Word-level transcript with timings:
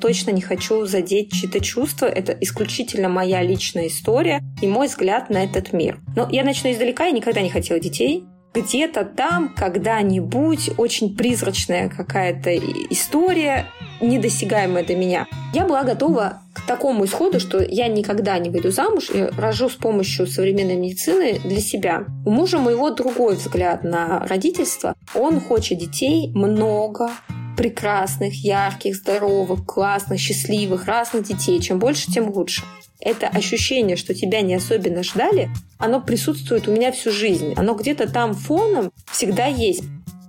точно 0.00 0.30
не 0.30 0.40
хочу 0.40 0.86
задеть 0.86 1.32
чьи-то 1.32 1.60
чувства. 1.60 2.06
Это 2.06 2.32
исключительно 2.40 3.08
моя 3.08 3.42
личная 3.42 3.88
история 3.88 4.40
и 4.62 4.68
мой 4.68 4.86
взгляд 4.86 5.28
на 5.28 5.42
этот 5.42 5.72
мир. 5.72 6.00
Но 6.14 6.28
я 6.30 6.44
начну 6.44 6.70
издалека. 6.70 7.06
Я 7.06 7.10
никогда 7.10 7.40
не 7.40 7.50
хотела 7.50 7.80
детей 7.80 8.24
где-то 8.54 9.04
там, 9.04 9.54
когда-нибудь, 9.54 10.70
очень 10.78 11.16
призрачная 11.16 11.88
какая-то 11.88 12.56
история, 12.90 13.66
недосягаемая 14.00 14.84
до 14.84 14.96
меня. 14.96 15.26
Я 15.52 15.66
была 15.66 15.82
готова 15.82 16.42
к 16.54 16.66
такому 16.66 17.04
исходу, 17.04 17.40
что 17.40 17.60
я 17.60 17.88
никогда 17.88 18.38
не 18.38 18.50
выйду 18.50 18.70
замуж 18.70 19.10
и 19.12 19.28
рожу 19.36 19.68
с 19.68 19.74
помощью 19.74 20.26
современной 20.26 20.76
медицины 20.76 21.40
для 21.44 21.60
себя. 21.60 22.04
У 22.24 22.30
мужа 22.30 22.58
моего 22.58 22.90
другой 22.90 23.36
взгляд 23.36 23.84
на 23.84 24.26
родительство. 24.26 24.94
Он 25.14 25.40
хочет 25.40 25.78
детей 25.78 26.32
много, 26.34 27.10
прекрасных, 27.58 28.34
ярких, 28.44 28.94
здоровых, 28.94 29.66
классных, 29.66 30.20
счастливых, 30.20 30.86
разных 30.86 31.24
детей. 31.24 31.60
Чем 31.60 31.80
больше, 31.80 32.10
тем 32.10 32.30
лучше 32.30 32.62
это 33.00 33.26
ощущение, 33.26 33.96
что 33.96 34.14
тебя 34.14 34.40
не 34.42 34.54
особенно 34.54 35.02
ждали, 35.02 35.50
оно 35.76 36.00
присутствует 36.00 36.68
у 36.68 36.72
меня 36.72 36.92
всю 36.92 37.10
жизнь. 37.10 37.54
Оно 37.56 37.74
где-то 37.74 38.08
там 38.08 38.34
фоном 38.34 38.92
всегда 39.10 39.46
есть. 39.46 39.82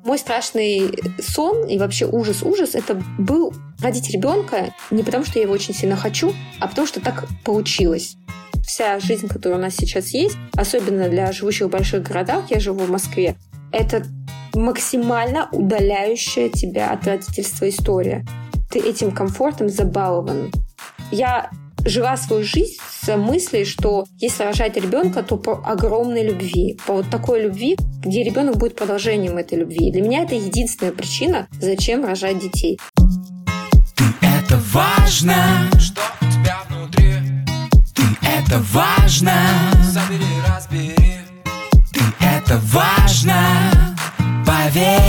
Мой 0.04 0.18
страшный 0.18 0.92
сон 1.22 1.68
и 1.68 1.78
вообще 1.78 2.08
ужас-ужас 2.08 2.74
это 2.74 3.02
был 3.20 3.54
родить 3.80 4.10
ребенка 4.10 4.74
не 4.90 5.04
потому, 5.04 5.24
что 5.24 5.38
я 5.38 5.44
его 5.44 5.54
очень 5.54 5.76
сильно 5.76 5.96
хочу, 5.96 6.34
а 6.60 6.68
потому 6.68 6.88
что 6.88 7.00
так 7.00 7.28
получилось. 7.44 8.16
Вся 8.66 9.00
жизнь, 9.00 9.28
которая 9.28 9.60
у 9.60 9.62
нас 9.62 9.76
сейчас 9.76 10.10
есть, 10.10 10.36
особенно 10.54 11.10
для 11.10 11.32
живущих 11.32 11.68
в 11.68 11.70
больших 11.70 12.04
городах, 12.04 12.46
я 12.50 12.60
живу 12.60 12.80
в 12.86 12.90
Москве, 12.90 13.36
это 13.72 14.06
максимально 14.54 15.50
удаляющая 15.52 16.50
тебя 16.50 16.92
от 16.92 17.06
родительства 17.06 17.70
история. 17.70 18.26
Ты 18.72 18.80
этим 18.80 19.12
комфортом 19.12 19.70
забалован. 19.70 20.52
Я 21.12 21.50
жила 21.86 22.18
свою 22.18 22.44
жизнь 22.44 22.78
с 23.02 23.16
мыслью, 23.16 23.66
что 23.66 24.06
если 24.18 24.44
рожать 24.44 24.76
ребенка, 24.76 25.24
то 25.24 25.38
по 25.38 25.62
огромной 25.66 26.24
любви, 26.24 26.78
по 26.86 26.94
вот 26.94 27.10
такой 27.10 27.44
любви, 27.44 27.78
где 28.02 28.24
ребенок 28.24 28.58
будет 28.58 28.76
продолжением 28.76 29.38
этой 29.38 29.58
любви. 29.58 29.92
Для 29.92 30.02
меня 30.02 30.24
это 30.24 30.36
единственная 30.36 30.92
причина, 30.92 31.48
зачем 31.60 32.06
рожать 32.06 32.40
детей. 32.40 32.80
Ты 33.96 34.04
это 34.22 34.60
важно, 34.72 35.34
что 35.80 36.02
у 36.22 36.26
тебя 36.26 36.60
внутри. 36.70 37.14
Ты 37.96 38.04
это 38.22 38.62
важно, 38.72 39.34
это 42.50 42.58
важно, 42.66 43.96
поверь. 44.44 45.00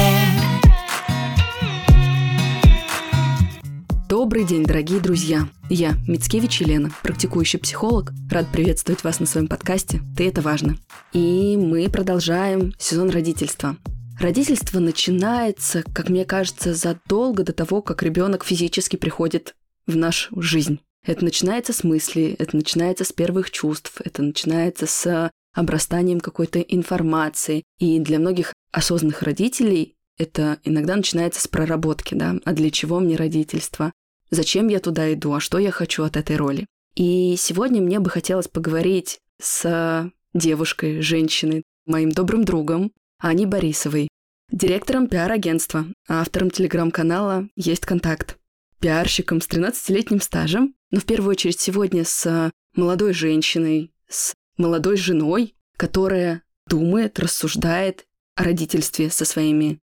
Добрый 4.11 4.45
день, 4.45 4.65
дорогие 4.65 5.01
друзья! 5.01 5.49
Я, 5.71 5.95
Мицкевич 6.07 6.61
Елена, 6.61 6.91
практикующий 7.03 7.59
психолог. 7.59 8.13
Рад 8.31 8.47
приветствовать 8.53 9.05
вас 9.05 9.21
на 9.21 9.27
своем 9.27 9.49
подкасте 9.49 10.03
«Ты 10.19 10.29
это 10.29 10.43
важно». 10.43 10.77
И 11.15 11.57
мы 11.57 11.89
продолжаем 11.89 12.75
сезон 12.79 13.09
родительства. 13.09 13.79
Родительство 14.19 14.79
начинается, 14.79 15.83
как 15.95 16.11
мне 16.11 16.27
кажется, 16.27 16.75
задолго 16.75 17.43
до 17.43 17.55
того, 17.55 17.81
как 17.81 18.03
ребенок 18.03 18.45
физически 18.45 18.97
приходит 18.97 19.55
в 19.87 19.97
нашу 19.97 20.43
жизнь. 20.43 20.81
Это 21.07 21.25
начинается 21.25 21.73
с 21.73 21.85
мысли, 21.85 22.37
это 22.39 22.55
начинается 22.55 23.05
с 23.05 23.13
первых 23.13 23.51
чувств, 23.51 23.95
это 24.05 24.21
начинается 24.21 24.87
с 24.87 25.31
обрастанием 25.55 26.21
какой-то 26.21 26.61
информации. 26.61 27.65
И 27.79 27.99
для 27.99 28.19
многих 28.19 28.53
осознанных 28.73 29.23
родителей 29.23 29.97
это 30.19 30.59
иногда 30.65 30.97
начинается 30.97 31.41
с 31.41 31.49
проработки, 31.49 32.15
да, 32.15 32.37
а 32.45 32.53
для 32.53 32.71
чего 32.71 33.01
мне 33.01 33.17
родительство, 33.17 33.93
зачем 34.31 34.69
я 34.69 34.79
туда 34.79 35.13
иду, 35.13 35.33
а 35.33 35.41
что 35.41 35.59
я 35.59 35.71
хочу 35.71 36.05
от 36.05 36.17
этой 36.17 36.37
роли. 36.37 36.67
И 36.95 37.37
сегодня 37.39 37.81
мне 37.81 38.01
бы 38.01 38.11
хотелось 38.11 38.49
поговорить 38.49 39.19
с 39.41 40.11
девушкой, 40.35 41.01
женщиной, 41.01 41.63
моим 41.87 42.11
добрым 42.11 42.45
другом 42.45 42.93
Аней 43.19 43.47
Борисовой, 43.47 44.09
директором 44.51 45.07
пиар-агентства, 45.09 45.87
автором 46.09 46.51
телеграм-канала 46.51 47.49
«Есть 47.57 47.87
контакт», 47.87 48.39
пиарщиком 48.81 49.41
с 49.41 49.49
13-летним 49.49 50.21
стажем, 50.21 50.75
но 50.91 51.01
в 51.01 51.05
первую 51.05 51.31
очередь 51.31 51.61
сегодня 51.61 52.05
с 52.05 52.51
молодой 52.75 53.13
женщиной, 53.13 53.93
с 54.09 54.35
молодой 54.61 54.97
женой, 54.97 55.55
которая 55.77 56.43
думает, 56.69 57.19
рассуждает 57.19 58.05
о 58.37 58.45
родительстве 58.45 59.11
со 59.11 59.25
своими 59.25 59.81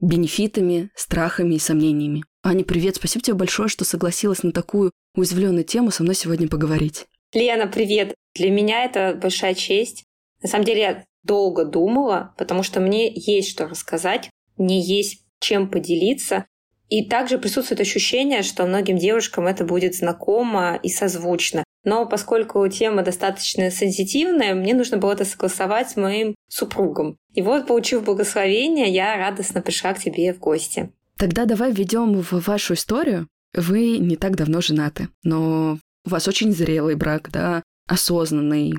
бенефитами, 0.00 0.90
страхами 0.94 1.56
и 1.56 1.58
сомнениями. 1.58 2.22
Аня, 2.44 2.64
привет, 2.64 2.96
спасибо 2.96 3.24
тебе 3.24 3.34
большое, 3.34 3.68
что 3.68 3.84
согласилась 3.84 4.44
на 4.44 4.52
такую 4.52 4.92
уязвленную 5.16 5.64
тему 5.64 5.90
со 5.90 6.04
мной 6.04 6.14
сегодня 6.14 6.46
поговорить. 6.48 7.06
Лена, 7.32 7.66
привет. 7.66 8.14
Для 8.34 8.50
меня 8.50 8.84
это 8.84 9.18
большая 9.20 9.54
честь. 9.54 10.04
На 10.40 10.48
самом 10.48 10.64
деле 10.64 10.80
я 10.80 11.04
долго 11.24 11.64
думала, 11.64 12.34
потому 12.38 12.62
что 12.62 12.80
мне 12.80 13.12
есть 13.12 13.50
что 13.50 13.66
рассказать, 13.66 14.30
мне 14.56 14.80
есть 14.80 15.24
чем 15.40 15.68
поделиться. 15.68 16.46
И 16.88 17.04
также 17.04 17.38
присутствует 17.38 17.80
ощущение, 17.80 18.42
что 18.42 18.64
многим 18.64 18.96
девушкам 18.96 19.46
это 19.46 19.64
будет 19.64 19.94
знакомо 19.94 20.78
и 20.82 20.88
созвучно. 20.88 21.64
Но 21.88 22.04
поскольку 22.04 22.68
тема 22.68 23.02
достаточно 23.02 23.70
сенситивная, 23.70 24.54
мне 24.54 24.74
нужно 24.74 24.98
было 24.98 25.12
это 25.12 25.24
согласовать 25.24 25.88
с 25.88 25.96
моим 25.96 26.34
супругом. 26.46 27.16
И 27.32 27.40
вот, 27.40 27.66
получив 27.66 28.04
благословение, 28.04 28.90
я 28.90 29.16
радостно 29.16 29.62
пришла 29.62 29.94
к 29.94 29.98
тебе 29.98 30.34
в 30.34 30.38
гости. 30.38 30.92
Тогда 31.16 31.46
давай 31.46 31.72
введем 31.72 32.20
в 32.20 32.46
вашу 32.46 32.74
историю. 32.74 33.26
Вы 33.54 33.96
не 33.96 34.16
так 34.16 34.36
давно 34.36 34.60
женаты, 34.60 35.08
но 35.22 35.78
у 36.04 36.10
вас 36.10 36.28
очень 36.28 36.52
зрелый 36.52 36.94
брак, 36.94 37.30
да, 37.32 37.62
осознанный. 37.86 38.74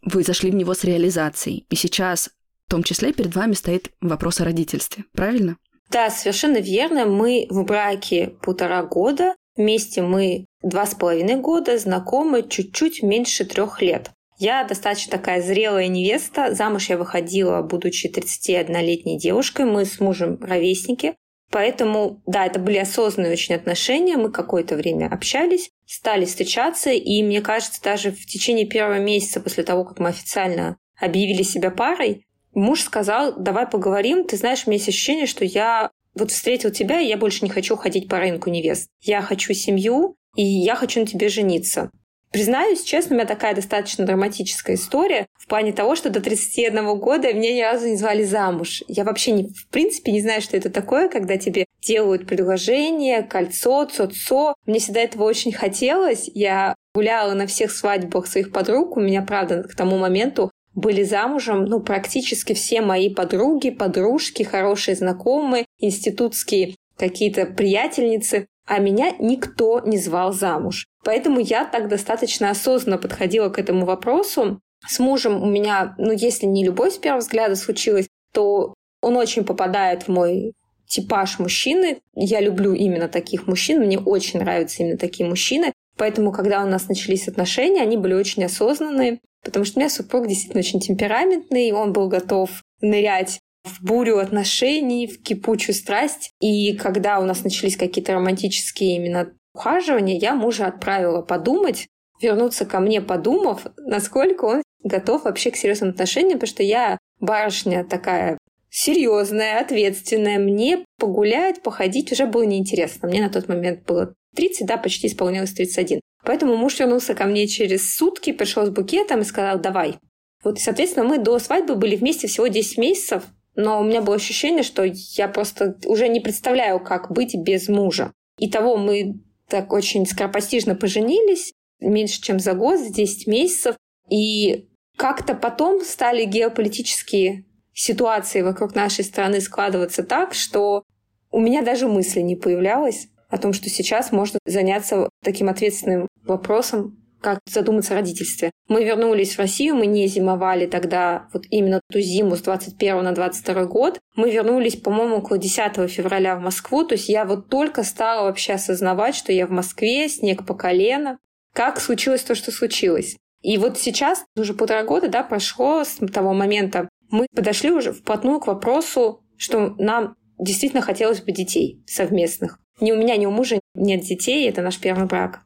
Вы 0.00 0.22
зашли 0.22 0.50
в 0.50 0.54
него 0.54 0.72
с 0.72 0.82
реализацией. 0.82 1.66
И 1.68 1.76
сейчас, 1.76 2.30
в 2.68 2.70
том 2.70 2.82
числе, 2.82 3.12
перед 3.12 3.36
вами 3.36 3.52
стоит 3.52 3.90
вопрос 4.00 4.40
о 4.40 4.46
родительстве, 4.46 5.04
правильно? 5.12 5.58
Да, 5.90 6.08
совершенно 6.08 6.56
верно. 6.56 7.04
Мы 7.04 7.48
в 7.50 7.64
браке 7.64 8.28
полтора 8.40 8.82
года. 8.82 9.34
Вместе 9.56 10.02
мы 10.02 10.46
два 10.62 10.86
с 10.86 10.94
половиной 10.94 11.36
года, 11.36 11.78
знакомы 11.78 12.42
чуть-чуть 12.42 13.02
меньше 13.02 13.44
трех 13.44 13.80
лет. 13.80 14.10
Я 14.38 14.64
достаточно 14.64 15.12
такая 15.12 15.40
зрелая 15.40 15.88
невеста. 15.88 16.54
Замуж 16.54 16.90
я 16.90 16.98
выходила, 16.98 17.62
будучи 17.62 18.08
31-летней 18.08 19.18
девушкой. 19.18 19.64
Мы 19.64 19.86
с 19.86 19.98
мужем 19.98 20.38
ровесники. 20.42 21.14
Поэтому, 21.50 22.20
да, 22.26 22.44
это 22.44 22.58
были 22.58 22.76
осознанные 22.76 23.32
очень 23.32 23.54
отношения. 23.54 24.16
Мы 24.16 24.30
какое-то 24.30 24.76
время 24.76 25.06
общались, 25.06 25.70
стали 25.86 26.26
встречаться. 26.26 26.90
И 26.90 27.22
мне 27.22 27.40
кажется, 27.40 27.82
даже 27.82 28.10
в 28.10 28.26
течение 28.26 28.66
первого 28.66 28.98
месяца 28.98 29.40
после 29.40 29.62
того, 29.62 29.84
как 29.84 30.00
мы 30.00 30.08
официально 30.08 30.76
объявили 31.00 31.42
себя 31.42 31.70
парой, 31.70 32.26
муж 32.52 32.82
сказал, 32.82 33.34
давай 33.38 33.66
поговорим. 33.66 34.24
Ты 34.24 34.36
знаешь, 34.36 34.64
у 34.66 34.70
меня 34.70 34.76
есть 34.76 34.88
ощущение, 34.88 35.26
что 35.26 35.44
я 35.46 35.90
вот 36.16 36.30
встретил 36.30 36.70
тебя, 36.70 37.00
и 37.00 37.06
я 37.06 37.16
больше 37.16 37.44
не 37.44 37.50
хочу 37.50 37.76
ходить 37.76 38.08
по 38.08 38.18
рынку 38.18 38.50
невест. 38.50 38.88
Я 39.02 39.22
хочу 39.22 39.52
семью, 39.54 40.16
и 40.34 40.42
я 40.42 40.74
хочу 40.74 41.00
на 41.00 41.06
тебе 41.06 41.28
жениться. 41.28 41.90
Признаюсь, 42.32 42.82
честно, 42.82 43.14
у 43.14 43.18
меня 43.18 43.26
такая 43.26 43.54
достаточно 43.54 44.04
драматическая 44.04 44.76
история 44.76 45.26
в 45.38 45.46
плане 45.46 45.72
того, 45.72 45.94
что 45.94 46.10
до 46.10 46.20
31 46.20 46.98
года 46.98 47.32
меня 47.32 47.54
ни 47.54 47.62
разу 47.62 47.86
не 47.86 47.96
звали 47.96 48.24
замуж. 48.24 48.82
Я 48.88 49.04
вообще, 49.04 49.30
не, 49.30 49.44
в 49.48 49.68
принципе, 49.68 50.12
не 50.12 50.20
знаю, 50.20 50.42
что 50.42 50.56
это 50.56 50.68
такое, 50.68 51.08
когда 51.08 51.36
тебе 51.36 51.66
делают 51.80 52.26
предложение, 52.26 53.22
кольцо, 53.22 53.86
цоцо. 53.86 54.54
Мне 54.66 54.80
всегда 54.80 55.00
этого 55.00 55.24
очень 55.24 55.52
хотелось. 55.52 56.28
Я 56.34 56.74
гуляла 56.94 57.32
на 57.34 57.46
всех 57.46 57.70
свадьбах 57.70 58.26
своих 58.26 58.52
подруг. 58.52 58.96
У 58.96 59.00
меня, 59.00 59.22
правда, 59.22 59.62
к 59.62 59.74
тому 59.74 59.96
моменту 59.96 60.50
были 60.76 61.02
замужем, 61.02 61.64
ну, 61.64 61.80
практически 61.80 62.52
все 62.52 62.82
мои 62.82 63.12
подруги, 63.12 63.70
подружки, 63.70 64.42
хорошие 64.42 64.94
знакомые, 64.94 65.64
институтские 65.80 66.76
какие-то 66.96 67.46
приятельницы, 67.46 68.46
а 68.66 68.78
меня 68.78 69.12
никто 69.18 69.80
не 69.80 69.96
звал 69.96 70.32
замуж. 70.32 70.86
Поэтому 71.02 71.40
я 71.40 71.64
так 71.64 71.88
достаточно 71.88 72.50
осознанно 72.50 72.98
подходила 72.98 73.48
к 73.48 73.58
этому 73.58 73.86
вопросу. 73.86 74.60
С 74.86 74.98
мужем 74.98 75.42
у 75.42 75.46
меня, 75.46 75.94
ну, 75.98 76.12
если 76.12 76.46
не 76.46 76.64
любовь 76.64 76.94
с 76.94 76.98
первого 76.98 77.20
взгляда 77.20 77.56
случилась, 77.56 78.08
то 78.32 78.74
он 79.00 79.16
очень 79.16 79.44
попадает 79.44 80.02
в 80.04 80.08
мой 80.08 80.52
типаж 80.86 81.38
мужчины. 81.38 81.98
Я 82.14 82.40
люблю 82.40 82.74
именно 82.74 83.08
таких 83.08 83.46
мужчин, 83.46 83.80
мне 83.80 83.98
очень 83.98 84.40
нравятся 84.40 84.82
именно 84.82 84.98
такие 84.98 85.26
мужчины. 85.26 85.72
Поэтому, 85.96 86.32
когда 86.32 86.62
у 86.62 86.68
нас 86.68 86.88
начались 86.88 87.28
отношения, 87.28 87.80
они 87.80 87.96
были 87.96 88.12
очень 88.12 88.44
осознанные. 88.44 89.20
Потому 89.46 89.64
что 89.64 89.78
у 89.78 89.80
меня 89.80 89.88
супруг 89.88 90.26
действительно 90.26 90.58
очень 90.58 90.80
темпераментный, 90.80 91.70
он 91.70 91.92
был 91.92 92.08
готов 92.08 92.50
нырять 92.80 93.38
в 93.62 93.80
бурю 93.82 94.18
отношений, 94.18 95.06
в 95.06 95.22
кипучую 95.22 95.74
страсть. 95.76 96.32
И 96.40 96.76
когда 96.76 97.20
у 97.20 97.24
нас 97.24 97.44
начались 97.44 97.76
какие-то 97.76 98.14
романтические 98.14 98.96
именно 98.96 99.32
ухаживания, 99.54 100.18
я 100.18 100.34
мужа 100.34 100.66
отправила 100.66 101.22
подумать, 101.22 101.86
вернуться 102.20 102.66
ко 102.66 102.80
мне, 102.80 103.00
подумав, 103.00 103.66
насколько 103.76 104.46
он 104.46 104.62
готов 104.82 105.24
вообще 105.24 105.52
к 105.52 105.56
серьезным 105.56 105.90
отношениям, 105.90 106.40
потому 106.40 106.48
что 106.48 106.64
я 106.64 106.98
барышня 107.20 107.84
такая 107.84 108.38
серьезная, 108.68 109.60
ответственная. 109.60 110.40
Мне 110.40 110.84
погулять, 110.98 111.62
походить 111.62 112.10
уже 112.10 112.26
было 112.26 112.42
неинтересно. 112.42 113.08
Мне 113.08 113.22
на 113.22 113.30
тот 113.30 113.48
момент 113.48 113.84
было 113.86 114.12
30, 114.34 114.66
да, 114.66 114.76
почти 114.76 115.06
исполнилось 115.06 115.52
31. 115.52 116.00
Поэтому 116.26 116.56
муж 116.56 116.80
вернулся 116.80 117.14
ко 117.14 117.24
мне 117.24 117.46
через 117.46 117.96
сутки, 117.96 118.32
пришел 118.32 118.66
с 118.66 118.70
букетом 118.70 119.20
и 119.20 119.24
сказал, 119.24 119.60
давай. 119.60 119.94
Вот, 120.42 120.58
соответственно, 120.58 121.06
мы 121.06 121.18
до 121.18 121.38
свадьбы 121.38 121.76
были 121.76 121.94
вместе 121.94 122.26
всего 122.26 122.48
10 122.48 122.78
месяцев, 122.78 123.22
но 123.54 123.80
у 123.80 123.84
меня 123.84 124.02
было 124.02 124.16
ощущение, 124.16 124.64
что 124.64 124.82
я 124.84 125.28
просто 125.28 125.78
уже 125.86 126.08
не 126.08 126.18
представляю, 126.18 126.80
как 126.80 127.12
быть 127.12 127.36
без 127.36 127.68
мужа. 127.68 128.12
И 128.38 128.50
того 128.50 128.76
мы 128.76 129.20
так 129.48 129.72
очень 129.72 130.04
скоропостижно 130.04 130.74
поженились, 130.74 131.52
меньше, 131.78 132.20
чем 132.20 132.40
за 132.40 132.54
год, 132.54 132.80
за 132.80 132.92
10 132.92 133.28
месяцев. 133.28 133.76
И 134.10 134.68
как-то 134.96 135.34
потом 135.34 135.80
стали 135.84 136.24
геополитические 136.24 137.44
ситуации 137.72 138.42
вокруг 138.42 138.74
нашей 138.74 139.04
страны 139.04 139.40
складываться 139.40 140.02
так, 140.02 140.34
что 140.34 140.82
у 141.30 141.38
меня 141.38 141.62
даже 141.62 141.86
мысли 141.86 142.20
не 142.20 142.34
появлялось 142.34 143.10
о 143.36 143.38
том, 143.38 143.52
что 143.52 143.68
сейчас 143.68 144.12
можно 144.12 144.38
заняться 144.44 145.08
таким 145.22 145.48
ответственным 145.48 146.08
вопросом, 146.24 146.98
как 147.20 147.40
задуматься 147.50 147.94
о 147.94 147.96
родительстве. 147.96 148.50
Мы 148.68 148.84
вернулись 148.84 149.34
в 149.34 149.38
Россию, 149.38 149.76
мы 149.76 149.86
не 149.86 150.06
зимовали 150.06 150.66
тогда 150.66 151.28
вот 151.32 151.44
именно 151.50 151.80
ту 151.90 152.00
зиму 152.00 152.36
с 152.36 152.42
21 152.42 153.02
на 153.02 153.12
22 153.12 153.64
год. 153.64 153.98
Мы 154.14 154.30
вернулись, 154.30 154.76
по-моему, 154.76 155.16
около 155.16 155.38
10 155.38 155.90
февраля 155.90 156.36
в 156.36 156.40
Москву. 156.40 156.84
То 156.84 156.94
есть 156.94 157.08
я 157.08 157.24
вот 157.24 157.48
только 157.48 157.82
стала 157.82 158.26
вообще 158.26 158.54
осознавать, 158.54 159.14
что 159.14 159.32
я 159.32 159.46
в 159.46 159.50
Москве, 159.50 160.08
снег 160.08 160.46
по 160.46 160.54
колено. 160.54 161.18
Как 161.54 161.80
случилось 161.80 162.22
то, 162.22 162.34
что 162.34 162.52
случилось. 162.52 163.16
И 163.42 163.58
вот 163.58 163.78
сейчас, 163.78 164.24
уже 164.36 164.54
полтора 164.54 164.84
года, 164.84 165.08
да, 165.08 165.22
прошло 165.22 165.84
с 165.84 165.96
того 166.12 166.32
момента, 166.32 166.88
мы 167.10 167.26
подошли 167.34 167.70
уже 167.70 167.92
вплотную 167.92 168.40
к 168.40 168.46
вопросу, 168.46 169.24
что 169.36 169.74
нам 169.78 170.16
действительно 170.38 170.82
хотелось 170.82 171.22
бы 171.22 171.32
детей 171.32 171.82
совместных. 171.86 172.58
Ни 172.80 172.92
у 172.92 172.96
меня, 172.96 173.16
ни 173.16 173.26
у 173.26 173.30
мужа 173.30 173.60
нет 173.74 174.02
детей, 174.02 174.48
это 174.48 174.62
наш 174.62 174.78
первый 174.78 175.06
брак. 175.06 175.40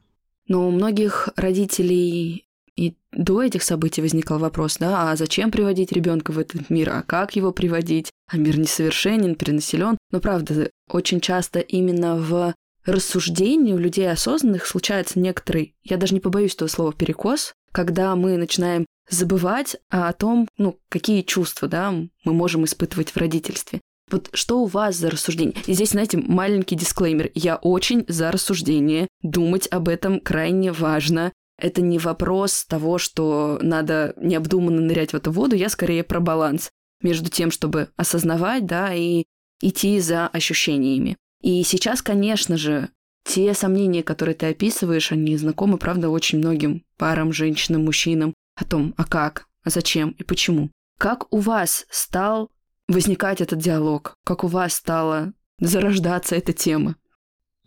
Но 0.47 0.67
у 0.67 0.71
многих 0.71 1.29
родителей 1.35 2.45
и 2.75 2.95
до 3.11 3.43
этих 3.43 3.63
событий 3.63 4.01
возникал 4.01 4.39
вопрос, 4.39 4.77
да, 4.77 5.11
а 5.11 5.15
зачем 5.15 5.51
приводить 5.51 5.91
ребенка 5.91 6.31
в 6.31 6.39
этот 6.39 6.69
мир, 6.69 6.89
а 6.89 7.03
как 7.03 7.35
его 7.35 7.51
приводить, 7.51 8.11
а 8.27 8.37
мир 8.37 8.57
несовершенен, 8.57 9.35
перенаселен. 9.35 9.97
Но 10.11 10.19
правда, 10.19 10.69
очень 10.89 11.21
часто 11.21 11.59
именно 11.59 12.15
в 12.15 12.53
рассуждении 12.85 13.73
у 13.73 13.77
людей 13.77 14.09
осознанных 14.09 14.65
случается 14.65 15.19
некоторый, 15.19 15.75
я 15.83 15.97
даже 15.97 16.13
не 16.13 16.19
побоюсь 16.19 16.55
этого 16.55 16.67
слова, 16.67 16.93
перекос, 16.93 17.53
когда 17.71 18.15
мы 18.15 18.37
начинаем 18.37 18.85
забывать 19.09 19.77
о 19.89 20.11
том, 20.13 20.47
ну, 20.57 20.79
какие 20.89 21.21
чувства, 21.21 21.67
да, 21.67 21.91
мы 21.91 22.33
можем 22.33 22.65
испытывать 22.65 23.11
в 23.11 23.17
родительстве. 23.17 23.81
Вот 24.11 24.29
что 24.33 24.61
у 24.61 24.65
вас 24.65 24.95
за 24.97 25.09
рассуждение? 25.09 25.55
И 25.65 25.73
здесь, 25.73 25.91
знаете, 25.91 26.17
маленький 26.17 26.75
дисклеймер. 26.75 27.31
Я 27.33 27.55
очень 27.55 28.05
за 28.07 28.31
рассуждение. 28.31 29.07
Думать 29.21 29.67
об 29.71 29.87
этом 29.87 30.19
крайне 30.19 30.71
важно. 30.71 31.31
Это 31.57 31.81
не 31.81 31.97
вопрос 31.97 32.65
того, 32.65 32.97
что 32.97 33.59
надо 33.61 34.13
необдуманно 34.17 34.81
нырять 34.81 35.11
в 35.13 35.15
эту 35.15 35.31
воду. 35.31 35.55
Я 35.55 35.69
скорее 35.69 36.03
про 36.03 36.19
баланс 36.19 36.69
между 37.01 37.29
тем, 37.29 37.51
чтобы 37.51 37.89
осознавать, 37.95 38.65
да, 38.65 38.93
и 38.93 39.25
идти 39.61 39.99
за 39.99 40.27
ощущениями. 40.27 41.17
И 41.41 41.63
сейчас, 41.63 42.01
конечно 42.01 42.57
же, 42.57 42.89
те 43.23 43.53
сомнения, 43.53 44.03
которые 44.03 44.35
ты 44.35 44.47
описываешь, 44.47 45.11
они 45.11 45.37
знакомы, 45.37 45.77
правда, 45.77 46.09
очень 46.09 46.39
многим 46.39 46.83
парам, 46.97 47.31
женщинам, 47.31 47.85
мужчинам 47.85 48.33
о 48.55 48.65
том, 48.65 48.93
а 48.97 49.05
как, 49.05 49.45
а 49.63 49.69
зачем 49.69 50.15
и 50.17 50.23
почему. 50.23 50.71
Как 50.97 51.31
у 51.33 51.37
вас 51.37 51.85
стал 51.89 52.49
возникать 52.87 53.41
этот 53.41 53.59
диалог? 53.59 54.17
Как 54.23 54.43
у 54.43 54.47
вас 54.47 54.73
стала 54.73 55.33
зарождаться 55.59 56.35
эта 56.35 56.53
тема? 56.53 56.95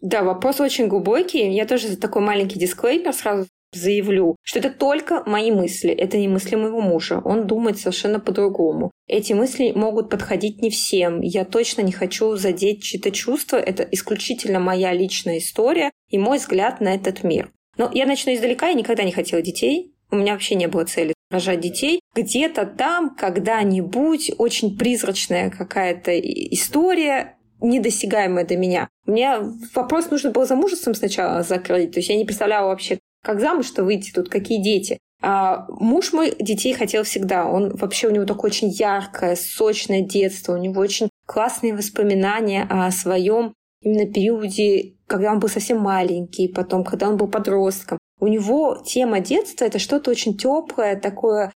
Да, 0.00 0.22
вопрос 0.22 0.61
очень 0.61 0.88
глубокий. 0.88 1.50
Я 1.52 1.66
тоже 1.66 1.96
такой 1.96 2.22
маленький 2.22 2.58
дисклеймер 2.58 3.12
сразу 3.12 3.46
заявлю, 3.72 4.37
что 4.43 4.58
это 4.58 4.70
только 4.70 5.22
мои 5.26 5.50
мысли, 5.50 5.90
это 5.90 6.16
не 6.19 6.28
мысли 6.28 6.56
моего 6.56 6.81
мужа. 6.81 7.20
Он 7.25 7.46
думает 7.46 7.78
совершенно 7.78 8.20
по-другому. 8.20 8.90
Эти 9.06 9.32
мысли 9.32 9.72
могут 9.75 10.11
подходить 10.11 10.62
не 10.62 10.70
всем. 10.70 11.20
Я 11.20 11.44
точно 11.44 11.82
не 11.82 11.93
хочу 11.93 12.37
задеть 12.37 12.82
чьи-то 12.82 13.10
чувства. 13.10 13.56
Это 13.56 13.82
исключительно 13.82 14.60
моя 14.60 14.93
личная 14.93 15.38
история 15.38 15.90
и 16.08 16.19
мой 16.19 16.38
взгляд 16.38 16.81
на 16.81 16.94
этот 16.94 17.25
мир. 17.25 17.50
Но 17.76 17.90
я 17.93 18.06
начну 18.06 18.32
издалека. 18.34 18.69
Я 18.69 18.75
никогда 18.75 19.02
не 19.02 19.12
хотела 19.12 19.43
детей. 19.43 19.94
У 20.10 20.17
меня 20.17 20.32
вообще 20.32 20.55
не 20.55 20.69
было 20.69 20.84
цели 20.84 21.14
рожать 21.34 21.60
детей. 21.60 22.00
Где-то 22.14 22.66
там, 22.66 23.14
когда-нибудь, 23.14 24.32
очень 24.38 24.78
призрачная 24.78 25.50
какая-то 25.50 26.19
история, 26.19 27.36
недосягаемая 27.60 28.46
до 28.46 28.56
меня. 28.56 28.88
Мне 29.06 29.38
вопрос 29.75 30.10
нужно 30.10 30.31
было 30.31 30.46
замужеством 30.46 30.94
сначала 30.94 31.42
закрыть. 31.42 31.92
То 31.92 31.98
есть 31.98 32.08
я 32.08 32.16
не 32.16 32.25
представляла 32.25 32.69
вообще, 32.69 32.98
как 33.22 33.40
замуж-то 33.40 33.84
выйти 33.84 34.12
тут, 34.12 34.28
какие 34.28 34.62
дети. 34.62 34.98
А 35.22 35.66
муж 35.69 36.12
мой 36.12 36.34
детей 36.38 36.75
хотел 36.75 37.02
всегда. 37.02 37.46
Он 37.46 37.75
вообще 37.76 38.08
у 38.08 38.10
него 38.10 38.26
такое 38.26 38.50
очень 38.50 38.69
яркое, 38.69 39.36
сочное 39.36 40.02
детство. 40.02 40.54
У 40.54 40.58
него 40.58 40.81
очень 40.81 41.08
классные 41.26 41.75
воспоминания 41.75 42.66
о 42.69 42.90
своем 42.90 43.54
именно 43.81 44.10
периоде, 44.10 44.94
когда 45.06 45.32
он 45.32 45.38
был 45.38 45.48
совсем 45.48 45.78
маленький, 45.78 46.48
потом, 46.48 46.84
когда 46.84 47.08
он 47.08 47.16
был 47.16 47.28
подростком. 47.28 47.98
У 48.20 48.26
него 48.28 48.82
тема 48.84 49.20
детства— 49.20 49.64
это 49.66 49.78
что-то 49.78 50.11
очень 50.11 50.37
теплое, 50.37 50.96
такое 50.96 51.52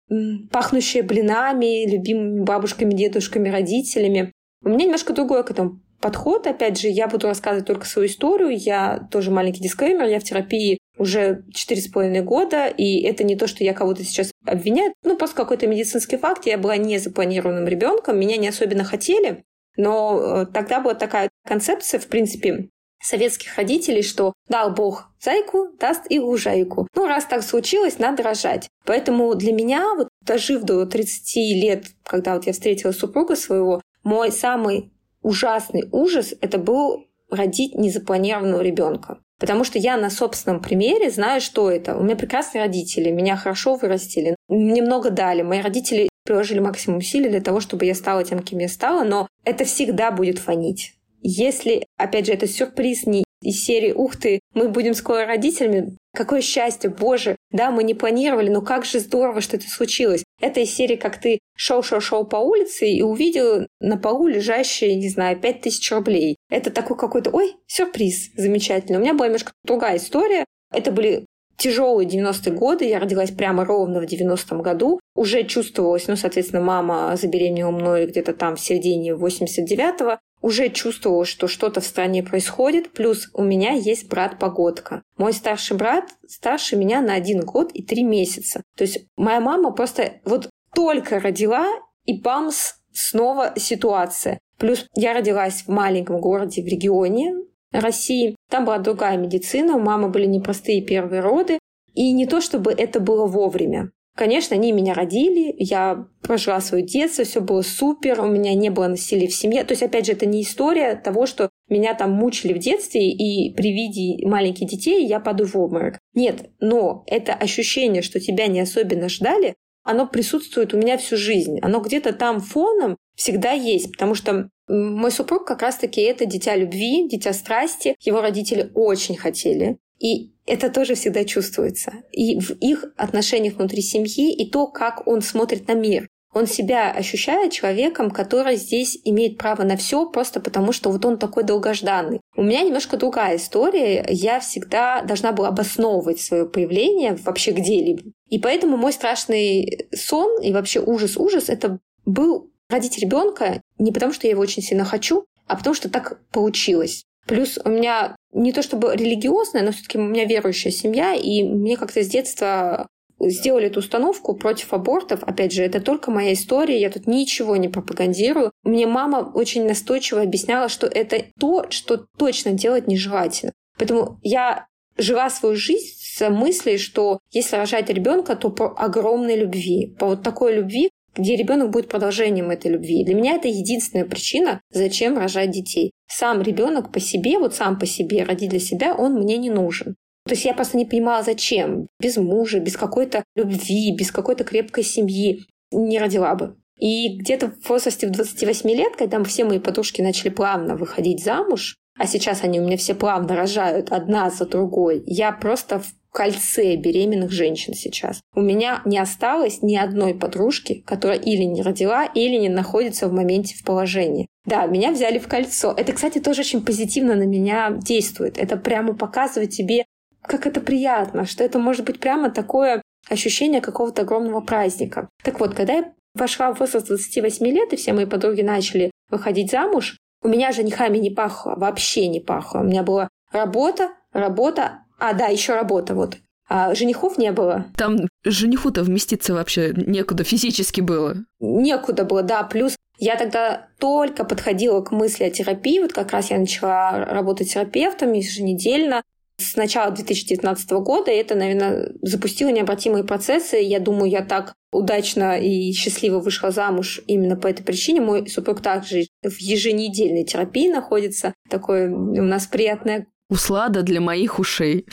пахнущее 0.51 1.03
блинами, 1.03 1.91
любимыми 1.91 2.41
бабушками, 2.43 2.95
дедушками, 2.95 3.49
родителями. 3.49 4.33
У 4.65 4.71
меня 4.71 4.85
немножко 4.85 5.13
другой 5.13 5.45
к 5.45 5.51
этому 5.51 5.81
подход. 6.01 6.47
Опять 6.47 6.79
же, 6.79 6.89
я 6.89 7.09
буду 7.09 7.27
рассказывать 7.27 7.67
только 7.67 7.87
свою 7.87 8.09
историю. 8.09 8.57
Я 8.57 9.09
тоже 9.11 9.31
маленький 9.31 9.63
дисклеймер. 9.63 10.07
Я 10.07 10.21
в 10.21 10.25
терапии 10.25 10.79
уже 10.99 11.45
четыре 11.53 11.81
с 11.81 11.89
половиной 11.89 12.23
года, 12.23 12.67
и 12.67 13.03
это 13.03 13.25
не 13.25 13.37
то, 13.37 13.47
что 13.47 13.65
я 13.65 13.75
кого-то 13.75 14.05
сейчас 14.05 14.31
обвиняю, 14.47 14.95
ну, 15.03 15.17
просто 15.17 15.37
какой-то 15.37 15.67
медицинский 15.67 16.17
факт. 16.17 16.47
Я 16.47 16.59
была 16.59 16.77
не 16.77 16.99
запланированным 16.99 17.67
ребенком, 17.67 18.19
меня 18.19 18.37
не 18.37 18.49
особенно 18.49 18.85
хотели, 18.85 19.45
но 19.77 20.21
э, 20.21 20.47
тогда 20.53 20.81
была 20.81 20.95
такая 20.95 21.31
концепция, 21.45 21.99
в 21.99 22.07
принципе, 22.07 22.69
советских 23.05 23.57
родителей, 23.57 24.03
что 24.03 24.33
дал 24.49 24.71
Бог 24.71 25.11
зайку, 25.21 25.69
даст 25.79 26.03
и 26.09 26.19
лужайку. 26.19 26.89
Ну, 26.95 27.07
раз 27.07 27.25
так 27.27 27.43
случилось, 27.43 27.99
надо 27.99 28.23
рожать. 28.23 28.69
Поэтому 28.85 29.35
для 29.35 29.53
меня, 29.53 29.95
вот 29.95 30.09
дожив 30.23 30.63
до 30.63 30.87
30 30.87 31.37
лет, 31.63 31.85
когда 32.05 32.35
вот 32.35 32.47
я 32.47 32.53
встретила 32.53 32.93
супруга 32.93 33.37
своего, 33.37 33.81
мой 34.03 34.33
самый 34.33 34.93
ужасный 35.23 35.89
ужас— 35.93 36.35
это 36.41 36.59
был 36.59 37.07
родить 37.31 37.75
незапланированного 37.75 38.61
ребенка. 38.61 39.19
Потому 39.41 39.65
что 39.65 39.79
я 39.79 39.97
на 39.97 40.11
собственном 40.11 40.61
примере 40.61 41.11
знаю, 41.11 41.41
что 41.41 41.71
это. 41.71 41.97
У 41.97 42.03
меня 42.03 42.17
прекрасные 42.17 42.63
родители, 42.63 43.11
меня 43.11 43.37
хорошо 43.37 43.75
вырастили, 43.75 44.37
мне 44.49 44.81
много 44.81 45.11
дали. 45.11 45.43
Мои 45.43 45.61
родители 45.61 46.09
приложили 46.25 46.61
максимум 46.61 46.99
усилий 46.99 47.29
для 47.29 47.41
того, 47.41 47.61
чтобы 47.61 47.85
я 47.85 47.95
стала 47.95 48.25
тем, 48.25 48.41
кем 48.41 48.61
я 48.61 48.69
стала, 48.69 49.05
но 49.05 49.27
это 49.45 49.65
всегда 49.65 50.11
будет 50.11 50.39
фонить. 50.39 50.95
Если, 51.27 51.87
опять 51.97 52.27
же, 52.27 52.33
это 52.33 52.47
сюрприз 52.47 53.07
не 53.07 53.25
из 53.43 53.65
серии 53.65 53.93
«Ух 53.93 54.17
ты, 54.17 54.41
мы 54.53 54.69
будем 54.69 54.93
скоро 54.93 55.25
родителями», 55.25 55.97
какое 56.15 56.43
счастье, 56.43 56.91
боже, 56.91 57.37
да, 57.51 57.71
мы 57.71 57.83
не 57.83 57.95
планировали, 57.95 58.51
но 58.51 58.61
как 58.61 58.85
же 58.85 59.01
здорово, 59.01 59.41
что 59.41 59.57
это 59.57 59.67
случилось. 59.69 60.23
Это 60.41 60.61
из 60.61 60.71
серии, 60.71 60.97
как 60.97 61.19
ты 61.19 61.39
шел-шел-шел 61.57 62.27
по 62.27 62.37
улице 62.37 62.91
и 62.91 63.01
увидел 63.01 63.67
на 63.81 63.97
полу 63.97 64.27
лежащие, 64.27 64.97
не 64.97 65.09
знаю, 65.09 65.41
пять 65.41 65.63
тысяч 65.63 65.91
рублей. 65.91 66.37
Это 66.51 66.71
такой 66.71 66.99
какой-то, 66.99 67.31
ой, 67.31 67.57
сюрприз, 67.67 68.33
замечательно. 68.37 68.99
У 68.99 69.01
меня 69.01 69.15
была 69.15 69.29
немножко 69.29 69.53
другая 69.65 69.97
история. 69.97 70.45
Это 70.73 70.93
были 70.93 71.25
тяжелые 71.57 72.07
90-е 72.07 72.53
годы. 72.53 72.85
Я 72.85 72.99
родилась 72.99 73.31
прямо 73.31 73.65
ровно 73.65 74.01
в 74.01 74.05
90-м 74.05 74.61
году. 74.61 75.01
Уже 75.15 75.45
чувствовалось, 75.45 76.07
ну, 76.07 76.17
соответственно, 76.17 76.63
мама 76.63 77.17
забеременела 77.17 77.71
мной 77.71 78.07
где-то 78.07 78.35
там 78.35 78.57
в 78.57 78.61
середине 78.61 79.13
89-го 79.13 80.19
уже 80.45 80.69
чувствовала, 80.69 81.25
что 81.25 81.49
что-то 81.49 81.81
в 81.81 81.87
стране 81.87 82.23
происходит, 82.23 82.93
плюс 82.93 83.31
у 83.33 83.43
меня 83.43 83.71
есть 83.71 84.11
брат-погодка. 84.11 85.03
Мой 85.17 85.33
старший 85.33 85.75
брат 85.75 86.05
старше 86.29 86.77
меня 86.77 87.01
на 87.01 87.15
один 87.15 87.41
год 87.41 87.71
и 87.73 87.83
три 87.83 88.03
месяца. 88.03 88.63
То 88.77 88.85
есть 88.85 89.07
моя 89.17 89.41
мама 89.41 89.71
просто 89.71 90.21
вот 90.27 90.51
только 90.75 91.19
родила, 91.19 91.67
и 92.05 92.21
бамс, 92.21 92.75
снова 92.93 93.55
ситуация. 93.57 94.39
Плюс 94.59 94.87
я 94.95 95.15
родилась 95.15 95.63
в 95.63 95.69
маленьком 95.69 96.21
городе 96.21 96.63
в 96.63 96.67
регионе 96.67 97.35
России. 97.73 98.37
Там 98.51 98.67
была 98.67 98.77
другая 98.77 99.17
медицина, 99.17 99.77
у 99.77 99.81
мамы 99.81 100.11
были 100.11 100.27
непростые 100.27 100.83
первые 100.83 101.23
роды. 101.23 101.59
И 101.95 102.13
не 102.13 102.27
то, 102.27 102.43
чтобы 102.43 102.71
это 102.71 103.01
было 103.01 103.27
вовремя. 103.27 103.93
Конечно, 104.17 104.55
они 104.55 104.71
меня 104.71 104.95
родили, 104.95 105.55
я 105.59 106.07
прожила 106.23 106.61
свое 106.61 106.85
детство, 106.85 107.25
все 107.25 107.41
было 107.41 107.63
супер, 107.63 108.21
у 108.21 108.27
меня 108.27 108.55
не 108.55 108.71
было 108.71 108.87
насилия 108.87 109.27
в 109.27 109.35
семье. 109.35 109.65
То 109.65 109.73
есть, 109.73 109.83
опять 109.83 110.07
же, 110.07 110.13
это 110.13 110.25
не 110.25 110.43
история 110.43 110.95
того, 110.95 111.27
что 111.27 111.51
меня 111.69 111.95
там 111.95 112.13
мучили 112.13 112.53
в 112.53 112.59
детстве, 112.59 113.11
и 113.11 113.53
при 113.55 113.73
виде 113.73 114.25
маленьких 114.27 114.69
детей 114.69 115.05
я 115.05 115.19
падаю 115.19 115.49
в 115.49 115.57
обморок. 115.57 115.99
Нет, 116.15 116.51
но 116.61 117.03
это 117.09 117.35
ощущение, 117.35 118.03
что 118.03 118.21
тебя 118.21 118.47
не 118.47 118.61
особенно 118.61 119.09
ждали, 119.09 119.55
оно 119.83 120.07
присутствует 120.07 120.73
у 120.73 120.79
меня 120.79 120.97
всю 120.97 121.17
жизнь. 121.17 121.59
Оно 121.61 121.81
где-то 121.81 122.13
там 122.13 122.41
фоном 122.41 122.97
всегда 123.17 123.53
есть, 123.53 123.93
потому 123.93 124.15
что 124.15 124.49
Мой 124.67 125.11
супруг 125.11 125.47
как 125.47 125.61
раз-таки 125.63 126.01
это 126.01 126.25
дитя 126.25 126.57
любви, 126.57 127.07
дитя 127.09 127.33
страсти. 127.33 127.97
Его 128.01 128.21
родители 128.21 128.71
очень 128.75 129.17
хотели. 129.17 129.77
И 129.99 130.34
это 130.47 130.71
тоже 130.71 130.95
всегда 130.95 131.25
чувствуется. 131.25 131.93
И 132.13 132.39
в 132.39 132.51
их 132.61 132.85
отношениях 132.97 133.55
внутри 133.55 133.83
семьи, 133.83 134.35
и 134.35 134.51
то, 134.51 134.67
как 134.67 135.07
он 135.07 135.23
смотрит 135.23 135.69
на 135.69 135.75
мир. 135.75 136.09
Он 136.35 136.49
себя 136.49 136.91
ощущает 136.91 137.53
человеком, 137.53 138.11
который 138.11 138.57
здесь 138.57 138.99
имеет 139.05 139.39
право 139.39 139.63
на 139.63 139.77
все 139.77 140.11
просто 140.11 140.41
потому, 140.41 140.73
что 140.73 140.91
вот 140.91 141.05
он 141.05 141.17
такой 141.17 141.45
долгожданный. 141.45 142.21
У 142.37 142.43
меня 142.43 142.63
немножко 142.63 142.97
другая 142.97 143.37
история. 143.37 144.05
Я 144.09 144.41
всегда 144.41 145.03
должна 145.03 145.31
была 145.31 145.49
обосновывать 145.49 146.21
свое 146.21 146.45
появление 146.45 147.17
вообще 147.25 147.53
где-либо. 147.53 148.03
И 148.29 148.41
поэтому 148.41 148.77
мой 148.77 148.93
страшный 148.93 149.87
сон 149.95 150.43
и 150.43 150.53
вообще 150.53 150.81
ужас-ужас 150.81 151.49
это 151.49 151.79
был 152.05 152.51
родить 152.69 152.99
ребенка 152.99 153.63
не 153.79 153.93
потому, 153.93 154.13
что 154.13 154.27
я 154.27 154.33
его 154.33 154.43
очень 154.43 154.63
сильно 154.63 154.85
хочу, 154.85 155.25
а 155.47 155.55
потому 155.55 155.75
что 155.75 155.89
так 155.89 156.21
получилось. 156.33 157.05
Плюс 157.27 157.59
у 157.65 157.69
меня 157.69 158.17
не 158.33 158.53
то 158.53 158.63
чтобы 158.63 158.95
религиозная, 158.95 159.63
но 159.63 159.73
все-таки 159.73 159.99
у 159.99 160.03
меня 160.03 160.25
верующая 160.25 160.73
семья, 160.73 161.15
и 161.15 161.43
мне 161.43 161.77
как-то 161.77 162.03
с 162.03 162.09
детства 162.09 162.87
сделали 163.21 163.67
эту 163.67 163.81
установку 163.81 164.35
против 164.35 164.73
абортов. 164.73 165.23
Опять 165.23 165.53
же, 165.53 165.63
это 165.63 165.81
только 165.81 166.11
моя 166.11 166.33
история, 166.33 166.81
я 166.81 166.91
тут 166.91 167.07
ничего 167.07 167.57
не 167.57 167.69
пропагандирую. 167.69 168.51
Мне 168.65 168.87
мама 168.87 169.31
очень 169.35 169.67
настойчиво 169.67 170.23
объясняла, 170.23 170.69
что 170.69 170.87
это 170.87 171.25
то, 171.39 171.67
что 171.71 172.07
точно 172.19 172.53
делать 172.53 172.87
нежелательно. 172.87 173.53
Поэтому 173.79 174.19
я 174.23 174.67
жила 174.97 175.31
свою 175.31 175.57
жизнь 175.57 175.95
с 175.99 176.29
мыслью, 176.31 176.79
что 176.79 177.19
если 177.33 177.57
рожать 177.57 177.91
ребенка, 177.91 178.37
то 178.37 178.51
по 178.51 178.73
огромной 178.73 179.37
любви, 179.37 179.95
по 179.99 180.07
вот 180.07 180.23
такой 180.23 180.55
любви, 180.55 180.91
где 181.15 181.37
ребенок 181.37 181.71
будет 181.71 181.89
продолжением 181.89 182.51
этой 182.51 182.71
любви. 182.71 183.05
Для 183.05 183.15
меня 183.15 183.35
это 183.35 183.49
единственная 183.49 184.07
причина, 184.07 184.61
зачем 184.71 185.19
рожать 185.19 185.51
детей. 185.51 185.93
Сам 186.09 186.43
ребенок 186.43 186.93
по 186.93 187.01
себе, 187.01 187.39
вот 187.39 187.55
сам 187.55 187.79
по 187.79 187.87
себе, 187.87 188.25
родить 188.25 188.51
для 188.51 188.61
себя, 188.61 188.95
он 188.95 189.15
мне 189.15 189.37
не 189.37 189.51
нужен. 189.51 189.97
То 190.27 190.33
есть 190.33 190.45
я 190.45 190.55
просто 190.55 190.79
не 190.79 190.87
понимала, 190.87 191.23
зачем. 191.23 191.89
Без 192.01 192.17
мужа, 192.17 192.59
без 192.59 192.77
какой-то 192.77 193.25
любви, 193.37 193.95
без 193.97 194.11
какой-то 194.11 194.45
крепкой 194.45 194.85
семьи 194.85 195.45
не 195.71 195.99
родила 195.99 196.35
бы. 196.35 196.57
И 196.79 197.19
где-то 197.19 197.51
в 197.51 197.69
возрасте 197.69 198.07
в 198.07 198.11
28 198.11 198.71
лет, 198.71 198.97
когда 198.97 199.23
все 199.25 199.45
мои 199.45 199.59
подружки 199.59 200.03
начали 200.03 200.31
плавно 200.31 200.77
выходить 200.77 201.23
замуж, 201.23 201.77
а 201.99 202.07
сейчас 202.07 202.43
они 202.43 202.61
у 202.61 202.65
меня 202.65 202.77
все 202.77 202.95
плавно 202.95 203.37
рожают 203.37 203.93
одна 203.93 204.31
за 204.31 204.47
другой, 204.47 205.03
я 205.07 205.31
просто 205.31 205.83
кольце 206.15 206.77
беременных 206.77 207.33
женщин 207.33 207.75
сейчас. 207.75 208.21
У 208.35 208.41
меня 208.41 208.83
не 208.85 208.99
осталось 208.99 209.63
ни 209.63 209.75
одной 209.75 210.15
подружки, 210.15 210.85
которая 210.87 211.19
или 211.19 211.43
не 211.43 211.61
родила, 211.61 212.07
или 212.07 212.37
не 212.37 212.49
находится 212.49 213.09
в 213.09 213.13
моменте 213.13 213.57
в 213.57 213.65
положении. 213.65 214.29
Да, 214.47 214.67
меня 214.67 214.93
взяли 214.93 215.19
в 215.19 215.27
кольцо. 215.27 215.75
Это, 215.77 215.93
кстати, 215.93 216.21
тоже 216.21 216.43
очень 216.43 216.65
позитивно 216.65 217.17
на 217.17 217.25
меня 217.25 217.71
действует. 217.71 218.39
Это 218.39 218.57
прямо 218.57 218.95
показывает 218.95 219.51
тебе 219.51 219.85
как 220.23 220.47
это 220.47 220.61
приятно, 220.61 221.27
что 221.27 221.45
это 221.45 221.59
может 221.59 221.85
быть 221.85 222.01
прямо 222.01 222.31
такое 222.31 222.81
ощущение 223.11 223.61
какого-то 223.61 224.03
огромного 224.03 224.41
праздника. 224.41 225.09
Так 225.23 225.41
вот, 225.41 225.55
когда 225.55 225.75
я 225.75 225.93
вошла 226.15 226.55
в 226.55 226.61
возраст 226.61 226.87
28 226.87 227.47
лет, 227.47 227.73
и 227.73 227.77
все 227.77 227.93
мои 227.93 228.07
подруги 228.07 228.41
начали 228.43 228.91
выходить 229.11 229.51
замуж, 229.51 229.99
у 230.23 230.29
меня 230.29 230.53
женихами 230.53 230.99
не 230.99 231.11
пахло, 231.11 231.55
вообще 231.57 232.07
не 232.07 232.21
пахло. 232.21 232.61
У 232.61 232.65
меня 232.65 232.83
была 232.85 233.09
работа, 233.33 233.91
работа, 234.13 234.84
а 234.99 235.13
да, 235.13 235.27
еще 235.27 235.55
работа, 235.55 235.95
вот. 235.95 236.17
А 236.49 236.75
женихов 236.75 237.17
не 237.19 237.33
было. 237.33 237.67
Там 237.77 237.97
жениху-то 238.25 238.83
вместиться 238.83 239.33
вообще 239.33 239.73
некуда 239.75 240.25
физически 240.25 240.81
было. 240.81 241.17
Некуда 241.41 242.05
было, 242.05 242.23
да. 242.23 242.43
Плюс 242.43 242.77
я 242.99 243.17
тогда 243.17 243.69
только 243.79 244.25
подходила 244.25 244.81
к 244.83 244.93
мысли 244.93 245.25
о 245.25 245.31
терапии. 245.31 245.81
Вот 245.81 245.93
как 245.93 246.13
раз 246.13 246.31
я 246.31 246.39
начала 246.39 247.05
работать 247.07 247.53
терапевтом 247.53 248.13
еженедельно 248.13 249.03
с 249.39 249.57
начала 249.57 249.91
2019 249.91 250.71
года. 250.73 251.11
И 251.11 251.17
это, 251.17 251.35
наверное, 251.35 251.93
запустило 252.03 252.51
необратимые 252.51 253.05
процессы. 253.05 253.57
Я 253.57 253.81
думаю, 253.81 254.11
я 254.11 254.23
так 254.23 254.55
удачно 254.71 255.39
и 255.39 255.73
счастливо 255.73 256.21
вышла 256.21 256.51
замуж 256.51 257.01
именно 257.07 257.37
по 257.37 257.47
этой 257.47 257.63
причине. 257.65 258.01
Мой 258.01 258.29
супруг 258.29 258.61
также 258.61 259.07
в 259.23 259.37
еженедельной 259.39 260.25
терапии 260.25 260.69
находится. 260.69 261.33
Такое 261.49 261.91
у 261.91 262.23
нас 262.23 262.47
приятное... 262.47 263.07
Услада 263.35 263.83
для 263.83 264.01
моих 264.01 264.39
ушей. 264.39 264.87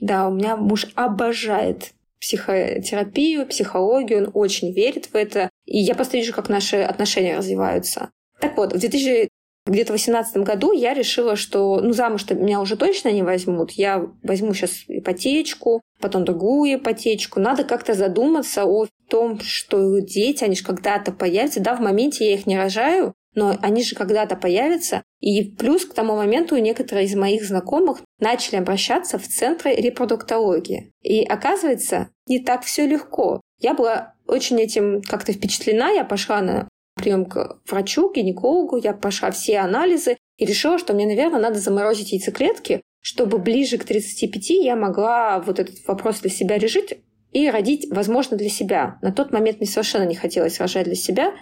Да, 0.00 0.26
у 0.28 0.32
меня 0.32 0.56
муж 0.56 0.86
обожает 0.96 1.92
психотерапию, 2.20 3.46
психологию, 3.46 4.24
он 4.24 4.30
очень 4.34 4.72
верит 4.72 5.06
в 5.06 5.14
это. 5.14 5.48
И 5.66 5.78
я 5.78 5.94
просто 5.94 6.16
вижу, 6.16 6.32
как 6.32 6.48
наши 6.48 6.78
отношения 6.78 7.38
развиваются. 7.38 8.10
Так 8.40 8.56
вот, 8.56 8.72
в 8.72 8.78
2000 8.78 9.28
где-то 9.66 9.92
в 9.92 9.96
2018 9.96 10.38
году 10.38 10.72
я 10.72 10.94
решила, 10.94 11.36
что 11.36 11.80
ну, 11.80 11.92
замуж-то 11.92 12.34
меня 12.34 12.60
уже 12.60 12.76
точно 12.76 13.10
не 13.10 13.22
возьмут. 13.22 13.70
Я 13.72 14.10
возьму 14.24 14.52
сейчас 14.52 14.84
ипотечку, 14.88 15.80
потом 16.00 16.24
другую 16.24 16.76
ипотечку. 16.76 17.38
Надо 17.38 17.62
как-то 17.62 17.94
задуматься 17.94 18.64
о 18.64 18.86
том, 19.08 19.38
что 19.38 20.00
дети, 20.00 20.42
они 20.42 20.56
же 20.56 20.64
когда-то 20.64 21.12
появятся. 21.12 21.60
Да, 21.60 21.76
в 21.76 21.80
моменте 21.80 22.24
я 22.24 22.34
их 22.34 22.46
не 22.46 22.56
рожаю, 22.56 23.14
но 23.34 23.56
они 23.62 23.82
же 23.82 23.94
когда-то 23.94 24.36
появятся. 24.36 25.02
И 25.20 25.44
плюс 25.44 25.84
к 25.84 25.94
тому 25.94 26.16
моменту 26.16 26.56
некоторые 26.56 27.06
из 27.06 27.14
моих 27.14 27.44
знакомых 27.44 28.00
начали 28.18 28.56
обращаться 28.56 29.18
в 29.18 29.26
центры 29.26 29.74
репродуктологии. 29.74 30.92
И 31.02 31.22
оказывается, 31.24 32.10
не 32.26 32.40
так 32.40 32.64
все 32.64 32.86
легко. 32.86 33.40
Я 33.58 33.74
была 33.74 34.14
очень 34.26 34.60
этим 34.60 35.02
как-то 35.02 35.32
впечатлена. 35.32 35.90
Я 35.90 36.04
пошла 36.04 36.40
на 36.40 36.68
прием 36.96 37.24
к 37.24 37.60
врачу, 37.66 38.12
гинекологу, 38.12 38.76
я 38.76 38.92
пошла 38.92 39.30
все 39.30 39.58
анализы 39.58 40.16
и 40.36 40.44
решила, 40.44 40.78
что 40.78 40.92
мне, 40.92 41.06
наверное, 41.06 41.40
надо 41.40 41.58
заморозить 41.58 42.12
яйцеклетки, 42.12 42.82
чтобы 43.00 43.38
ближе 43.38 43.78
к 43.78 43.84
35 43.84 44.50
я 44.50 44.76
могла 44.76 45.40
вот 45.40 45.58
этот 45.58 45.76
вопрос 45.86 46.20
для 46.20 46.30
себя 46.30 46.58
решить 46.58 46.98
и 47.32 47.48
родить, 47.48 47.86
возможно, 47.90 48.36
для 48.36 48.48
себя. 48.48 48.98
На 49.02 49.12
тот 49.12 49.32
момент 49.32 49.58
мне 49.58 49.68
совершенно 49.68 50.04
не 50.04 50.14
хотелось 50.14 50.58
рожать 50.58 50.84
для 50.84 50.94
себя, 50.94 51.32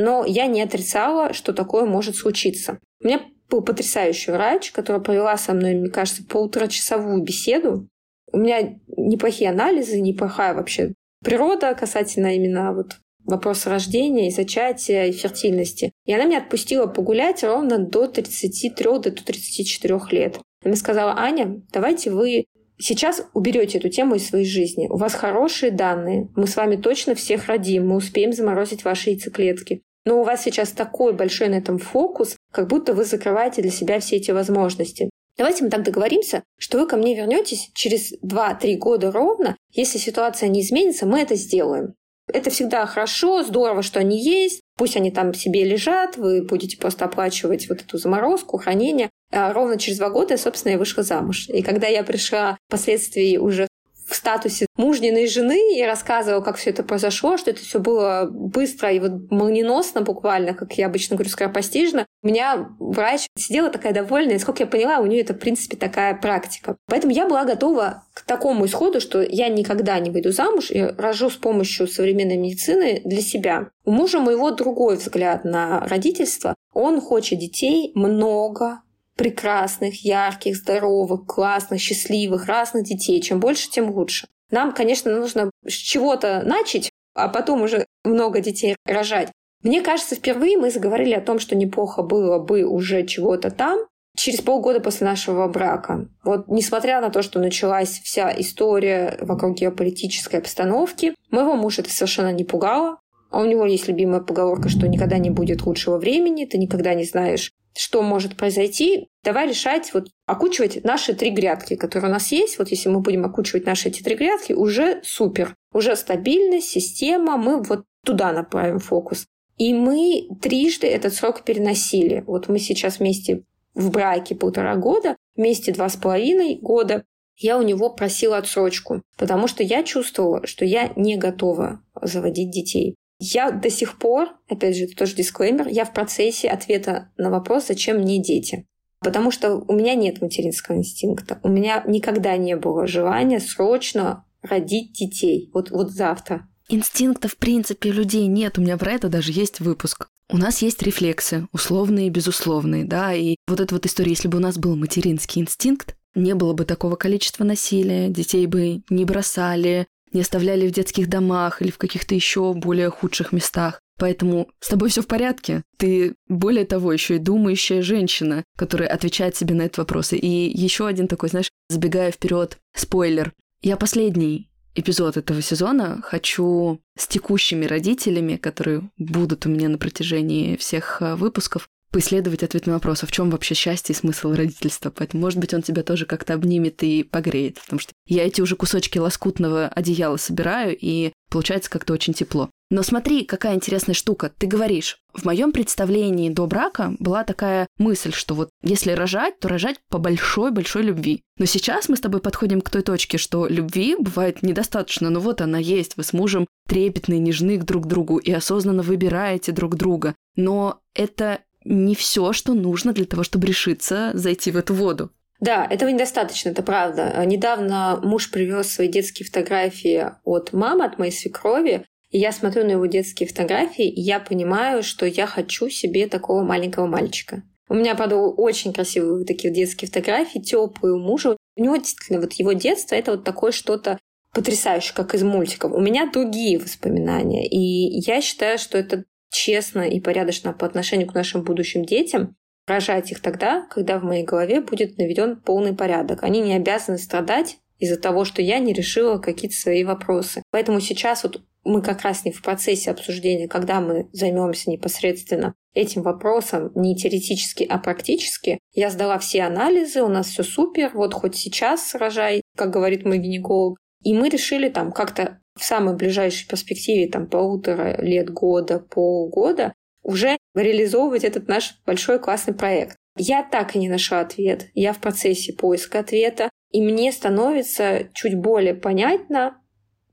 но 0.00 0.24
я 0.24 0.46
не 0.46 0.62
отрицала, 0.62 1.34
что 1.34 1.52
такое 1.52 1.84
может 1.84 2.16
случиться. 2.16 2.78
У 3.02 3.06
меня 3.06 3.20
был 3.50 3.60
потрясающий 3.60 4.30
врач, 4.30 4.72
который 4.72 5.02
провела 5.02 5.36
со 5.36 5.52
мной, 5.52 5.74
мне 5.74 5.90
кажется, 5.90 6.24
полуторачасовую 6.24 7.22
беседу. 7.22 7.86
У 8.32 8.38
меня 8.38 8.78
неплохие 8.96 9.50
анализы, 9.50 10.00
неплохая 10.00 10.54
вообще 10.54 10.94
природа 11.22 11.74
касательно 11.74 12.34
именно 12.34 12.72
вот 12.72 12.96
вопроса 13.26 13.68
рождения 13.68 14.28
и 14.28 14.30
зачатия 14.30 15.04
и 15.04 15.12
фертильности. 15.12 15.92
И 16.06 16.14
она 16.14 16.24
меня 16.24 16.38
отпустила 16.38 16.86
погулять 16.86 17.44
ровно 17.44 17.78
до 17.78 18.06
33, 18.06 18.84
до 18.84 19.10
34 19.10 20.00
лет. 20.12 20.38
Она 20.64 20.76
сказала, 20.76 21.14
Аня, 21.18 21.60
давайте 21.72 22.10
вы 22.10 22.46
сейчас 22.78 23.28
уберете 23.34 23.78
эту 23.78 23.90
тему 23.90 24.14
из 24.14 24.26
своей 24.26 24.46
жизни. 24.46 24.88
У 24.88 24.96
вас 24.96 25.14
хорошие 25.14 25.70
данные. 25.70 26.28
Мы 26.36 26.46
с 26.46 26.56
вами 26.56 26.76
точно 26.76 27.14
всех 27.14 27.48
родим. 27.48 27.88
Мы 27.88 27.96
успеем 27.96 28.32
заморозить 28.32 28.84
ваши 28.84 29.10
яйцеклетки. 29.10 29.82
Но 30.04 30.20
у 30.20 30.24
вас 30.24 30.42
сейчас 30.42 30.70
такой 30.70 31.12
большой 31.12 31.48
на 31.48 31.56
этом 31.56 31.78
фокус, 31.78 32.36
как 32.52 32.68
будто 32.68 32.94
вы 32.94 33.04
закрываете 33.04 33.62
для 33.62 33.70
себя 33.70 34.00
все 34.00 34.16
эти 34.16 34.30
возможности. 34.30 35.10
Давайте 35.36 35.64
мы 35.64 35.70
так 35.70 35.82
договоримся, 35.82 36.42
что 36.58 36.78
вы 36.78 36.86
ко 36.86 36.96
мне 36.96 37.14
вернетесь 37.14 37.70
через 37.74 38.12
2-3 38.22 38.76
года 38.76 39.10
ровно. 39.10 39.56
Если 39.72 39.98
ситуация 39.98 40.48
не 40.48 40.60
изменится, 40.60 41.06
мы 41.06 41.20
это 41.20 41.34
сделаем. 41.34 41.94
Это 42.32 42.50
всегда 42.50 42.86
хорошо, 42.86 43.42
здорово, 43.42 43.82
что 43.82 44.00
они 44.00 44.22
есть. 44.22 44.60
Пусть 44.76 44.96
они 44.96 45.10
там 45.10 45.34
себе 45.34 45.64
лежат, 45.64 46.16
вы 46.16 46.42
будете 46.42 46.76
просто 46.76 47.04
оплачивать 47.04 47.68
вот 47.68 47.80
эту 47.80 47.98
заморозку, 47.98 48.58
хранение. 48.58 49.10
А 49.32 49.52
ровно 49.52 49.78
через 49.78 49.98
два 49.98 50.10
года, 50.10 50.36
собственно, 50.36 50.72
я 50.72 50.78
вышла 50.78 51.02
замуж. 51.02 51.48
И 51.48 51.62
когда 51.62 51.86
я 51.86 52.02
пришла 52.02 52.56
впоследствии 52.68 53.36
уже 53.36 53.66
в 54.10 54.16
статусе 54.16 54.66
мужниной 54.76 55.26
жены 55.26 55.78
и 55.78 55.82
рассказывала, 55.84 56.40
как 56.42 56.56
все 56.56 56.70
это 56.70 56.82
произошло, 56.82 57.36
что 57.36 57.50
это 57.50 57.60
все 57.60 57.78
было 57.78 58.28
быстро 58.30 58.90
и 58.90 58.98
вот 58.98 59.30
молниеносно 59.30 60.02
буквально, 60.02 60.54
как 60.54 60.72
я 60.74 60.86
обычно 60.86 61.16
говорю, 61.16 61.30
скоропостижно. 61.30 62.06
У 62.22 62.28
меня 62.28 62.68
врач 62.78 63.26
сидела 63.36 63.70
такая 63.70 63.92
довольная, 63.92 64.36
и, 64.36 64.38
сколько 64.38 64.62
я 64.62 64.66
поняла, 64.66 64.98
у 64.98 65.06
нее 65.06 65.20
это, 65.20 65.34
в 65.34 65.38
принципе, 65.38 65.76
такая 65.76 66.14
практика. 66.14 66.76
Поэтому 66.86 67.12
я 67.12 67.26
была 67.26 67.44
готова 67.44 68.04
к 68.14 68.22
такому 68.22 68.66
исходу, 68.66 69.00
что 69.00 69.22
я 69.22 69.48
никогда 69.48 69.98
не 69.98 70.10
выйду 70.10 70.32
замуж 70.32 70.70
и 70.70 70.82
рожу 70.82 71.30
с 71.30 71.36
помощью 71.36 71.86
современной 71.86 72.36
медицины 72.36 73.00
для 73.04 73.20
себя. 73.20 73.68
У 73.84 73.92
мужа 73.92 74.20
моего 74.20 74.50
другой 74.50 74.96
взгляд 74.96 75.44
на 75.44 75.80
родительство. 75.86 76.54
Он 76.72 77.00
хочет 77.00 77.38
детей 77.38 77.92
много, 77.94 78.80
прекрасных, 79.20 80.02
ярких, 80.02 80.56
здоровых, 80.56 81.26
классных, 81.26 81.78
счастливых, 81.78 82.46
разных 82.46 82.84
детей. 82.84 83.20
Чем 83.20 83.38
больше, 83.38 83.68
тем 83.68 83.90
лучше. 83.90 84.26
Нам, 84.50 84.72
конечно, 84.72 85.14
нужно 85.14 85.50
с 85.66 85.74
чего-то 85.74 86.42
начать, 86.42 86.88
а 87.14 87.28
потом 87.28 87.60
уже 87.60 87.84
много 88.02 88.40
детей 88.40 88.76
рожать. 88.86 89.28
Мне 89.62 89.82
кажется, 89.82 90.14
впервые 90.14 90.56
мы 90.56 90.70
заговорили 90.70 91.12
о 91.12 91.20
том, 91.20 91.38
что 91.38 91.54
неплохо 91.54 92.02
было 92.02 92.38
бы 92.38 92.64
уже 92.64 93.04
чего-то 93.04 93.50
там, 93.50 93.80
через 94.16 94.40
полгода 94.40 94.80
после 94.80 95.06
нашего 95.06 95.46
брака. 95.48 96.08
Вот 96.24 96.48
несмотря 96.48 97.02
на 97.02 97.10
то, 97.10 97.20
что 97.20 97.40
началась 97.40 98.00
вся 98.02 98.32
история 98.38 99.18
вокруг 99.20 99.58
геополитической 99.58 100.36
обстановки, 100.36 101.14
моего 101.30 101.56
мужа 101.56 101.82
это 101.82 101.90
совершенно 101.90 102.32
не 102.32 102.44
пугало. 102.44 102.96
а 103.30 103.42
у 103.42 103.44
него 103.44 103.66
есть 103.66 103.86
любимая 103.86 104.20
поговорка, 104.20 104.70
что 104.70 104.88
никогда 104.88 105.18
не 105.18 105.28
будет 105.28 105.66
лучшего 105.66 105.98
времени, 105.98 106.46
ты 106.46 106.56
никогда 106.56 106.94
не 106.94 107.04
знаешь, 107.04 107.52
что 107.76 108.02
может 108.02 108.36
произойти. 108.36 109.08
Давай 109.22 109.48
решать, 109.48 109.92
вот 109.94 110.08
окучивать 110.26 110.84
наши 110.84 111.14
три 111.14 111.30
грядки, 111.30 111.76
которые 111.76 112.10
у 112.10 112.12
нас 112.12 112.32
есть. 112.32 112.58
Вот 112.58 112.68
если 112.68 112.88
мы 112.88 113.00
будем 113.00 113.24
окучивать 113.24 113.66
наши 113.66 113.88
эти 113.88 114.02
три 114.02 114.16
грядки, 114.16 114.52
уже 114.52 115.00
супер. 115.04 115.54
Уже 115.72 115.96
стабильность, 115.96 116.68
система, 116.68 117.36
мы 117.36 117.62
вот 117.62 117.84
туда 118.04 118.32
направим 118.32 118.78
фокус. 118.78 119.26
И 119.56 119.74
мы 119.74 120.28
трижды 120.40 120.86
этот 120.86 121.14
срок 121.14 121.44
переносили. 121.44 122.24
Вот 122.26 122.48
мы 122.48 122.58
сейчас 122.58 122.98
вместе 122.98 123.44
в 123.74 123.90
браке 123.90 124.34
полтора 124.34 124.74
года, 124.76 125.16
вместе 125.36 125.72
два 125.72 125.88
с 125.88 125.96
половиной 125.96 126.58
года. 126.60 127.04
Я 127.36 127.58
у 127.58 127.62
него 127.62 127.90
просила 127.90 128.36
отсрочку, 128.38 129.02
потому 129.16 129.48
что 129.48 129.62
я 129.62 129.82
чувствовала, 129.82 130.46
что 130.46 130.64
я 130.64 130.92
не 130.96 131.16
готова 131.16 131.82
заводить 132.02 132.50
детей. 132.50 132.96
Я 133.20 133.50
до 133.50 133.68
сих 133.70 133.98
пор, 133.98 134.30
опять 134.48 134.76
же, 134.76 134.84
это 134.84 134.96
тоже 134.96 135.14
дисклеймер, 135.14 135.68
я 135.68 135.84
в 135.84 135.92
процессе 135.92 136.48
ответа 136.48 137.12
на 137.18 137.30
вопрос, 137.30 137.66
зачем 137.68 137.98
мне 137.98 138.20
дети. 138.20 138.66
Потому 139.00 139.30
что 139.30 139.56
у 139.56 139.72
меня 139.74 139.94
нет 139.94 140.20
материнского 140.20 140.76
инстинкта. 140.76 141.38
У 141.42 141.48
меня 141.48 141.84
никогда 141.86 142.36
не 142.36 142.56
было 142.56 142.86
желания 142.86 143.40
срочно 143.40 144.24
родить 144.42 144.92
детей. 144.92 145.50
Вот, 145.52 145.70
вот 145.70 145.90
завтра. 145.90 146.48
Инстинкта, 146.68 147.28
в 147.28 147.36
принципе, 147.36 147.90
людей 147.90 148.26
нет. 148.26 148.58
У 148.58 148.62
меня 148.62 148.78
про 148.78 148.92
это 148.92 149.08
даже 149.08 149.32
есть 149.32 149.60
выпуск. 149.60 150.08
У 150.32 150.36
нас 150.36 150.62
есть 150.62 150.82
рефлексы, 150.82 151.46
условные 151.52 152.06
и 152.06 152.10
безусловные, 152.10 152.84
да, 152.84 153.12
и 153.12 153.34
вот 153.48 153.58
эта 153.58 153.74
вот 153.74 153.84
история, 153.84 154.10
если 154.10 154.28
бы 154.28 154.38
у 154.38 154.40
нас 154.40 154.58
был 154.58 154.76
материнский 154.76 155.42
инстинкт, 155.42 155.96
не 156.14 156.36
было 156.36 156.52
бы 156.52 156.64
такого 156.64 156.94
количества 156.94 157.42
насилия, 157.42 158.08
детей 158.08 158.46
бы 158.46 158.82
не 158.90 159.04
бросали, 159.04 159.88
не 160.12 160.20
оставляли 160.20 160.68
в 160.68 160.72
детских 160.72 161.08
домах 161.08 161.62
или 161.62 161.70
в 161.70 161.78
каких-то 161.78 162.14
еще 162.14 162.52
более 162.54 162.90
худших 162.90 163.32
местах. 163.32 163.80
Поэтому 163.98 164.48
с 164.60 164.68
тобой 164.68 164.88
все 164.88 165.02
в 165.02 165.06
порядке. 165.06 165.62
Ты, 165.76 166.14
более 166.26 166.64
того, 166.64 166.92
еще 166.92 167.16
и 167.16 167.18
думающая 167.18 167.82
женщина, 167.82 168.44
которая 168.56 168.88
отвечает 168.88 169.36
себе 169.36 169.54
на 169.54 169.62
этот 169.62 169.78
вопрос. 169.78 170.14
И 170.14 170.26
еще 170.26 170.86
один 170.86 171.06
такой, 171.06 171.28
знаешь, 171.28 171.50
забегая 171.68 172.10
вперед, 172.10 172.58
спойлер. 172.74 173.32
Я 173.60 173.76
последний 173.76 174.50
эпизод 174.74 175.16
этого 175.16 175.42
сезона 175.42 176.00
хочу 176.02 176.80
с 176.96 177.06
текущими 177.08 177.66
родителями, 177.66 178.36
которые 178.36 178.90
будут 178.96 179.44
у 179.44 179.50
меня 179.50 179.68
на 179.68 179.78
протяжении 179.78 180.56
всех 180.56 181.02
э, 181.02 181.14
выпусков, 181.16 181.68
поисследовать 181.90 182.42
ответ 182.42 182.66
на 182.66 182.74
вопрос, 182.74 183.02
а 183.02 183.06
в 183.06 183.12
чем 183.12 183.30
вообще 183.30 183.54
счастье 183.54 183.94
и 183.94 183.96
смысл 183.96 184.32
родительства. 184.32 184.90
Поэтому, 184.90 185.22
может 185.22 185.38
быть, 185.38 185.54
он 185.54 185.62
тебя 185.62 185.82
тоже 185.82 186.06
как-то 186.06 186.34
обнимет 186.34 186.82
и 186.82 187.02
погреет, 187.02 187.60
потому 187.60 187.80
что 187.80 187.92
я 188.06 188.26
эти 188.26 188.40
уже 188.40 188.56
кусочки 188.56 188.98
лоскутного 188.98 189.68
одеяла 189.68 190.16
собираю, 190.16 190.76
и 190.78 191.12
получается 191.30 191.70
как-то 191.70 191.92
очень 191.92 192.14
тепло. 192.14 192.50
Но 192.70 192.84
смотри, 192.84 193.24
какая 193.24 193.56
интересная 193.56 193.96
штука. 193.96 194.30
Ты 194.38 194.46
говоришь, 194.46 194.98
в 195.12 195.24
моем 195.24 195.50
представлении 195.50 196.30
до 196.30 196.46
брака 196.46 196.94
была 197.00 197.24
такая 197.24 197.66
мысль, 197.78 198.12
что 198.12 198.34
вот 198.34 198.50
если 198.62 198.92
рожать, 198.92 199.40
то 199.40 199.48
рожать 199.48 199.80
по 199.88 199.98
большой-большой 199.98 200.82
любви. 200.82 201.22
Но 201.36 201.46
сейчас 201.46 201.88
мы 201.88 201.96
с 201.96 202.00
тобой 202.00 202.20
подходим 202.20 202.60
к 202.60 202.70
той 202.70 202.82
точке, 202.82 203.18
что 203.18 203.48
любви 203.48 203.96
бывает 203.98 204.44
недостаточно, 204.44 205.10
но 205.10 205.18
вот 205.18 205.40
она 205.40 205.58
есть, 205.58 205.96
вы 205.96 206.04
с 206.04 206.12
мужем 206.12 206.46
трепетны, 206.68 207.18
нежны 207.18 207.58
друг 207.58 207.84
к 207.84 207.88
другу 207.88 208.18
и 208.18 208.30
осознанно 208.30 208.82
выбираете 208.82 209.50
друг 209.50 209.74
друга. 209.74 210.14
Но 210.36 210.80
это 210.94 211.40
не 211.64 211.94
все, 211.94 212.32
что 212.32 212.54
нужно 212.54 212.92
для 212.92 213.04
того, 213.04 213.22
чтобы 213.22 213.46
решиться 213.46 214.10
зайти 214.14 214.50
в 214.50 214.56
эту 214.56 214.74
воду. 214.74 215.10
Да, 215.40 215.66
этого 215.68 215.88
недостаточно, 215.88 216.50
это 216.50 216.62
правда. 216.62 217.24
Недавно 217.24 217.98
муж 218.02 218.30
привез 218.30 218.68
свои 218.68 218.88
детские 218.88 219.26
фотографии 219.26 220.06
от 220.24 220.52
мамы, 220.52 220.84
от 220.84 220.98
моей 220.98 221.12
свекрови, 221.12 221.86
и 222.10 222.18
я 222.18 222.32
смотрю 222.32 222.64
на 222.64 222.72
его 222.72 222.86
детские 222.86 223.28
фотографии, 223.28 223.88
и 223.88 224.00
я 224.00 224.20
понимаю, 224.20 224.82
что 224.82 225.06
я 225.06 225.26
хочу 225.26 225.70
себе 225.70 226.08
такого 226.08 226.42
маленького 226.42 226.86
мальчика. 226.86 227.42
У 227.68 227.74
меня, 227.74 227.94
правда, 227.94 228.16
очень 228.16 228.72
красивые 228.72 229.24
такие 229.24 229.52
детские 229.52 229.86
фотографии, 229.86 230.40
теплые 230.40 230.94
у 230.94 230.98
мужа. 230.98 231.36
У 231.56 231.62
него 231.62 231.76
действительно 231.76 232.20
вот 232.20 232.32
его 232.32 232.52
детство 232.52 232.96
это 232.96 233.12
вот 233.12 233.24
такое 233.24 233.52
что-то 233.52 233.98
потрясающее, 234.34 234.94
как 234.94 235.14
из 235.14 235.22
мультиков. 235.22 235.72
У 235.72 235.80
меня 235.80 236.10
другие 236.10 236.58
воспоминания. 236.58 237.48
И 237.48 238.00
я 238.00 238.20
считаю, 238.20 238.58
что 238.58 238.76
это 238.76 239.04
честно 239.30 239.82
и 239.82 240.00
порядочно 240.00 240.52
по 240.52 240.66
отношению 240.66 241.08
к 241.08 241.14
нашим 241.14 241.42
будущим 241.42 241.84
детям, 241.84 242.36
рожать 242.66 243.10
их 243.10 243.20
тогда, 243.20 243.66
когда 243.70 243.98
в 243.98 244.04
моей 244.04 244.24
голове 244.24 244.60
будет 244.60 244.98
наведен 244.98 245.40
полный 245.40 245.74
порядок. 245.74 246.22
Они 246.22 246.40
не 246.40 246.54
обязаны 246.54 246.98
страдать 246.98 247.58
из-за 247.78 247.98
того, 247.98 248.24
что 248.24 248.42
я 248.42 248.58
не 248.58 248.72
решила 248.72 249.18
какие-то 249.18 249.56
свои 249.56 249.84
вопросы. 249.84 250.42
Поэтому 250.50 250.80
сейчас 250.80 251.22
вот 251.24 251.42
мы 251.64 251.82
как 251.82 252.02
раз 252.02 252.24
не 252.24 252.32
в 252.32 252.42
процессе 252.42 252.90
обсуждения, 252.90 253.48
когда 253.48 253.80
мы 253.80 254.08
займемся 254.12 254.70
непосредственно 254.70 255.54
этим 255.74 256.02
вопросом, 256.02 256.72
не 256.74 256.96
теоретически, 256.96 257.64
а 257.64 257.78
практически. 257.78 258.58
Я 258.72 258.90
сдала 258.90 259.18
все 259.18 259.42
анализы, 259.42 260.02
у 260.02 260.08
нас 260.08 260.28
все 260.28 260.42
супер, 260.42 260.90
вот 260.94 261.14
хоть 261.14 261.36
сейчас 261.36 261.94
рожай, 261.94 262.42
как 262.56 262.70
говорит 262.70 263.04
мой 263.04 263.18
гинеколог. 263.18 263.78
И 264.02 264.14
мы 264.14 264.28
решили 264.30 264.68
там 264.68 264.92
как-то 264.92 265.40
в 265.60 265.64
самой 265.64 265.94
ближайшей 265.94 266.48
перспективе, 266.48 267.06
там 267.06 267.26
полутора 267.26 268.00
лет, 268.00 268.30
года, 268.30 268.78
полгода, 268.78 269.74
уже 270.02 270.38
реализовывать 270.54 271.24
этот 271.24 271.48
наш 271.48 271.78
большой 271.84 272.18
классный 272.18 272.54
проект. 272.54 272.96
Я 273.16 273.42
так 273.42 273.76
и 273.76 273.78
не 273.78 273.90
нашла 273.90 274.20
ответ. 274.20 274.68
Я 274.72 274.94
в 274.94 275.00
процессе 275.00 275.52
поиска 275.52 275.98
ответа. 275.98 276.48
И 276.72 276.80
мне 276.80 277.12
становится 277.12 278.08
чуть 278.14 278.36
более 278.36 278.74
понятно, 278.74 279.60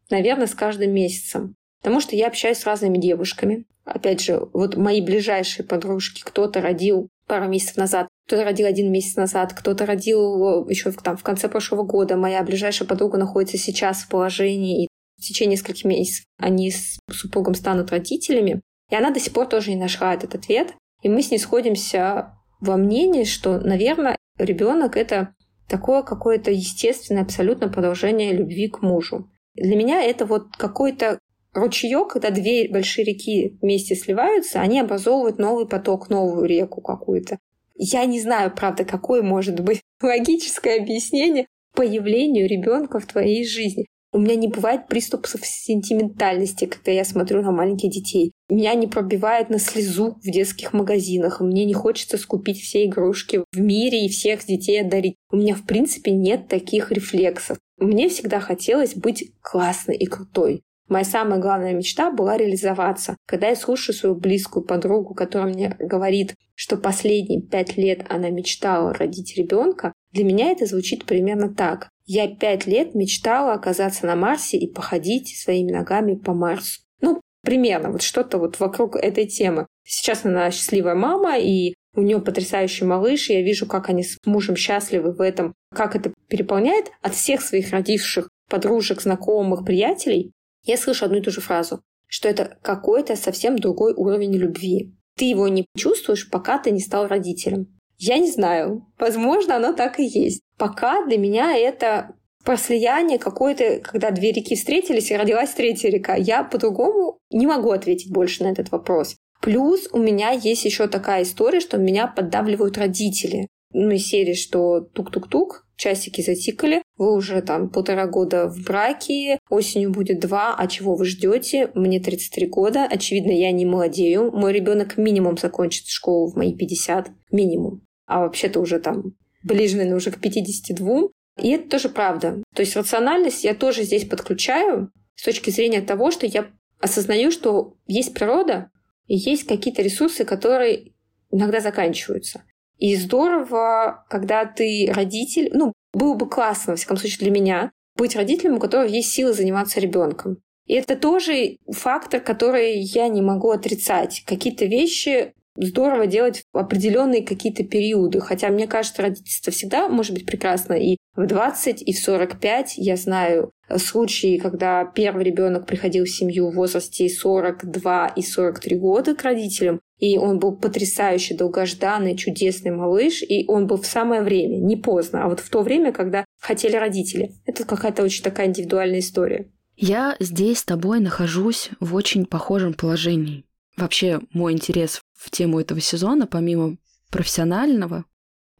наверное, 0.09 0.47
с 0.47 0.55
каждым 0.55 0.91
месяцем. 0.91 1.55
Потому 1.81 2.01
что 2.01 2.15
я 2.15 2.27
общаюсь 2.27 2.57
с 2.57 2.65
разными 2.65 2.97
девушками. 2.97 3.65
Опять 3.85 4.21
же, 4.21 4.41
вот 4.51 4.75
мои 4.75 4.99
ближайшие 4.99 5.65
подружки, 5.65 6.23
кто-то 6.25 6.59
родил 6.59 7.07
пару 7.27 7.47
месяцев 7.47 7.77
назад, 7.77 8.07
кто-то 8.25 8.43
родил 8.43 8.67
один 8.67 8.91
месяц 8.91 9.15
назад, 9.15 9.53
кто-то 9.53 9.85
родил 9.85 10.67
еще 10.67 10.91
там, 10.91 11.15
в 11.15 11.23
конце 11.23 11.47
прошлого 11.47 11.83
года. 11.83 12.17
Моя 12.17 12.43
ближайшая 12.43 12.87
подруга 12.87 13.17
находится 13.17 13.57
сейчас 13.57 14.01
в 14.01 14.09
положении, 14.09 14.83
и 14.83 14.87
в 15.17 15.21
течение 15.21 15.53
нескольких 15.53 15.85
месяцев 15.85 16.25
они 16.37 16.71
с 16.71 16.99
супругом 17.11 17.55
станут 17.55 17.91
родителями. 17.91 18.61
И 18.89 18.95
она 18.95 19.11
до 19.11 19.19
сих 19.19 19.33
пор 19.33 19.47
тоже 19.47 19.71
не 19.71 19.75
нашла 19.75 20.13
этот 20.13 20.35
ответ. 20.35 20.73
И 21.01 21.09
мы 21.09 21.21
с 21.21 21.31
ней 21.31 21.39
сходимся 21.39 22.37
во 22.59 22.77
мнении, 22.77 23.23
что, 23.23 23.59
наверное, 23.59 24.15
ребенок 24.37 24.95
это 24.95 25.33
такое 25.67 26.01
какое-то 26.03 26.51
естественное 26.51 27.23
абсолютно 27.23 27.67
продолжение 27.67 28.33
любви 28.33 28.67
к 28.67 28.81
мужу. 28.81 29.29
Для 29.55 29.75
меня 29.75 30.03
это 30.03 30.25
вот 30.25 30.55
какой-то 30.55 31.19
ручеек, 31.53 32.09
когда 32.09 32.29
две 32.29 32.69
большие 32.69 33.05
реки 33.05 33.57
вместе 33.61 33.95
сливаются, 33.95 34.61
они 34.61 34.79
образовывают 34.79 35.39
новый 35.39 35.67
поток, 35.67 36.09
новую 36.09 36.45
реку 36.45 36.81
какую-то. 36.81 37.37
Я 37.75 38.05
не 38.05 38.19
знаю, 38.19 38.53
правда, 38.55 38.85
какое 38.85 39.21
может 39.21 39.59
быть 39.59 39.81
логическое 40.01 40.79
объяснение 40.79 41.47
появлению 41.75 42.47
ребенка 42.47 42.99
в 42.99 43.05
твоей 43.05 43.45
жизни. 43.45 43.85
У 44.17 44.19
меня 44.19 44.33
не 44.33 44.47
бывает 44.47 44.87
приступов 44.87 45.45
сентиментальности, 45.45 46.65
когда 46.65 46.91
я 46.91 47.05
смотрю 47.05 47.43
на 47.43 47.51
маленьких 47.51 47.91
детей. 47.91 48.31
Меня 48.49 48.73
не 48.73 48.87
пробивает 48.87 49.51
на 49.51 49.59
слезу 49.59 50.17
в 50.23 50.31
детских 50.31 50.73
магазинах. 50.73 51.39
Мне 51.39 51.65
не 51.65 51.75
хочется 51.75 52.17
скупить 52.17 52.59
все 52.59 52.85
игрушки 52.85 53.43
в 53.51 53.59
мире 53.59 54.03
и 54.03 54.09
всех 54.09 54.43
детей 54.43 54.81
одарить. 54.81 55.17
У 55.29 55.35
меня, 55.35 55.53
в 55.53 55.67
принципе, 55.67 56.09
нет 56.09 56.47
таких 56.47 56.91
рефлексов. 56.91 57.59
Мне 57.77 58.09
всегда 58.09 58.39
хотелось 58.39 58.95
быть 58.95 59.33
классной 59.43 59.95
и 59.95 60.07
крутой. 60.07 60.63
Моя 60.89 61.05
самая 61.05 61.39
главная 61.39 61.73
мечта 61.73 62.09
была 62.09 62.37
реализоваться. 62.37 63.17
Когда 63.27 63.49
я 63.49 63.55
слушаю 63.55 63.95
свою 63.95 64.15
близкую 64.15 64.65
подругу, 64.65 65.13
которая 65.13 65.53
мне 65.53 65.75
говорит, 65.77 66.33
что 66.55 66.77
последние 66.77 67.43
пять 67.43 67.77
лет 67.77 68.03
она 68.09 68.31
мечтала 68.31 68.95
родить 68.95 69.37
ребенка, 69.37 69.93
для 70.11 70.23
меня 70.23 70.49
это 70.49 70.65
звучит 70.65 71.05
примерно 71.05 71.53
так. 71.53 71.89
Я 72.09 72.33
пять 72.33 72.65
лет 72.65 72.95
мечтала 72.95 73.53
оказаться 73.53 74.05
на 74.05 74.15
Марсе 74.15 74.57
и 74.57 74.71
походить 74.71 75.37
своими 75.37 75.73
ногами 75.73 76.15
по 76.15 76.33
Марсу. 76.33 76.79
Ну, 77.01 77.19
примерно, 77.43 77.91
вот 77.91 78.01
что-то 78.01 78.37
вот 78.37 78.61
вокруг 78.61 78.95
этой 78.95 79.27
темы. 79.27 79.67
Сейчас 79.83 80.23
она 80.23 80.49
счастливая 80.49 80.95
мама, 80.95 81.37
и 81.37 81.75
у 81.95 82.01
нее 82.01 82.21
потрясающий 82.21 82.85
малыш, 82.85 83.29
и 83.29 83.33
я 83.33 83.41
вижу, 83.41 83.65
как 83.65 83.89
они 83.89 84.03
с 84.03 84.17
мужем 84.25 84.55
счастливы 84.55 85.11
в 85.11 85.19
этом, 85.19 85.53
как 85.75 85.97
это 85.97 86.13
переполняет 86.29 86.91
от 87.01 87.13
всех 87.13 87.41
своих 87.41 87.71
родивших 87.71 88.29
подружек, 88.49 89.01
знакомых, 89.01 89.65
приятелей. 89.65 90.31
Я 90.63 90.77
слышу 90.77 91.03
одну 91.03 91.17
и 91.17 91.21
ту 91.21 91.29
же 91.29 91.41
фразу, 91.41 91.81
что 92.07 92.29
это 92.29 92.57
какой-то 92.61 93.17
совсем 93.17 93.59
другой 93.59 93.93
уровень 93.93 94.33
любви. 94.33 94.95
Ты 95.17 95.25
его 95.25 95.49
не 95.49 95.65
чувствуешь, 95.75 96.29
пока 96.29 96.57
ты 96.57 96.71
не 96.71 96.79
стал 96.79 97.07
родителем. 97.07 97.76
Я 97.97 98.19
не 98.19 98.31
знаю. 98.31 98.85
Возможно, 98.99 99.55
оно 99.55 99.73
так 99.73 99.99
и 99.99 100.05
есть. 100.05 100.41
Пока 100.57 101.05
для 101.05 101.17
меня 101.17 101.55
это 101.57 102.15
про 102.43 102.57
слияние 102.57 103.19
какое-то, 103.19 103.79
когда 103.83 104.11
две 104.11 104.31
реки 104.31 104.55
встретились 104.55 105.11
и 105.11 105.17
родилась 105.17 105.53
третья 105.53 105.89
река. 105.89 106.15
Я 106.15 106.43
по-другому 106.43 107.19
не 107.29 107.45
могу 107.45 107.71
ответить 107.71 108.11
больше 108.11 108.43
на 108.43 108.49
этот 108.49 108.71
вопрос. 108.71 109.15
Плюс 109.41 109.87
у 109.91 109.97
меня 109.97 110.31
есть 110.31 110.65
еще 110.65 110.87
такая 110.87 111.23
история, 111.23 111.59
что 111.59 111.77
меня 111.77 112.07
поддавливают 112.07 112.77
родители. 112.77 113.47
Ну, 113.73 113.91
из 113.91 114.07
серии, 114.07 114.33
что 114.33 114.79
тук-тук-тук, 114.79 115.65
часики 115.75 116.21
затикали, 116.21 116.81
вы 116.97 117.13
уже 117.13 117.41
там 117.41 117.69
полтора 117.69 118.07
года 118.07 118.47
в 118.47 118.63
браке, 118.63 119.39
осенью 119.49 119.91
будет 119.91 120.19
два, 120.19 120.55
а 120.57 120.67
чего 120.67 120.95
вы 120.95 121.05
ждете? 121.05 121.69
Мне 121.75 121.99
33 121.99 122.47
года, 122.47 122.85
очевидно, 122.89 123.31
я 123.31 123.51
не 123.51 123.65
молодею, 123.65 124.31
мой 124.31 124.53
ребенок 124.53 124.97
минимум 124.97 125.37
закончит 125.37 125.87
школу 125.87 126.31
в 126.31 126.35
мои 126.35 126.55
50, 126.55 127.11
минимум, 127.31 127.81
а 128.07 128.21
вообще-то 128.21 128.59
уже 128.59 128.79
там 128.79 129.13
ближе, 129.43 129.77
наверное, 129.77 129.97
уже 129.97 130.11
к 130.11 130.19
52. 130.19 131.09
И 131.41 131.49
это 131.51 131.69
тоже 131.69 131.89
правда. 131.89 132.41
То 132.55 132.61
есть 132.61 132.75
рациональность 132.75 133.43
я 133.43 133.53
тоже 133.53 133.83
здесь 133.83 134.07
подключаю 134.07 134.91
с 135.15 135.23
точки 135.23 135.49
зрения 135.49 135.81
того, 135.81 136.11
что 136.11 136.25
я 136.25 136.47
осознаю, 136.79 137.31
что 137.31 137.75
есть 137.85 138.13
природа 138.13 138.71
и 139.07 139.15
есть 139.15 139.47
какие-то 139.47 139.81
ресурсы, 139.81 140.25
которые 140.25 140.93
иногда 141.31 141.59
заканчиваются. 141.59 142.43
И 142.77 142.95
здорово, 142.95 144.05
когда 144.09 144.45
ты 144.45 144.91
родитель, 144.93 145.49
ну, 145.53 145.73
было 145.93 146.13
бы 146.13 146.29
классно, 146.29 146.73
во 146.73 146.77
всяком 146.77 146.97
случае, 146.97 147.19
для 147.19 147.31
меня, 147.31 147.71
быть 147.95 148.15
родителем, 148.15 148.55
у 148.55 148.59
которого 148.59 148.85
есть 148.85 149.11
силы 149.11 149.33
заниматься 149.33 149.79
ребенком. 149.79 150.37
И 150.65 150.73
это 150.73 150.95
тоже 150.95 151.57
фактор, 151.71 152.19
который 152.19 152.79
я 152.79 153.07
не 153.07 153.21
могу 153.21 153.49
отрицать. 153.49 154.23
Какие-то 154.25 154.65
вещи 154.65 155.33
здорово 155.57 156.07
делать 156.07 156.43
в 156.53 156.57
определенные 156.57 157.23
какие-то 157.23 157.63
периоды. 157.63 158.19
Хотя 158.19 158.49
мне 158.49 158.67
кажется, 158.67 159.01
родительство 159.01 159.51
всегда 159.51 159.89
может 159.89 160.13
быть 160.13 160.25
прекрасно 160.25 160.73
и 160.73 160.97
в 161.15 161.25
20, 161.25 161.81
и 161.81 161.93
в 161.93 161.99
45. 161.99 162.73
Я 162.77 162.95
знаю 162.95 163.51
случаи, 163.77 164.37
когда 164.37 164.85
первый 164.85 165.25
ребенок 165.25 165.65
приходил 165.65 166.05
в 166.05 166.09
семью 166.09 166.49
в 166.49 166.55
возрасте 166.55 167.09
42 167.09 168.07
и 168.15 168.21
43 168.21 168.77
года 168.77 169.15
к 169.15 169.23
родителям, 169.23 169.81
и 169.99 170.17
он 170.17 170.39
был 170.39 170.55
потрясающий, 170.55 171.35
долгожданный, 171.35 172.15
чудесный 172.15 172.71
малыш, 172.71 173.23
и 173.23 173.45
он 173.47 173.67
был 173.67 173.77
в 173.77 173.87
самое 173.87 174.21
время, 174.21 174.57
не 174.57 174.77
поздно, 174.77 175.23
а 175.23 175.29
вот 175.29 175.39
в 175.39 175.49
то 175.49 175.61
время, 175.61 175.91
когда 175.91 176.23
хотели 176.39 176.75
родители. 176.75 177.31
Это 177.45 177.65
какая-то 177.65 178.03
очень 178.03 178.23
такая 178.23 178.47
индивидуальная 178.47 178.99
история. 178.99 179.49
Я 179.75 180.15
здесь 180.19 180.59
с 180.59 180.63
тобой 180.63 180.99
нахожусь 180.99 181.69
в 181.79 181.93
очень 181.95 182.25
похожем 182.25 182.73
положении. 182.73 183.43
Вообще, 183.75 184.19
мой 184.33 184.53
интерес 184.53 185.01
в 185.17 185.31
тему 185.31 185.59
этого 185.59 185.81
сезона, 185.81 186.27
помимо 186.27 186.77
профессионального, 187.09 188.05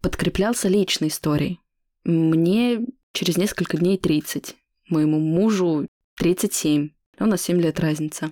подкреплялся 0.01 0.67
личной 0.67 1.07
историей. 1.09 1.59
Мне 2.03 2.85
через 3.13 3.37
несколько 3.37 3.77
дней 3.77 3.97
30, 3.97 4.55
моему 4.89 5.19
мужу 5.19 5.87
37, 6.17 6.89
у 7.19 7.25
нас 7.25 7.41
7 7.43 7.61
лет 7.61 7.79
разница. 7.79 8.31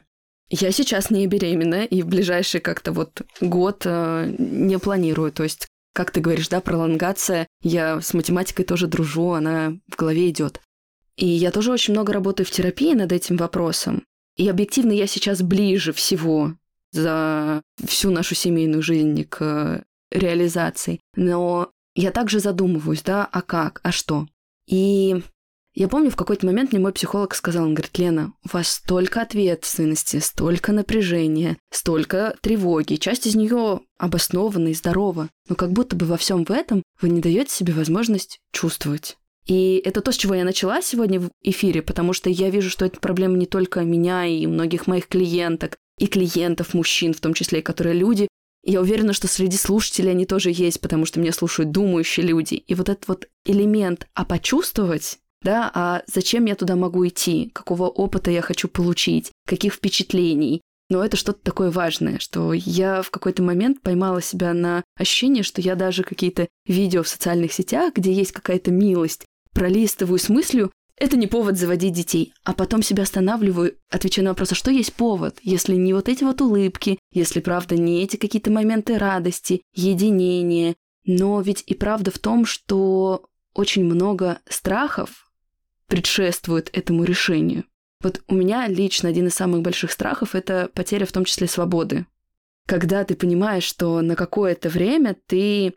Я 0.50 0.72
сейчас 0.72 1.10
не 1.10 1.26
беременна 1.28 1.86
и 1.86 2.02
в 2.02 2.08
ближайший 2.08 2.62
как-то 2.62 2.92
вот 2.92 3.22
год 3.42 3.82
э, 3.86 4.36
не 4.38 4.78
планирую. 4.78 5.32
То 5.32 5.44
есть, 5.44 5.68
как 5.94 6.12
ты 6.12 6.22
говоришь, 6.22 6.50
да, 6.50 6.62
пролонгация, 6.62 7.48
я 7.62 8.00
с 8.00 8.14
математикой 8.14 8.66
тоже 8.66 8.88
дружу, 8.88 9.32
она 9.32 9.78
в 9.88 9.96
голове 9.96 10.30
идет. 10.30 10.62
И 11.16 11.26
я 11.26 11.52
тоже 11.52 11.72
очень 11.72 11.94
много 11.94 12.14
работаю 12.14 12.46
в 12.46 12.52
терапии 12.52 12.94
над 12.94 13.12
этим 13.12 13.38
вопросом. 13.38 14.04
И 14.36 14.48
объективно 14.48 14.92
я 14.92 15.08
сейчас 15.08 15.42
ближе 15.42 15.94
всего 15.94 16.54
за 16.92 17.62
всю 17.86 18.12
нашу 18.12 18.36
семейную 18.36 18.82
жизнь 18.82 19.24
к 19.26 19.84
реализации. 20.12 21.00
Но 21.16 21.72
я 21.96 22.12
также 22.12 22.40
задумываюсь, 22.40 23.02
да, 23.02 23.28
а 23.32 23.42
как, 23.42 23.80
а 23.84 23.92
что? 23.92 24.28
И 24.68 25.22
я 25.76 25.90
помню, 25.90 26.10
в 26.10 26.16
какой-то 26.16 26.46
момент 26.46 26.72
мне 26.72 26.82
мой 26.82 26.94
психолог 26.94 27.36
сказал, 27.36 27.66
он 27.66 27.74
говорит, 27.74 27.98
Лена, 27.98 28.34
у 28.46 28.56
вас 28.56 28.70
столько 28.70 29.22
ответственности, 29.22 30.20
столько 30.20 30.72
напряжения, 30.72 31.58
столько 31.70 32.36
тревоги, 32.42 32.96
часть 32.96 33.28
из 33.28 33.36
нее 33.36 33.82
обоснована 33.98 34.70
и 34.70 34.74
здорова, 34.74 35.30
но 35.50 35.56
как 35.56 35.74
будто 35.74 35.98
бы 35.98 36.06
во 36.06 36.16
всем 36.16 36.46
в 36.46 36.52
этом 36.52 36.82
вы 37.02 37.10
не 37.10 37.20
даете 37.20 37.52
себе 37.52 37.74
возможность 37.74 38.40
чувствовать. 38.54 39.18
И 39.48 39.82
это 39.84 40.00
то, 40.00 40.14
с 40.14 40.18
чего 40.18 40.34
я 40.34 40.46
начала 40.46 40.82
сегодня 40.82 41.20
в 41.20 41.30
эфире, 41.44 41.82
потому 41.82 42.14
что 42.14 42.30
я 42.30 42.50
вижу, 42.50 42.70
что 42.70 42.86
это 42.86 43.00
проблема 43.02 43.38
не 43.38 43.46
только 43.46 43.82
меня 43.82 44.26
и 44.26 44.48
многих 44.48 44.88
моих 44.88 45.08
клиенток, 45.08 45.78
и 46.00 46.08
клиентов, 46.08 46.74
мужчин 46.74 47.14
в 47.14 47.20
том 47.20 47.34
числе, 47.34 47.62
которые 47.62 47.96
люди. 47.96 48.28
И 48.64 48.72
я 48.72 48.82
уверена, 48.82 49.14
что 49.14 49.28
среди 49.28 49.58
слушателей 49.58 50.12
они 50.12 50.26
тоже 50.26 50.52
есть, 50.52 50.82
потому 50.82 51.06
что 51.06 51.20
меня 51.20 51.32
слушают 51.32 51.72
думающие 51.72 52.26
люди. 52.26 52.56
И 52.56 52.74
вот 52.74 52.90
этот 52.90 53.08
вот 53.08 53.28
элемент 53.46 54.08
«а 54.14 54.26
почувствовать» 54.26 55.20
да, 55.46 55.70
а 55.76 56.02
зачем 56.08 56.46
я 56.46 56.56
туда 56.56 56.76
могу 56.76 57.08
идти, 57.08 57.52
какого 57.54 57.88
опыта 57.88 58.32
я 58.32 58.42
хочу 58.42 58.68
получить, 58.68 59.32
каких 59.48 59.76
впечатлений. 59.76 60.62
Но 60.90 61.06
это 61.06 61.18
что-то 61.18 61.40
такое 61.44 61.72
важное, 61.72 62.20
что 62.20 62.52
я 62.54 63.02
в 63.02 63.12
какой-то 63.12 63.44
момент 63.44 63.82
поймала 63.82 64.22
себя 64.22 64.54
на 64.54 64.84
ощущение, 64.98 65.44
что 65.44 65.62
я 65.62 65.76
даже 65.76 66.04
какие-то 66.04 66.48
видео 66.66 67.04
в 67.04 67.08
социальных 67.08 67.54
сетях, 67.54 67.94
где 67.94 68.12
есть 68.12 68.32
какая-то 68.32 68.72
милость, 68.72 69.26
пролистываю 69.54 70.18
с 70.20 70.30
мыслью, 70.30 70.72
это 70.98 71.18
не 71.18 71.28
повод 71.28 71.58
заводить 71.58 71.94
детей. 71.94 72.34
А 72.44 72.54
потом 72.54 72.82
себя 72.82 73.04
останавливаю, 73.04 73.78
отвечая 73.90 74.26
на 74.26 74.32
вопрос, 74.32 74.52
а 74.52 74.56
что 74.56 74.72
есть 74.72 74.94
повод, 74.94 75.38
если 75.42 75.76
не 75.76 75.94
вот 75.94 76.10
эти 76.10 76.24
вот 76.24 76.42
улыбки, 76.42 77.00
если, 77.12 77.40
правда, 77.40 77.76
не 77.76 78.04
эти 78.04 78.16
какие-то 78.18 78.52
моменты 78.52 78.98
радости, 78.98 79.62
единения. 79.74 80.76
Но 81.06 81.42
ведь 81.42 81.64
и 81.68 81.74
правда 81.76 82.12
в 82.12 82.20
том, 82.20 82.46
что 82.46 83.26
очень 83.54 83.86
много 83.86 84.40
страхов, 84.50 85.26
предшествует 85.88 86.70
этому 86.74 87.04
решению. 87.04 87.66
Вот 88.02 88.22
у 88.28 88.36
меня 88.36 88.68
лично 88.68 89.10
один 89.10 89.28
из 89.28 89.36
самых 89.36 89.62
больших 89.62 89.92
страхов– 89.92 90.34
это 90.36 90.70
потеря 90.74 91.06
в 91.06 91.12
том 91.12 91.26
числе 91.26 91.48
свободы. 91.48 92.06
Когда 92.68 93.04
ты 93.04 93.16
понимаешь, 93.16 93.64
что 93.64 94.02
на 94.02 94.16
какое-то 94.16 94.70
время 94.70 95.16
ты 95.28 95.74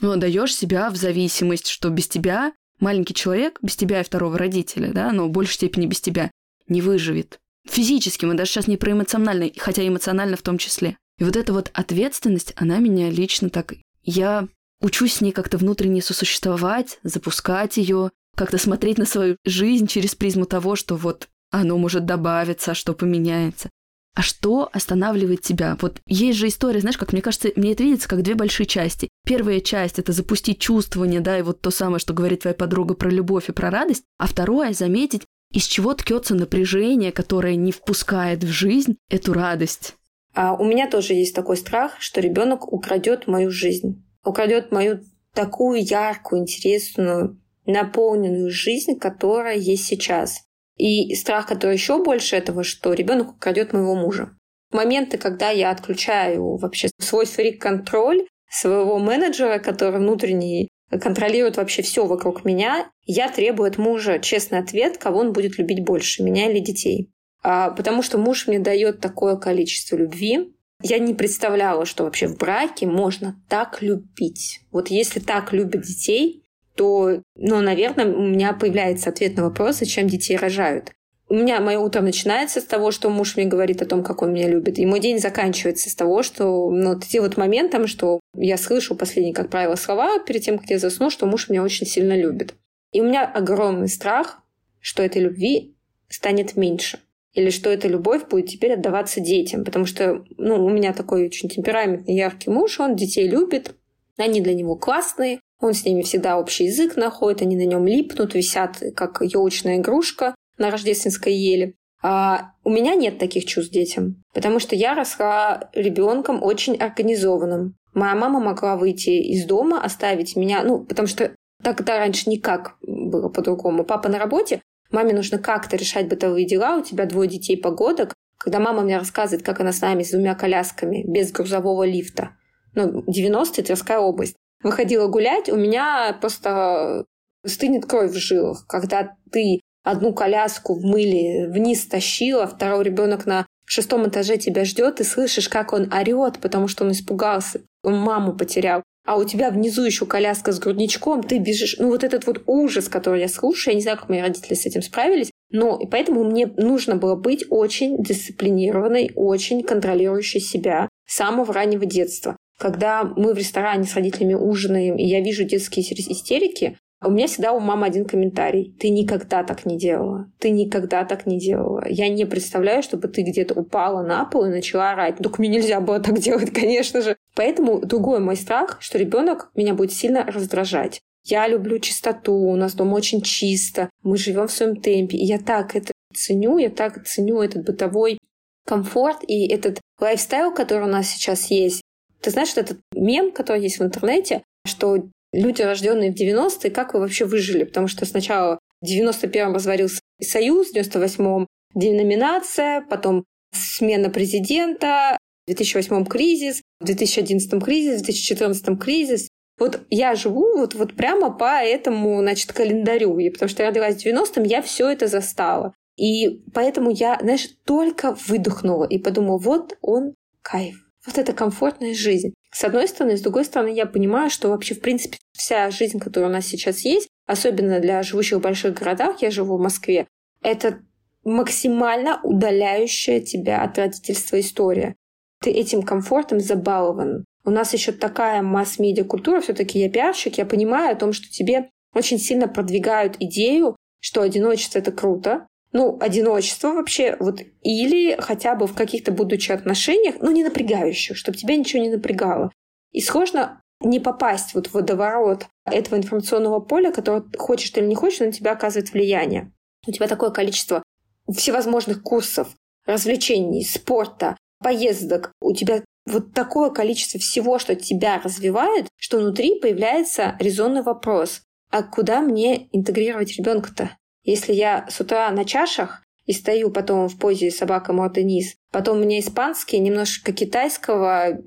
ну, 0.00 0.16
даешь 0.16 0.54
себя 0.54 0.90
в 0.90 0.96
зависимость, 0.96 1.68
что 1.68 1.88
без 1.90 2.08
тебя 2.08 2.52
маленький 2.80 3.14
человек, 3.14 3.58
без 3.62 3.76
тебя 3.76 4.00
и 4.00 4.04
второго 4.04 4.38
родителя, 4.38 4.92
да, 4.92 5.12
но 5.12 5.26
в 5.26 5.30
большей 5.30 5.54
степени 5.54 5.86
без 5.86 6.00
тебя, 6.00 6.30
не 6.68 6.80
выживет. 6.80 7.38
Физически, 7.68 8.24
мы 8.24 8.34
даже 8.34 8.52
сейчас 8.52 8.68
не 8.68 8.76
про 8.76 8.92
эмоционально, 8.92 9.50
хотя 9.56 9.86
эмоционально 9.86 10.36
в 10.36 10.42
том 10.42 10.58
числе. 10.58 10.96
И 11.18 11.24
вот 11.24 11.36
эта 11.36 11.52
вот 11.52 11.70
ответственность, 11.72 12.52
она 12.56 12.78
меня 12.78 13.10
лично 13.10 13.50
так... 13.50 13.74
Я 14.02 14.48
учусь 14.80 15.14
с 15.14 15.20
ней 15.20 15.32
как-то 15.32 15.58
внутренне 15.58 16.02
сосуществовать, 16.02 16.98
запускать 17.02 17.76
ее, 17.76 18.10
как-то 18.36 18.58
смотреть 18.58 18.98
на 18.98 19.06
свою 19.06 19.36
жизнь 19.44 19.86
через 19.86 20.14
призму 20.14 20.44
того, 20.44 20.76
что 20.76 20.94
вот 20.94 21.28
оно 21.50 21.78
может 21.78 22.04
добавиться, 22.04 22.74
что 22.74 22.92
поменяется. 22.92 23.70
А 24.14 24.22
что 24.22 24.68
останавливает 24.72 25.42
тебя? 25.42 25.76
Вот 25.80 26.00
есть 26.06 26.38
же 26.38 26.48
история, 26.48 26.80
знаешь, 26.80 26.98
как 26.98 27.12
мне 27.12 27.22
кажется, 27.22 27.50
мне 27.56 27.72
это 27.72 27.82
видится 27.82 28.08
как 28.08 28.22
две 28.22 28.34
большие 28.34 28.66
части. 28.66 29.08
Первая 29.26 29.58
часть— 29.58 29.98
это 29.98 30.12
запустить 30.12 30.60
чувствование, 30.60 31.18
да, 31.18 31.36
и 31.36 31.42
вот 31.42 31.60
то 31.60 31.72
самое, 31.72 31.98
что 31.98 32.14
говорит 32.14 32.42
твоя 32.42 32.54
подруга 32.54 32.94
про 32.94 33.10
любовь 33.10 33.48
и 33.48 33.52
про 33.52 33.70
радость. 33.70 34.04
А 34.18 34.28
второе— 34.28 34.72
заметить, 34.72 35.22
из 35.52 35.64
чего 35.64 35.94
ткется 35.94 36.36
напряжение, 36.36 37.10
которое 37.10 37.56
не 37.56 37.72
впускает 37.72 38.44
в 38.44 38.48
жизнь 38.48 38.98
эту 39.10 39.32
радость. 39.32 39.94
А 40.32 40.54
у 40.54 40.64
меня 40.64 40.88
тоже 40.88 41.14
есть 41.14 41.34
такой 41.34 41.56
страх, 41.56 41.96
что 41.98 42.20
ребенок 42.20 42.72
украдет 42.72 43.26
мою 43.26 43.50
жизнь, 43.50 44.06
украдет 44.24 44.70
мою 44.70 45.00
такую 45.34 45.82
яркую, 45.82 46.42
интересную, 46.42 47.42
наполненную 47.64 48.50
жизнь, 48.50 48.96
которая 48.96 49.56
есть 49.56 49.86
сейчас. 49.86 50.42
И 50.76 51.16
страх, 51.16 51.48
который 51.48 51.72
еще 51.72 52.00
больше 52.00 52.36
этого, 52.36 52.62
что 52.62 52.92
ребенок 52.92 53.30
украдет 53.30 53.72
моего 53.72 53.96
мужа. 53.96 54.36
Моменты, 54.70 55.18
когда 55.18 55.50
я 55.50 55.70
отключаю 55.70 56.58
вообще 56.58 56.90
свой 57.00 57.26
фрик-контроль, 57.26 58.26
своего 58.50 58.98
менеджера, 58.98 59.58
который 59.58 60.00
внутренний 60.00 60.68
контролирует 60.90 61.56
вообще 61.56 61.82
все 61.82 62.06
вокруг 62.06 62.44
меня, 62.44 62.90
я 63.04 63.28
требую 63.30 63.68
от 63.68 63.78
мужа 63.78 64.18
честный 64.18 64.58
ответ, 64.58 64.98
кого 64.98 65.20
он 65.20 65.32
будет 65.32 65.58
любить 65.58 65.84
больше, 65.84 66.22
меня 66.22 66.50
или 66.50 66.60
детей. 66.60 67.10
А, 67.42 67.70
потому 67.70 68.02
что 68.02 68.18
муж 68.18 68.46
мне 68.46 68.58
дает 68.58 69.00
такое 69.00 69.36
количество 69.36 69.96
любви. 69.96 70.52
Я 70.82 70.98
не 70.98 71.14
представляла, 71.14 71.86
что 71.86 72.04
вообще 72.04 72.26
в 72.28 72.36
браке 72.36 72.86
можно 72.86 73.40
так 73.48 73.82
любить. 73.82 74.60
Вот 74.70 74.88
если 74.88 75.20
так 75.20 75.52
любят 75.52 75.82
детей, 75.82 76.44
то, 76.74 77.22
ну, 77.36 77.60
наверное, 77.62 78.06
у 78.06 78.22
меня 78.22 78.52
появляется 78.52 79.10
ответ 79.10 79.36
на 79.36 79.44
вопрос, 79.44 79.78
зачем 79.78 80.06
детей 80.06 80.36
рожают. 80.36 80.92
У 81.28 81.34
меня 81.34 81.60
мое 81.60 81.78
утро 81.78 82.02
начинается 82.02 82.60
с 82.60 82.64
того, 82.64 82.92
что 82.92 83.10
муж 83.10 83.36
мне 83.36 83.46
говорит 83.46 83.82
о 83.82 83.86
том, 83.86 84.04
как 84.04 84.22
он 84.22 84.32
меня 84.32 84.48
любит. 84.48 84.78
И 84.78 84.86
мой 84.86 85.00
день 85.00 85.18
заканчивается 85.18 85.90
с 85.90 85.94
того, 85.94 86.22
что 86.22 86.70
ну, 86.70 86.94
вот 86.94 87.04
эти 87.04 87.18
вот 87.18 87.36
моментом, 87.36 87.88
что 87.88 88.20
я 88.36 88.56
слышу 88.56 88.94
последние, 88.94 89.34
как 89.34 89.50
правило, 89.50 89.74
слова 89.74 90.20
перед 90.20 90.42
тем, 90.42 90.56
как 90.58 90.70
я 90.70 90.78
засну, 90.78 91.10
что 91.10 91.26
муж 91.26 91.48
меня 91.48 91.64
очень 91.64 91.86
сильно 91.86 92.16
любит. 92.16 92.54
И 92.92 93.00
у 93.00 93.04
меня 93.04 93.24
огромный 93.24 93.88
страх, 93.88 94.38
что 94.78 95.02
этой 95.02 95.20
любви 95.20 95.74
станет 96.08 96.56
меньше. 96.56 97.00
Или 97.34 97.50
что 97.50 97.70
эта 97.70 97.88
любовь 97.88 98.28
будет 98.28 98.46
теперь 98.46 98.74
отдаваться 98.74 99.18
детям. 99.18 99.64
Потому 99.64 99.84
что 99.84 100.24
ну, 100.38 100.64
у 100.64 100.70
меня 100.70 100.92
такой 100.92 101.26
очень 101.26 101.48
темпераментный, 101.48 102.14
яркий 102.14 102.50
муж, 102.50 102.78
он 102.78 102.94
детей 102.94 103.28
любит, 103.28 103.74
они 104.16 104.40
для 104.40 104.54
него 104.54 104.76
классные, 104.76 105.40
он 105.60 105.74
с 105.74 105.84
ними 105.84 106.02
всегда 106.02 106.38
общий 106.38 106.66
язык 106.66 106.96
находит, 106.96 107.42
они 107.42 107.56
на 107.56 107.66
нем 107.66 107.84
липнут, 107.84 108.34
висят 108.34 108.80
как 108.94 109.20
елочная 109.22 109.78
игрушка 109.78 110.36
на 110.58 110.70
рождественской 110.70 111.34
еле. 111.34 111.74
А 112.02 112.52
у 112.62 112.70
меня 112.70 112.94
нет 112.94 113.18
таких 113.18 113.46
чувств 113.46 113.72
детям, 113.72 114.22
потому 114.34 114.58
что 114.58 114.76
я 114.76 114.94
росла 114.94 115.70
ребенком 115.72 116.42
очень 116.42 116.76
организованным. 116.76 117.76
Моя 117.94 118.14
мама 118.14 118.38
могла 118.38 118.76
выйти 118.76 119.10
из 119.10 119.46
дома, 119.46 119.82
оставить 119.82 120.36
меня, 120.36 120.62
ну, 120.62 120.84
потому 120.84 121.08
что 121.08 121.32
Тогда 121.62 121.98
раньше 121.98 122.28
никак 122.28 122.76
было 122.82 123.28
по-другому. 123.28 123.84
Папа 123.84 124.08
на 124.08 124.18
работе, 124.18 124.62
маме 124.90 125.14
нужно 125.14 125.38
как-то 125.38 125.76
решать 125.76 126.08
бытовые 126.08 126.46
дела, 126.46 126.76
у 126.76 126.82
тебя 126.82 127.06
двое 127.06 127.28
детей 127.28 127.56
погодок. 127.56 128.14
Когда 128.38 128.60
мама 128.60 128.82
мне 128.82 128.98
рассказывает, 128.98 129.44
как 129.44 129.60
она 129.60 129.72
с 129.72 129.80
нами, 129.80 130.02
с 130.02 130.10
двумя 130.10 130.34
колясками, 130.34 131.02
без 131.06 131.32
грузового 131.32 131.84
лифта, 131.84 132.36
ну, 132.74 133.02
90-е, 133.04 133.64
Тверская 133.64 133.98
область, 133.98 134.36
выходила 134.62 135.08
гулять, 135.08 135.48
у 135.48 135.56
меня 135.56 136.16
просто 136.20 137.06
стынет 137.44 137.86
кровь 137.86 138.10
в 138.10 138.16
жилах, 138.16 138.66
когда 138.68 139.16
ты 139.32 139.60
одну 139.86 140.12
коляску 140.12 140.74
в 140.74 140.84
мыле 140.84 141.48
вниз 141.48 141.86
тащила, 141.86 142.46
второй 142.46 142.84
ребенок 142.84 143.24
на 143.24 143.46
шестом 143.64 144.08
этаже 144.08 144.36
тебя 144.36 144.64
ждет, 144.64 145.00
и 145.00 145.04
слышишь, 145.04 145.48
как 145.48 145.72
он 145.72 145.92
орет, 145.92 146.38
потому 146.40 146.66
что 146.66 146.84
он 146.84 146.90
испугался, 146.90 147.60
он 147.82 147.96
маму 147.96 148.36
потерял. 148.36 148.82
А 149.06 149.16
у 149.16 149.24
тебя 149.24 149.50
внизу 149.50 149.84
еще 149.84 150.04
коляска 150.04 150.50
с 150.50 150.58
грудничком, 150.58 151.22
ты 151.22 151.38
бежишь. 151.38 151.76
Ну, 151.78 151.90
вот 151.90 152.02
этот 152.02 152.26
вот 152.26 152.42
ужас, 152.46 152.88
который 152.88 153.20
я 153.20 153.28
слушаю, 153.28 153.72
я 153.72 153.76
не 153.76 153.82
знаю, 153.82 153.98
как 153.98 154.08
мои 154.08 154.20
родители 154.20 154.54
с 154.54 154.66
этим 154.66 154.82
справились, 154.82 155.30
но 155.50 155.78
и 155.80 155.86
поэтому 155.86 156.24
мне 156.24 156.46
нужно 156.56 156.96
было 156.96 157.14
быть 157.14 157.44
очень 157.48 158.02
дисциплинированной, 158.02 159.12
очень 159.14 159.62
контролирующей 159.62 160.40
себя 160.40 160.88
с 161.06 161.14
самого 161.14 161.54
раннего 161.54 161.86
детства. 161.86 162.36
Когда 162.58 163.04
мы 163.04 163.34
в 163.34 163.38
ресторане 163.38 163.84
с 163.84 163.94
родителями 163.94 164.34
ужинаем, 164.34 164.96
и 164.96 165.04
я 165.04 165.20
вижу 165.20 165.44
детские 165.44 165.86
истерики, 165.86 166.76
у 167.06 167.10
меня 167.10 167.26
всегда 167.26 167.52
у 167.52 167.60
мамы 167.60 167.86
один 167.86 168.04
комментарий. 168.04 168.74
Ты 168.78 168.90
никогда 168.90 169.42
так 169.44 169.66
не 169.66 169.78
делала. 169.78 170.30
Ты 170.38 170.50
никогда 170.50 171.04
так 171.04 171.26
не 171.26 171.38
делала. 171.38 171.82
Я 171.88 172.08
не 172.08 172.24
представляю, 172.24 172.82
чтобы 172.82 173.08
ты 173.08 173.22
где-то 173.22 173.54
упала 173.54 174.02
на 174.02 174.24
пол 174.24 174.46
и 174.46 174.50
начала 174.50 174.92
орать. 174.92 175.16
Только 175.18 175.40
мне 175.40 175.48
нельзя 175.48 175.80
было 175.80 176.00
так 176.00 176.18
делать, 176.18 176.52
конечно 176.52 177.00
же. 177.00 177.16
Поэтому 177.34 177.80
другой 177.80 178.20
мой 178.20 178.36
страх, 178.36 178.78
что 178.80 178.98
ребенок 178.98 179.50
меня 179.54 179.74
будет 179.74 179.92
сильно 179.92 180.24
раздражать. 180.24 181.00
Я 181.24 181.48
люблю 181.48 181.78
чистоту, 181.80 182.34
у 182.34 182.56
нас 182.56 182.74
дома 182.74 182.94
очень 182.94 183.20
чисто, 183.20 183.90
мы 184.02 184.16
живем 184.16 184.46
в 184.46 184.52
своем 184.52 184.76
темпе. 184.76 185.16
И 185.16 185.24
я 185.24 185.38
так 185.38 185.74
это 185.74 185.92
ценю, 186.14 186.58
я 186.58 186.70
так 186.70 187.04
ценю 187.04 187.42
этот 187.42 187.64
бытовой 187.64 188.18
комфорт 188.64 189.18
и 189.26 189.46
этот 189.48 189.80
лайфстайл, 190.00 190.52
который 190.54 190.84
у 190.84 190.90
нас 190.90 191.08
сейчас 191.08 191.50
есть. 191.50 191.82
Ты 192.20 192.30
знаешь, 192.30 192.48
что 192.48 192.60
этот 192.60 192.78
мем, 192.94 193.32
который 193.32 193.62
есть 193.62 193.78
в 193.78 193.82
интернете, 193.82 194.42
что 194.66 195.08
люди, 195.36 195.62
рожденные 195.62 196.12
в 196.12 196.16
90-е, 196.16 196.70
как 196.70 196.94
вы 196.94 197.00
вообще 197.00 197.24
выжили? 197.24 197.64
Потому 197.64 197.88
что 197.88 198.06
сначала 198.06 198.58
в 198.80 198.86
91-м 198.86 199.54
разварился 199.54 200.00
Союз, 200.20 200.70
в 200.70 200.76
98-м 200.76 201.46
деноминация, 201.74 202.82
потом 202.88 203.24
смена 203.52 204.10
президента, 204.10 205.18
в 205.46 205.50
2008-м 205.50 206.06
кризис, 206.06 206.62
в 206.80 206.84
2011-м 206.84 207.60
кризис, 207.60 208.02
в 208.02 208.08
2014-м 208.08 208.78
кризис. 208.78 209.28
Вот 209.58 209.82
я 209.90 210.14
живу 210.14 210.58
вот, 210.58 210.74
вот 210.74 210.94
прямо 210.94 211.30
по 211.30 211.62
этому, 211.62 212.20
значит, 212.20 212.52
календарю. 212.52 213.18
И 213.18 213.30
потому 213.30 213.48
что 213.48 213.62
я 213.62 213.70
родилась 213.70 214.02
в 214.02 214.06
90-м, 214.06 214.44
я 214.44 214.60
все 214.62 214.90
это 214.90 215.06
застала. 215.06 215.72
И 215.96 216.42
поэтому 216.52 216.90
я, 216.90 217.18
знаешь, 217.20 217.48
только 217.64 218.16
выдохнула 218.26 218.84
и 218.84 218.98
подумала, 218.98 219.38
вот 219.38 219.76
он 219.80 220.14
кайф. 220.42 220.76
Вот 221.06 221.16
это 221.18 221.32
комфортная 221.32 221.94
жизнь. 221.94 222.34
С 222.56 222.64
одной 222.64 222.88
стороны, 222.88 223.18
с 223.18 223.20
другой 223.20 223.44
стороны, 223.44 223.68
я 223.68 223.84
понимаю, 223.84 224.30
что 224.30 224.48
вообще, 224.48 224.74
в 224.74 224.80
принципе, 224.80 225.18
вся 225.32 225.68
жизнь, 225.70 225.98
которая 225.98 226.30
у 226.30 226.32
нас 226.32 226.46
сейчас 226.46 226.86
есть, 226.86 227.06
особенно 227.26 227.80
для 227.80 228.02
живущих 228.02 228.38
в 228.38 228.40
больших 228.40 228.72
городах, 228.72 229.20
я 229.20 229.30
живу 229.30 229.58
в 229.58 229.60
Москве, 229.60 230.06
это 230.40 230.78
максимально 231.22 232.18
удаляющая 232.22 233.20
тебя 233.20 233.62
от 233.62 233.76
родительства 233.76 234.40
история. 234.40 234.96
Ты 235.42 235.50
этим 235.50 235.82
комфортом 235.82 236.40
забалован. 236.40 237.26
У 237.44 237.50
нас 237.50 237.74
еще 237.74 237.92
такая 237.92 238.40
масс-медиа 238.40 239.04
культура, 239.04 239.42
все-таки 239.42 239.78
я 239.78 239.90
пиарщик, 239.90 240.38
я 240.38 240.46
понимаю 240.46 240.92
о 240.92 240.98
том, 240.98 241.12
что 241.12 241.28
тебе 241.28 241.68
очень 241.92 242.18
сильно 242.18 242.48
продвигают 242.48 243.16
идею, 243.20 243.76
что 244.00 244.22
одиночество 244.22 244.78
это 244.78 244.92
круто, 244.92 245.46
ну, 245.76 245.98
одиночество 246.00 246.68
вообще, 246.68 247.16
вот, 247.20 247.40
или 247.62 248.16
хотя 248.18 248.54
бы 248.54 248.66
в 248.66 248.74
каких-то 248.74 249.12
будучи 249.12 249.52
отношениях, 249.52 250.14
ну, 250.20 250.30
не 250.30 250.42
напрягающих, 250.42 251.18
чтобы 251.18 251.36
тебя 251.36 251.54
ничего 251.54 251.82
не 251.82 251.90
напрягало. 251.90 252.50
И 252.92 253.02
сложно 253.02 253.60
не 253.80 254.00
попасть 254.00 254.54
вот 254.54 254.68
в 254.68 254.74
водоворот 254.74 255.46
этого 255.66 255.96
информационного 255.98 256.60
поля, 256.60 256.92
которое 256.92 257.24
хочешь 257.36 257.70
ты 257.70 257.80
или 257.80 257.88
не 257.88 257.94
хочешь, 257.94 258.20
на 258.20 258.32
тебя 258.32 258.52
оказывает 258.52 258.90
влияние. 258.90 259.52
У 259.86 259.92
тебя 259.92 260.08
такое 260.08 260.30
количество 260.30 260.82
всевозможных 261.30 262.02
курсов, 262.02 262.48
развлечений, 262.86 263.62
спорта, 263.62 264.38
поездок. 264.60 265.32
У 265.42 265.52
тебя 265.52 265.84
вот 266.06 266.32
такое 266.32 266.70
количество 266.70 267.20
всего, 267.20 267.58
что 267.58 267.74
тебя 267.74 268.18
развивает, 268.24 268.88
что 268.96 269.18
внутри 269.18 269.60
появляется 269.60 270.36
резонный 270.40 270.82
вопрос. 270.82 271.42
А 271.70 271.82
куда 271.82 272.22
мне 272.22 272.68
интегрировать 272.72 273.36
ребенка-то? 273.36 273.90
Если 274.26 274.52
я 274.52 274.86
с 274.90 275.00
утра 275.00 275.30
на 275.30 275.44
чашах 275.44 276.02
и 276.26 276.32
стою 276.32 276.70
потом 276.70 277.08
в 277.08 277.16
позе 277.16 277.52
собака 277.52 277.92
морда 277.92 278.24
низ, 278.24 278.56
потом 278.72 278.98
у 278.98 279.00
меня 279.02 279.20
испанский, 279.20 279.78
немножко 279.78 280.32
китайского, 280.32 281.38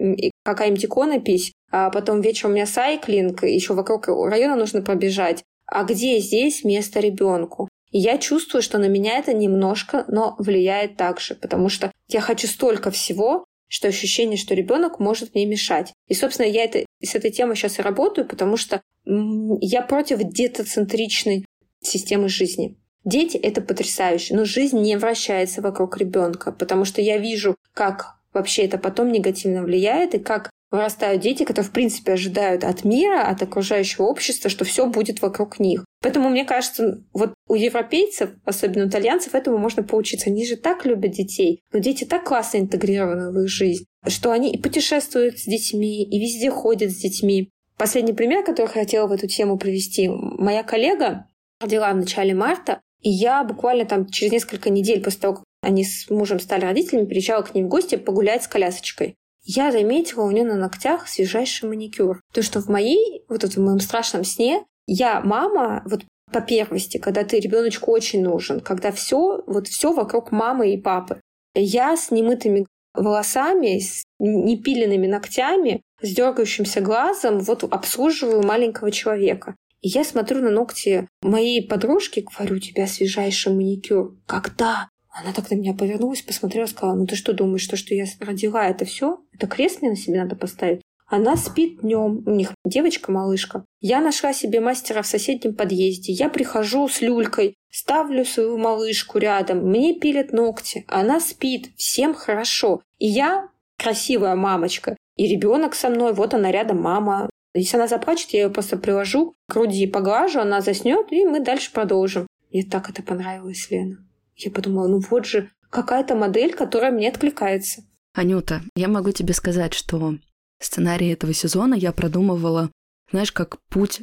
какая-нибудь 0.43 0.85
иконопись, 0.85 1.51
а 1.71 1.89
потом 1.89 2.21
вечером 2.21 2.51
у 2.51 2.53
меня 2.55 2.65
сайклинг, 2.65 3.43
еще 3.43 3.73
вокруг 3.73 4.07
района 4.07 4.55
нужно 4.55 4.81
пробежать. 4.81 5.43
А 5.67 5.83
где 5.83 6.19
здесь 6.19 6.63
место 6.63 7.01
ребенку? 7.01 7.67
И 7.91 7.99
я 7.99 8.17
чувствую, 8.17 8.61
что 8.61 8.77
на 8.77 8.87
меня 8.87 9.19
это 9.19 9.33
немножко, 9.33 10.05
но 10.07 10.35
влияет 10.39 10.95
также, 10.95 11.35
потому 11.35 11.67
что 11.67 11.91
я 12.07 12.21
хочу 12.21 12.47
столько 12.47 12.91
всего, 12.91 13.43
что 13.67 13.89
ощущение, 13.89 14.37
что 14.37 14.55
ребенок 14.55 14.99
может 14.99 15.35
мне 15.35 15.45
мешать. 15.45 15.91
И, 16.07 16.13
собственно, 16.13 16.47
я 16.47 16.63
это, 16.63 16.85
с 17.03 17.13
этой 17.13 17.29
темой 17.29 17.55
сейчас 17.55 17.77
и 17.77 17.83
работаю, 17.83 18.25
потому 18.25 18.55
что 18.55 18.81
я 19.05 19.81
против 19.81 20.19
детоцентричной 20.23 21.45
системы 21.81 22.29
жизни. 22.29 22.77
Дети— 23.05 23.37
это 23.37 23.61
потрясающе, 23.61 24.35
но 24.35 24.45
жизнь 24.45 24.79
не 24.79 24.97
вращается 24.97 25.61
вокруг 25.61 25.97
ребенка, 25.97 26.51
потому 26.51 26.85
что 26.85 27.01
я 27.01 27.17
вижу, 27.17 27.55
как 27.73 28.15
вообще 28.33 28.63
это 28.63 28.77
потом 28.77 29.11
негативно 29.11 29.63
влияет, 29.63 30.13
и 30.13 30.19
как 30.19 30.49
вырастают 30.71 31.21
дети, 31.21 31.43
которые, 31.43 31.69
в 31.69 31.71
принципе, 31.71 32.13
ожидают 32.13 32.63
от 32.63 32.83
мира, 32.83 33.23
от 33.23 33.41
окружающего 33.41 34.03
общества, 34.03 34.49
что 34.49 34.65
все 34.65 34.85
будет 34.85 35.21
вокруг 35.21 35.59
них. 35.59 35.83
Поэтому, 36.01 36.29
мне 36.29 36.45
кажется, 36.45 37.03
вот 37.13 37.33
у 37.47 37.55
европейцев, 37.55 38.31
особенно 38.45 38.85
у 38.85 38.87
итальянцев, 38.87 39.33
этому 39.33 39.57
можно 39.57 39.81
поучиться. 39.81 40.29
Они 40.29 40.45
же 40.45 40.57
так 40.57 40.85
любят 40.85 41.11
детей, 41.11 41.61
но 41.73 41.79
дети 41.79 42.03
так 42.03 42.23
классно 42.23 42.59
интегрированы 42.59 43.31
в 43.31 43.41
их 43.41 43.49
жизнь, 43.49 43.85
что 44.07 44.31
они 44.31 44.51
и 44.51 44.61
путешествуют 44.61 45.39
с 45.39 45.45
детьми, 45.45 46.03
и 46.03 46.19
везде 46.19 46.51
ходят 46.51 46.91
с 46.91 46.97
детьми. 46.97 47.49
Последний 47.77 48.13
пример, 48.13 48.43
который 48.43 48.67
я 48.67 48.81
хотела 48.81 49.07
в 49.07 49.11
эту 49.11 49.27
тему 49.27 49.57
привести. 49.57 50.09
Моя 50.09 50.63
коллега, 50.63 51.25
родила 51.59 51.91
в 51.91 51.97
начале 51.97 52.33
марта, 52.33 52.81
и 53.01 53.09
я 53.09 53.43
буквально 53.43 53.85
там 53.85 54.09
через 54.09 54.31
несколько 54.31 54.69
недель 54.69 55.03
после 55.03 55.21
того, 55.21 55.33
как 55.35 55.43
они 55.61 55.83
с 55.83 56.09
мужем 56.09 56.39
стали 56.39 56.65
родителями, 56.65 57.05
приезжала 57.05 57.41
к 57.41 57.53
ним 57.53 57.65
в 57.65 57.69
гости 57.69 57.95
погулять 57.95 58.43
с 58.43 58.47
колясочкой. 58.47 59.15
Я 59.43 59.71
заметила 59.71 60.23
у 60.23 60.31
нее 60.31 60.43
на 60.43 60.55
ногтях 60.55 61.07
свежайший 61.07 61.67
маникюр. 61.69 62.21
То, 62.33 62.41
что 62.41 62.61
в 62.61 62.67
моей, 62.67 63.23
вот 63.29 63.43
в 63.43 63.57
моем 63.57 63.79
страшном 63.79 64.23
сне, 64.23 64.63
я 64.85 65.21
мама, 65.21 65.81
вот 65.85 66.03
по 66.31 66.41
первости, 66.41 66.97
когда 66.97 67.23
ты 67.23 67.39
ребеночку 67.39 67.91
очень 67.91 68.21
нужен, 68.21 68.59
когда 68.59 68.91
все, 68.91 69.43
вот 69.47 69.67
все 69.67 69.93
вокруг 69.93 70.31
мамы 70.31 70.73
и 70.73 70.77
папы. 70.77 71.21
Я 71.55 71.97
с 71.97 72.11
немытыми 72.11 72.67
волосами, 72.93 73.79
с 73.79 74.03
непиленными 74.19 75.07
ногтями, 75.07 75.81
с 76.01 76.13
дергающимся 76.13 76.81
глазом 76.81 77.39
вот 77.39 77.63
обслуживаю 77.63 78.43
маленького 78.43 78.91
человека. 78.91 79.55
И 79.81 79.89
я 79.89 80.03
смотрю 80.03 80.41
на 80.41 80.51
ногти 80.51 81.07
моей 81.21 81.65
подружки, 81.65 82.25
говорю, 82.37 82.57
у 82.57 82.59
тебя 82.59 82.87
свежайший 82.87 83.53
маникюр. 83.53 84.15
Когда? 84.25 84.89
Она 85.09 85.33
так 85.33 85.49
на 85.49 85.55
меня 85.55 85.73
повернулась, 85.73 86.21
посмотрела, 86.21 86.65
сказала, 86.67 86.95
ну 86.95 87.05
ты 87.05 87.15
что 87.15 87.33
думаешь, 87.33 87.67
то, 87.67 87.75
что 87.75 87.93
я 87.95 88.05
родила, 88.19 88.67
это 88.67 88.85
все? 88.85 89.19
Это 89.33 89.47
крест 89.47 89.81
мне 89.81 89.91
на 89.91 89.97
себе 89.97 90.21
надо 90.21 90.35
поставить? 90.35 90.81
Она 91.07 91.35
спит 91.37 91.81
днем, 91.81 92.21
у 92.25 92.29
них 92.29 92.53
девочка-малышка. 92.65 93.65
Я 93.81 93.99
нашла 93.99 94.31
себе 94.31 94.61
мастера 94.61 95.01
в 95.01 95.07
соседнем 95.07 95.55
подъезде. 95.55 96.13
Я 96.13 96.29
прихожу 96.29 96.87
с 96.87 97.01
люлькой, 97.01 97.55
ставлю 97.71 98.23
свою 98.25 98.59
малышку 98.59 99.17
рядом, 99.17 99.69
мне 99.69 99.99
пилят 99.99 100.31
ногти. 100.31 100.85
Она 100.87 101.19
спит, 101.19 101.71
всем 101.77 102.13
хорошо. 102.13 102.81
И 102.99 103.07
я 103.07 103.49
красивая 103.77 104.35
мамочка. 104.35 104.95
И 105.15 105.27
ребенок 105.27 105.73
со 105.73 105.89
мной, 105.89 106.13
вот 106.13 106.35
она 106.35 106.51
рядом, 106.51 106.81
мама. 106.81 107.29
Если 107.53 107.77
она 107.77 107.87
заплачет, 107.87 108.29
я 108.31 108.43
ее 108.43 108.49
просто 108.49 108.77
приложу 108.77 109.35
к 109.47 109.53
груди, 109.53 109.87
поглажу, 109.87 110.39
она 110.39 110.61
заснет, 110.61 111.11
и 111.11 111.25
мы 111.25 111.39
дальше 111.39 111.71
продолжим. 111.71 112.27
Мне 112.51 112.63
так 112.63 112.89
это 112.89 113.01
понравилось, 113.01 113.69
Лена. 113.69 113.97
Я 114.35 114.51
подумала, 114.51 114.87
ну 114.87 114.99
вот 115.09 115.25
же 115.25 115.49
какая-то 115.69 116.15
модель, 116.15 116.53
которая 116.53 116.91
мне 116.91 117.09
откликается. 117.09 117.81
Анюта, 118.13 118.61
я 118.75 118.87
могу 118.87 119.11
тебе 119.11 119.33
сказать, 119.33 119.73
что 119.73 120.15
сценарий 120.59 121.09
этого 121.09 121.33
сезона 121.33 121.73
я 121.73 121.91
продумывала, 121.91 122.71
знаешь, 123.11 123.31
как 123.31 123.59
путь 123.69 124.01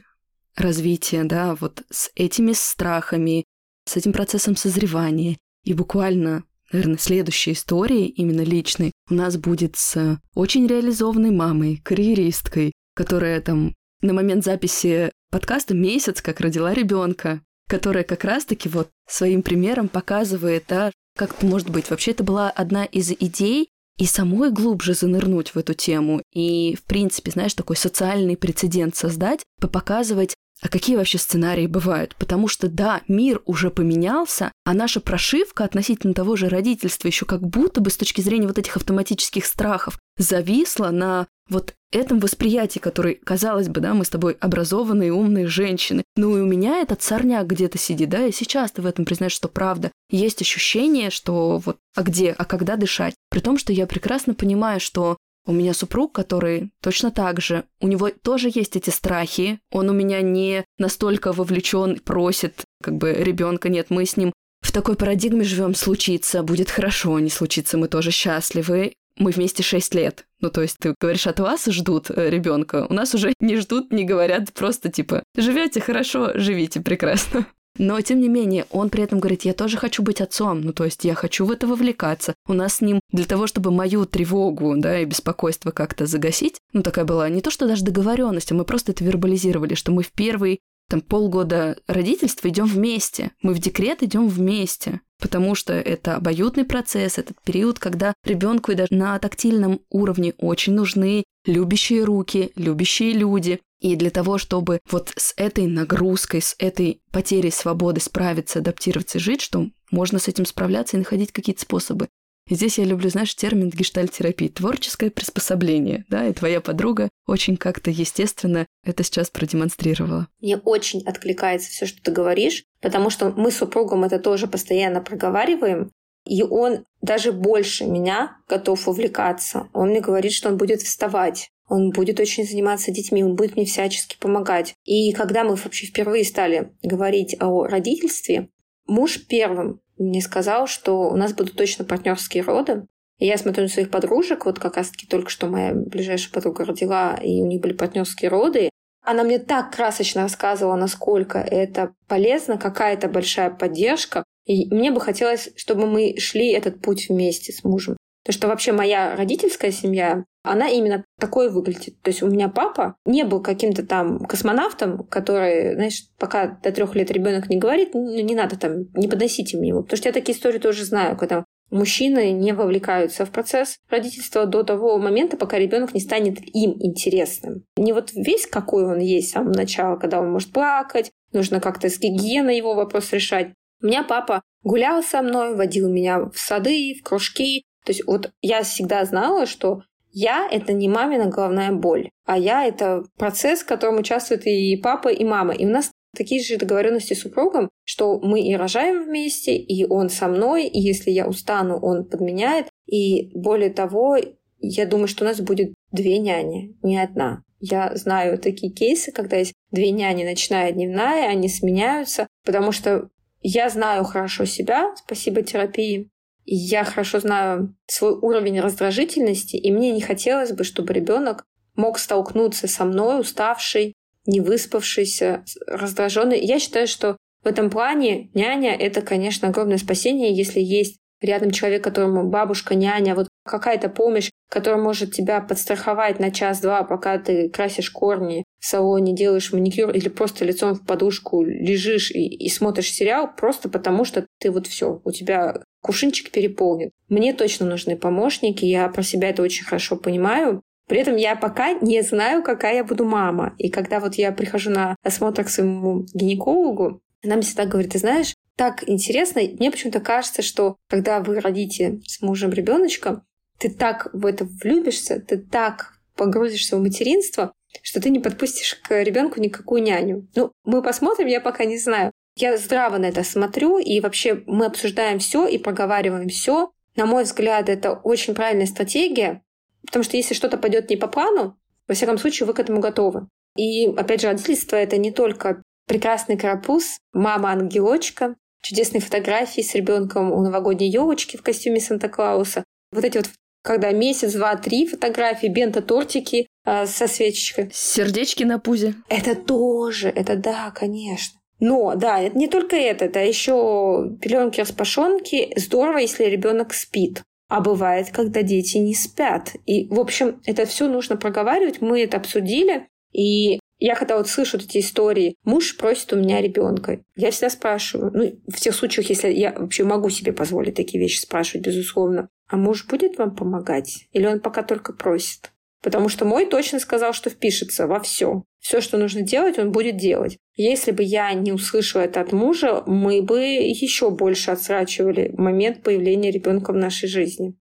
развития, 0.57 1.25
да, 1.25 1.55
вот 1.55 1.83
с 1.91 2.11
этими 2.15 2.53
страхами, 2.53 3.45
с 3.85 3.97
этим 3.97 4.13
процессом 4.13 4.57
созревания. 4.57 5.37
И 5.65 5.75
буквально, 5.75 6.45
наверное, 6.73 6.99
следующей 6.99 7.53
историей, 7.53 8.07
именно 8.07 8.43
личной, 8.43 8.93
у 9.11 9.15
нас 9.15 9.37
будет 9.37 9.77
с 9.77 10.19
очень 10.35 10.67
реализованной 10.67 11.31
мамой, 11.31 11.81
карьеристкой, 11.85 12.73
которая 12.97 13.41
там 13.41 13.75
на 14.01 14.13
момент 14.13 14.45
записи 14.45 15.13
подкаста 15.31 15.75
месяц, 15.75 16.23
как 16.23 16.41
родила 16.41 16.73
ребенка, 16.73 17.43
которая 17.69 18.05
как 18.05 18.25
раз-таки 18.25 18.69
вот 18.69 18.89
своим 19.07 19.43
примером 19.43 19.89
показывает, 19.89 20.65
да, 20.69 20.91
как 21.17 21.43
может 21.43 21.71
быть. 21.71 21.91
Вообще 21.91 22.13
это 22.13 22.25
была 22.25 22.51
одна 22.51 22.85
из 22.85 23.11
идей 23.11 23.69
и 23.99 24.07
самой 24.07 24.51
глубже 24.51 24.95
занырнуть 24.95 25.51
в 25.51 25.59
эту 25.59 25.75
тему, 25.75 26.23
и, 26.33 26.77
в 26.77 26.85
принципе, 26.85 27.31
знаешь, 27.31 27.55
такой 27.55 27.77
социальный 27.77 28.37
прецедент 28.37 28.97
создать, 28.97 29.41
показывать 29.61 30.35
а 30.63 30.69
какие 30.69 30.97
вообще 30.97 31.19
сценарии 31.19 31.67
бывают? 31.67 32.17
Потому 32.17 32.49
что 32.49 32.69
да, 32.69 33.03
мир 33.09 33.43
уже 33.45 33.71
поменялся, 33.71 34.53
а 34.65 34.73
наша 34.73 35.01
прошивка 35.01 35.65
относительно 35.65 36.15
того 36.15 36.35
же 36.37 36.49
родительства 36.49 37.09
еще 37.09 37.27
как 37.27 37.47
будто 37.47 37.83
бы 37.83 37.91
с 37.91 37.97
точки 37.97 38.23
зрения 38.23 38.47
вот 38.47 38.59
этих 38.59 38.77
автоматических 38.77 39.45
страхов 39.45 39.99
зависла 40.17 40.91
на 40.91 41.27
вот 41.49 41.75
этом 41.93 42.19
восприятии, 42.19 42.79
который, 42.79 43.15
казалось 43.15 43.69
бы, 43.69 43.81
да, 43.81 43.95
мы 43.95 44.05
с 44.05 44.11
тобой 44.11 44.37
образованные, 44.41 45.13
умные 45.13 45.47
женщины. 45.47 46.03
Ну 46.17 46.37
и 46.37 46.41
у 46.41 46.47
меня 46.47 46.81
этот 46.81 47.03
сорняк 47.03 47.47
где-то 47.47 47.79
сидит, 47.79 48.09
да, 48.09 48.27
и 48.27 48.33
сейчас 48.33 48.73
ты 48.73 48.83
в 48.83 48.87
этом 48.87 49.05
признаешь, 49.05 49.33
что 49.33 49.49
правда. 49.49 49.93
Есть 50.11 50.43
ощущение, 50.43 51.11
что 51.11 51.59
вот, 51.59 51.79
а 51.95 52.03
где, 52.03 52.33
а 52.33 52.45
когда 52.45 52.77
дышать? 52.77 53.15
При 53.31 53.41
том, 53.41 53.59
что 53.59 53.73
я 53.73 53.87
прекрасно 53.87 54.35
понимаю, 54.35 54.81
что 54.81 55.17
у 55.47 55.53
меня 55.53 55.75
супруг, 55.75 56.13
который 56.13 56.71
точно 56.83 57.13
так 57.13 57.41
же, 57.41 57.65
у 57.81 57.87
него 57.87 58.11
тоже 58.11 58.51
есть 58.53 58.77
эти 58.77 58.91
страхи. 58.91 59.61
Он 59.71 59.89
у 59.89 59.93
меня 59.93 60.21
не 60.21 60.65
настолько 60.79 61.33
вовлечен, 61.33 62.01
просит 62.01 62.65
как 62.83 62.97
бы 62.97 63.13
ребенка. 63.13 63.69
Нет, 63.69 63.87
мы 63.91 64.05
с 64.05 64.17
ним 64.17 64.33
в 64.61 64.73
такой 64.73 64.97
парадигме 64.97 65.45
живем, 65.45 65.77
случится, 65.77 66.43
будет 66.43 66.71
хорошо, 66.71 67.19
не 67.21 67.31
случится, 67.31 67.79
мы 67.79 67.87
тоже 67.87 68.11
счастливы. 68.11 68.95
Мы 69.19 69.31
вместе 69.31 69.63
6 69.63 69.95
лет. 69.95 70.27
Ну, 70.41 70.51
то 70.51 70.63
есть 70.63 70.77
ты 70.79 70.95
говоришь, 71.01 71.27
от 71.27 71.41
вас 71.41 71.65
ждут 71.67 72.11
э, 72.11 72.31
ребенка. 72.31 72.87
У 72.89 72.95
нас 72.95 73.15
уже 73.15 73.33
не 73.41 73.57
ждут, 73.57 73.93
не 73.93 74.05
говорят, 74.05 74.53
просто 74.53 74.91
типа, 74.91 75.23
живете 75.37 75.81
хорошо, 75.81 76.33
живите 76.35 76.81
прекрасно. 76.81 77.47
Но, 77.79 78.01
тем 78.01 78.21
не 78.21 78.29
менее, 78.29 78.67
он 78.71 78.91
при 78.91 79.03
этом 79.03 79.21
говорит, 79.21 79.43
я 79.43 79.53
тоже 79.53 79.77
хочу 79.77 80.03
быть 80.03 80.21
отцом, 80.21 80.61
ну, 80.63 80.73
то 80.73 80.85
есть 80.85 81.05
я 81.05 81.15
хочу 81.15 81.45
в 81.45 81.51
это 81.51 81.67
вовлекаться. 81.67 82.35
У 82.47 82.53
нас 82.53 82.77
с 82.77 82.81
ним 82.81 83.01
для 83.11 83.27
того, 83.27 83.47
чтобы 83.47 83.71
мою 83.71 84.07
тревогу, 84.07 84.75
да, 84.77 85.01
и 85.01 85.05
беспокойство 85.05 85.71
как-то 85.71 86.07
загасить, 86.07 86.59
ну, 86.73 86.83
такая 86.83 87.05
была 87.05 87.29
не 87.29 87.41
то, 87.41 87.51
что 87.51 87.67
даже 87.67 87.85
договоренность, 87.85 88.51
а 88.53 88.55
мы 88.55 88.65
просто 88.65 88.93
это 88.93 89.05
вербализировали, 89.05 89.75
что 89.75 89.93
мы 89.93 90.03
в 90.03 90.13
первый 90.13 90.61
там 90.89 91.01
полгода 91.01 91.77
родительства 91.87 92.49
идем 92.49 92.67
вместе, 92.67 93.33
мы 93.43 93.55
в 93.55 93.59
декрет 93.59 94.03
идем 94.03 94.29
вместе, 94.29 95.01
потому 95.21 95.55
что 95.55 95.73
это 95.73 96.17
обоюдный 96.17 96.65
процесс, 96.65 97.19
этот 97.19 97.41
период, 97.43 97.79
когда 97.79 98.15
ребенку 98.25 98.73
и 98.73 98.75
даже 98.75 98.95
на 98.95 99.19
тактильном 99.19 99.81
уровне 99.91 100.35
очень 100.39 100.75
нужны 100.75 101.25
любящие 101.45 102.05
руки, 102.05 102.53
любящие 102.57 103.13
люди, 103.13 103.61
и 103.81 103.95
для 103.97 104.11
того, 104.11 104.39
чтобы 104.39 104.81
вот 104.91 105.13
с 105.17 105.35
этой 105.37 105.67
нагрузкой, 105.67 106.41
с 106.41 106.57
этой 106.59 107.03
потерей 107.11 107.53
свободы 107.53 108.01
справиться, 108.01 108.61
адаптироваться 108.61 109.19
и 109.19 109.21
жить, 109.21 109.43
что 109.43 109.69
можно 109.91 110.19
с 110.19 110.29
этим 110.29 110.47
справляться 110.47 110.97
и 110.97 111.01
находить 111.01 111.33
какие-то 111.33 111.63
способы. 111.63 112.09
Здесь 112.49 112.79
я 112.79 112.85
люблю, 112.85 113.11
знаешь, 113.11 113.35
термин 113.35 113.71
гештальтерапии, 113.71 114.49
творческое 114.49 115.11
приспособление, 115.11 116.05
да, 116.09 116.29
и 116.29 116.33
твоя 116.33 116.61
подруга 116.61 117.09
очень 117.27 117.57
как-то 117.57 117.91
естественно 117.91 118.67
это 118.85 119.03
сейчас 119.03 119.31
продемонстрировала. 119.31 120.29
Мне 120.41 120.57
очень 120.59 121.03
откликается 121.05 121.71
все, 121.71 121.87
что 121.87 122.01
ты 122.03 122.13
говоришь, 122.13 122.65
потому 122.81 123.11
что 123.11 123.31
мы 123.31 123.51
с 123.51 123.57
супругом 123.57 124.05
это 124.05 124.19
тоже 124.21 124.47
постоянно 124.47 125.01
проговариваем, 125.01 125.91
и 126.25 126.43
он 126.43 126.85
даже 127.03 127.33
больше 127.33 127.85
меня 127.85 128.37
готов 128.49 128.89
увлекаться. 128.89 129.69
Он 129.73 129.91
мне 129.91 130.01
говорит, 130.01 130.33
что 130.33 130.49
он 130.49 130.57
будет 130.57 130.83
вставать 130.83 131.51
он 131.69 131.91
будет 131.91 132.21
очень 132.21 132.47
заниматься 132.47 132.93
детьми, 132.93 133.25
он 133.25 133.35
будет 133.35 133.57
мне 133.57 133.65
всячески 133.65 134.17
помогать. 134.19 134.75
И 134.85 135.13
когда 135.13 135.45
мы 135.45 135.57
вообще 135.57 135.87
впервые 135.87 136.25
стали 136.25 136.73
говорить 136.83 137.37
о 137.41 137.67
родительстве, 137.67 138.49
муж 138.87 139.27
первым 139.27 139.81
мне 139.99 140.21
сказал, 140.21 140.67
что 140.67 141.09
у 141.09 141.17
нас 141.17 141.33
будут 141.33 141.57
точно 141.57 141.85
партнерские 141.85 142.43
роды. 142.43 142.87
И 143.19 143.27
я 143.27 143.39
смотрю 143.39 143.65
на 143.65 143.69
своих 143.69 143.91
подружек, 143.91 144.45
вот 144.45 144.59
как 144.59 144.77
раз-таки 144.77 145.07
только 145.07 145.31
что 145.31 145.47
моя 145.47 145.73
ближайшая 145.75 146.33
подруга 146.33 146.67
родила, 146.67 147.17
и 147.23 147.41
у 147.41 147.47
них 147.47 147.63
были 147.63 147.73
партнерские 147.73 148.31
роды. 148.31 148.69
Она 149.03 149.23
мне 149.23 149.39
так 149.39 149.75
красочно 149.75 150.23
рассказывала, 150.23 150.77
насколько 150.77 151.39
это 151.39 151.95
полезно, 152.09 152.59
какая 152.59 152.95
это 152.95 153.09
большая 153.09 153.51
поддержка. 153.51 154.25
И 154.45 154.73
мне 154.75 154.91
бы 154.91 155.01
хотелось, 155.01 155.51
чтобы 155.57 155.87
мы 155.87 156.17
шли 156.19 156.51
этот 156.53 156.83
путь 156.83 157.09
вместе 157.09 157.53
с 157.53 157.65
мужем. 157.65 157.97
То, 158.27 158.33
что 158.33 158.49
вообще 158.49 158.73
моя 158.73 159.15
родительская 159.15 159.71
семья, 159.71 160.25
она 160.43 160.69
именно 160.69 161.05
такой 161.21 161.49
выглядит. 161.49 162.03
То 162.03 162.11
есть 162.11 162.25
у 162.25 162.27
меня 162.27 162.49
папа 162.49 162.97
не 163.05 163.23
был 163.23 163.41
каким-то 163.41 163.87
там 163.87 164.19
космонавтом, 164.19 165.07
который, 165.07 165.75
знаешь, 165.77 166.09
пока 166.19 166.59
до 166.61 166.73
трех 166.73 166.97
лет 166.97 167.13
ребенок 167.13 167.49
не 167.49 167.57
говорит, 167.57 167.95
ну, 167.95 168.13
не 168.21 168.35
надо 168.35 168.59
там, 168.59 168.87
не 168.95 169.07
подносите 169.07 169.57
мне 169.57 169.69
его. 169.69 169.83
Потому 169.83 169.99
что 169.99 170.09
я 170.09 170.13
такие 170.13 170.37
истории 170.37 170.59
тоже 170.59 170.85
знаю, 170.85 171.17
когда 171.17 171.45
мужчины 171.71 172.33
не 172.33 172.53
вовлекаются 172.53 173.25
в 173.27 173.31
процесс 173.31 173.77
родительства 173.89 174.45
до 174.45 174.65
того 174.65 174.99
момента, 174.99 175.37
пока 175.37 175.57
ребенок 175.57 175.95
не 175.95 176.01
станет 176.01 176.41
им 176.53 176.75
интересным. 176.81 177.63
Не 177.77 177.93
вот 177.93 178.11
весь 178.13 178.49
какой 178.49 178.87
он 178.87 178.99
есть 178.99 179.29
с 179.29 179.33
самого 179.35 179.55
начала, 179.55 179.97
когда 179.97 180.19
он 180.19 180.33
может 180.33 180.53
плакать, 180.53 181.13
нужно 181.33 181.61
как-то 181.61 181.89
с 181.89 181.97
гигиеной 182.01 182.57
его 182.57 182.75
вопрос 182.75 183.13
решать. 183.13 183.53
У 183.81 183.87
меня 183.87 184.03
папа 184.03 184.43
гулял 184.65 185.01
со 185.05 185.23
мной, 185.23 185.55
водил 185.55 185.89
меня 185.89 186.25
в 186.25 186.39
сады, 186.39 186.97
в 186.99 187.05
кружки, 187.05 187.63
то 187.87 187.93
есть 187.93 188.05
вот 188.05 188.33
я 188.43 188.65
всегда 188.65 189.05
знала, 189.05 189.47
что 189.47 189.83
я— 190.11 190.49
это 190.51 190.73
не 190.73 190.89
мамина 190.89 191.27
головная 191.27 191.71
боль, 191.71 192.11
а 192.25 192.37
я— 192.37 192.65
это 192.67 193.05
процесс, 193.17 193.61
в 193.61 193.67
котором 193.67 193.99
участвуют 193.99 194.45
и 194.45 194.77
папа, 194.77 195.09
и 195.09 195.25
мама. 195.25 195.55
И 195.55 195.65
у 195.65 195.69
нас 195.69 195.93
такие 196.17 196.43
же 196.43 196.57
договоренности 196.57 197.15
с 197.15 197.21
супругом, 197.21 197.69
что 197.85 198.19
мы 198.19 198.41
и 198.41 198.57
рожаем 198.57 199.05
вместе, 199.05 199.57
и 199.57 199.87
он 199.87 200.09
со 200.09 200.27
мной, 200.27 200.67
и 200.67 200.81
если 200.81 201.13
я 201.13 201.29
устану, 201.29 201.79
он 201.79 202.05
подменяет. 202.05 202.67
И 202.87 203.31
более 203.35 203.71
того, 203.71 204.17
я 204.59 204.87
думаю, 204.87 205.07
что 205.07 205.25
у 205.25 205.29
нас 205.29 205.41
будет 205.41 205.73
две 205.93 206.19
няни, 206.19 206.77
не 206.83 206.99
одна. 206.99 207.43
Я 207.61 207.95
знаю 207.95 208.39
такие 208.39 208.73
кейсы, 208.73 209.13
когда 209.13 209.37
есть 209.37 209.55
две 209.71 209.93
няни, 209.93 210.25
ночная 210.25 210.71
и 210.71 210.73
дневная, 210.73 211.29
они 211.29 211.49
сменяются, 211.49 212.27
потому 212.45 212.73
что 212.73 213.11
я 213.43 213.69
знаю 213.69 214.03
хорошо 214.05 214.45
себя, 214.45 214.93
спасибо 214.97 215.43
терапии, 215.43 216.11
я 216.47 216.85
хорошо 216.85 217.21
знаю 217.21 217.75
свой 217.87 218.13
уровень 218.13 218.61
раздражительности, 218.61 219.57
и 219.57 219.73
мне 219.73 219.91
не 219.91 220.01
хотелось 220.01 220.53
бы, 220.53 220.65
чтобы 220.65 220.95
ребенок 220.95 221.45
мог 221.75 221.99
столкнуться 221.99 222.69
со 222.69 222.85
мной, 222.85 223.21
уставший, 223.21 223.95
не 224.27 224.41
выспавшийся, 224.41 225.45
раздраженный. 225.67 226.41
Я 226.41 226.59
считаю, 226.59 226.87
что 226.87 227.17
в 227.43 227.47
этом 227.47 227.69
плане 227.71 228.31
няня— 228.35 228.75
это, 228.79 229.03
конечно, 229.03 229.49
огромное 229.49 229.79
спасение, 229.79 230.35
если 230.35 230.61
есть 230.61 230.97
рядом 231.21 231.51
человек, 231.51 231.83
которому 231.83 232.29
бабушка, 232.29 232.75
няня, 232.75 233.15
вот 233.15 233.29
какая-то 233.45 233.89
помощь, 233.89 234.31
которая 234.51 234.81
может 234.81 235.15
тебя 235.15 235.41
подстраховать 235.41 236.21
на 236.21 236.31
час-два, 236.31 236.83
пока 236.85 237.19
ты 237.19 237.49
красишь 237.49 237.91
корни 237.91 238.45
в 238.61 238.67
салоне, 238.67 239.15
делаешь 239.15 239.53
маникюр 239.53 239.91
или 239.91 240.09
просто 240.09 240.45
лицом 240.45 240.75
в 240.75 240.85
подушку 240.85 241.43
лежишь 241.43 242.11
и, 242.11 242.27
и 242.27 242.49
смотришь 242.49 242.93
сериал, 242.93 243.31
просто 243.35 243.69
потому 243.69 244.05
что 244.05 244.27
ты 244.41 244.51
вот 244.51 244.67
все, 244.67 245.01
у 245.05 245.11
тебя 245.11 245.63
кувшинчик 245.87 246.31
переполнен. 246.31 246.91
Мне 247.09 247.33
точно 247.33 247.67
нужны 247.67 247.97
помощники, 247.97 248.65
я 248.65 248.89
про 248.89 249.03
себя 249.03 249.31
это 249.31 249.43
очень 249.43 249.65
хорошо 249.65 249.97
понимаю. 249.97 250.63
При 250.89 250.99
этом 250.99 251.17
я 251.17 251.37
пока 251.37 251.75
не 251.75 252.03
знаю, 252.03 252.43
какая 252.43 252.77
я 252.77 252.85
буду 252.85 253.05
мама. 253.05 253.55
И 253.59 253.71
когда 253.71 254.01
вот 254.01 254.15
я 254.17 254.33
прихожу 254.33 254.71
на 254.71 254.97
осмотр 255.05 255.45
к 255.45 255.49
своему 255.49 256.07
гинекологу, 256.13 257.01
она 257.25 257.37
мне 257.37 257.43
всегда 257.43 257.67
говорит, 257.67 257.93
ты 257.93 257.99
знаешь, 257.99 258.35
так 258.57 258.89
интересно, 258.89 259.43
мне 259.43 259.71
почему-то 259.71 260.01
кажется, 260.01 260.43
что 260.43 260.77
когда 260.89 261.21
вы 261.21 261.41
родите 261.41 262.01
с 262.07 262.21
мужем 262.21 262.53
ребеночка, 262.53 263.23
ты 263.59 263.71
так 263.71 264.09
в 264.13 264.27
это 264.27 264.45
влюбишься, 264.45 265.21
ты 265.21 265.39
так 265.39 265.93
погрузишься 266.17 266.77
в 266.77 266.83
материнство, 266.83 267.53
что 267.83 268.01
ты 268.01 268.11
не 268.11 268.19
подпустишь 268.19 268.75
к 268.75 269.03
ребенку 269.03 269.41
никакую 269.41 269.83
няню. 269.83 270.27
Ну, 270.35 270.53
мы 270.65 270.83
посмотрим, 270.83 271.27
я 271.27 271.41
пока 271.41 271.65
не 271.65 271.79
знаю. 271.79 272.13
Я 272.37 272.59
здраво 272.59 272.99
на 272.99 273.07
это 273.07 273.25
смотрю, 273.25 273.79
и 273.79 273.99
вообще 274.01 274.43
мы 274.47 274.67
обсуждаем 274.67 275.19
все 275.19 275.47
и 275.47 275.57
проговариваем 275.57 276.29
все. 276.29 276.71
На 276.95 277.07
мой 277.07 277.25
взгляд, 277.25 277.71
это 277.71 277.93
очень 277.93 278.35
правильная 278.35 278.67
стратегия, 278.67 279.43
потому 279.87 280.03
что 280.05 280.19
если 280.19 280.35
что-то 280.35 280.59
пойдет 280.59 280.91
не 280.91 280.97
по 280.97 281.09
плану, 281.09 281.59
во 281.89 281.95
всяком 281.95 282.19
случае, 282.19 282.47
вы 282.47 282.53
к 282.53 282.61
этому 282.61 282.81
готовы. 282.81 283.29
И, 283.57 283.87
опять 283.87 284.21
же, 284.21 284.29
родительство— 284.29 284.77
это 284.77 284.99
не 284.99 285.11
только 285.11 285.63
прекрасный 285.87 286.37
карапуз, 286.37 286.99
мама-ангелочка, 287.15 288.37
чудесные 288.63 289.01
фотографии 289.01 289.63
с 289.63 289.75
ребенком 289.75 290.31
у 290.31 290.43
новогодней 290.43 290.91
елочки 290.91 291.39
в 291.39 291.43
костюме 291.43 291.81
Санта-Клауса. 291.81 292.65
Вот 292.93 293.05
эти 293.05 293.17
вот 293.17 293.31
когда 293.63 293.91
месяц, 293.93 294.33
два, 294.33 294.57
три 294.57 294.87
фотографии, 294.87 295.49
бента-тортики 295.49 296.47
э, 296.65 296.87
со 296.87 297.09
свечечкой. 297.09 297.71
Сердечки 297.73 298.45
на 298.45 298.61
пузе. 298.61 298.95
Это 299.09 299.35
тоже, 299.35 300.09
это 300.09 300.37
да, 300.37 300.71
конечно. 300.71 301.41
Но, 301.61 301.95
да, 301.95 302.21
это 302.21 302.37
не 302.37 302.49
только 302.49 302.77
это, 302.77 303.07
это 303.07 303.25
еще 303.25 304.17
пеленки 304.21 304.61
распашонки. 304.61 305.53
Здорово, 305.57 305.99
если 305.99 306.25
ребенок 306.25 306.75
спит. 306.75 307.23
А 307.49 307.61
бывает, 307.61 308.11
когда 308.11 308.43
дети 308.43 308.79
не 308.79 308.95
спят. 308.95 309.55
И, 309.67 309.87
в 309.89 310.01
общем, 310.01 310.41
это 310.47 310.67
все 310.67 310.89
нужно 310.89 311.17
проговаривать. 311.17 311.81
Мы 311.81 312.03
это 312.03 312.17
обсудили. 312.17 312.89
И 313.13 313.61
Я 313.79 313.95
когда 313.95 314.17
вот 314.17 314.29
слышу 314.29 314.57
эти 314.57 314.79
истории, 314.79 315.37
муж 315.45 315.77
просит 315.77 316.13
у 316.13 316.17
меня 316.17 316.41
ребенка, 316.41 317.03
я 317.15 317.31
всегда 317.31 317.51
спрашиваю, 317.51 318.11
ну, 318.15 318.41
в 318.51 318.59
тех 318.59 318.75
случаях, 318.75 319.11
если 319.11 319.31
я 319.31 319.53
вообще 319.53 319.85
могу 319.85 320.09
себе 320.09 320.33
позволить 320.33 320.75
такие 320.75 320.99
вещи 320.99 321.21
спрашивать, 321.21 321.67
безусловно, 321.67 322.29
а 322.49 322.57
муж 322.57 322.87
будет 322.87 323.19
вам 323.19 323.37
помогать? 323.37 324.07
Или 324.13 324.27
он 324.27 324.41
пока 324.41 324.63
только 324.63 324.95
просит? 324.95 325.53
Потому 325.83 326.09
что 326.09 326.25
мой 326.25 326.47
точно 326.47 326.81
сказал, 326.81 327.13
что 327.13 327.31
впишется 327.31 327.87
во 327.87 328.01
все. 328.01 328.43
Все, 328.61 328.81
что 328.81 328.99
нужно 328.99 329.23
делать, 329.23 329.59
он 329.59 329.71
будет 329.71 329.97
делать. 329.97 330.39
Если 330.55 330.91
бы 330.91 331.03
я 331.03 331.33
не 331.35 331.53
услышала 331.53 332.03
это 332.03 332.21
от 332.21 332.33
мужа, 332.33 332.83
мы 332.87 333.23
бы 333.23 333.41
еще 333.41 334.11
больше 334.11 334.51
отсрачивали 334.51 335.33
момент 335.37 335.83
появления 335.83 336.31
ребенка 336.31 336.73
в 336.73 336.77
нашей 336.77 337.09
жизни. 337.09 337.55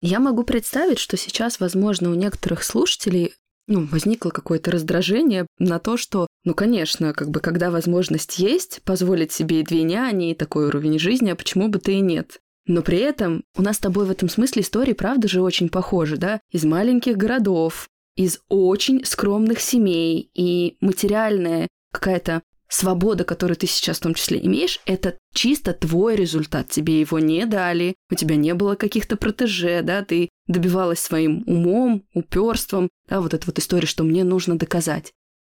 Я 0.00 0.20
могу 0.20 0.44
представить, 0.44 0.98
что 1.00 1.16
сейчас, 1.16 1.58
возможно, 1.58 2.10
у 2.10 2.14
некоторых 2.14 2.62
слушателей 2.62 3.32
ну, 3.68 3.86
возникло 3.86 4.30
какое-то 4.30 4.70
раздражение 4.70 5.46
на 5.58 5.78
то, 5.78 5.96
что, 5.96 6.26
ну, 6.44 6.54
конечно, 6.54 7.12
как 7.12 7.28
бы, 7.30 7.40
когда 7.40 7.70
возможность 7.70 8.38
есть, 8.38 8.80
позволить 8.82 9.30
себе 9.30 9.60
и 9.60 9.64
две 9.64 9.82
няни, 9.82 10.30
и 10.30 10.34
такой 10.34 10.68
уровень 10.68 10.98
жизни, 10.98 11.30
а 11.30 11.36
почему 11.36 11.68
бы 11.68 11.78
ты 11.78 11.94
и 11.94 12.00
нет? 12.00 12.40
Но 12.68 12.82
при 12.82 12.98
этом 12.98 13.44
у 13.56 13.62
нас 13.62 13.76
с 13.76 13.80
тобой 13.80 14.04
в 14.04 14.10
этом 14.10 14.28
смысле 14.28 14.62
истории, 14.62 14.92
правда 14.92 15.26
же, 15.26 15.40
очень 15.40 15.70
похожи, 15.70 16.18
да? 16.18 16.40
Из 16.52 16.64
маленьких 16.64 17.16
городов, 17.16 17.88
из 18.14 18.40
очень 18.48 19.04
скромных 19.04 19.60
семей, 19.60 20.30
и 20.34 20.76
материальная 20.80 21.66
какая-то 21.92 22.42
свобода, 22.68 23.24
которую 23.24 23.56
ты 23.56 23.66
сейчас 23.66 23.96
в 23.96 24.02
том 24.02 24.12
числе 24.12 24.44
имеешь, 24.44 24.80
это 24.84 25.16
чисто 25.32 25.72
твой 25.72 26.14
результат. 26.14 26.68
Тебе 26.68 27.00
его 27.00 27.18
не 27.18 27.46
дали, 27.46 27.94
у 28.10 28.14
тебя 28.14 28.36
не 28.36 28.52
было 28.52 28.74
каких-то 28.74 29.16
протеже, 29.16 29.80
да, 29.82 30.04
ты 30.04 30.28
добивалась 30.46 31.00
своим 31.00 31.44
умом, 31.46 32.04
уперством, 32.12 32.90
да, 33.08 33.22
вот 33.22 33.32
эта 33.32 33.46
вот 33.46 33.58
история, 33.58 33.86
что 33.86 34.04
мне 34.04 34.24
нужно 34.24 34.58
доказать. 34.58 35.12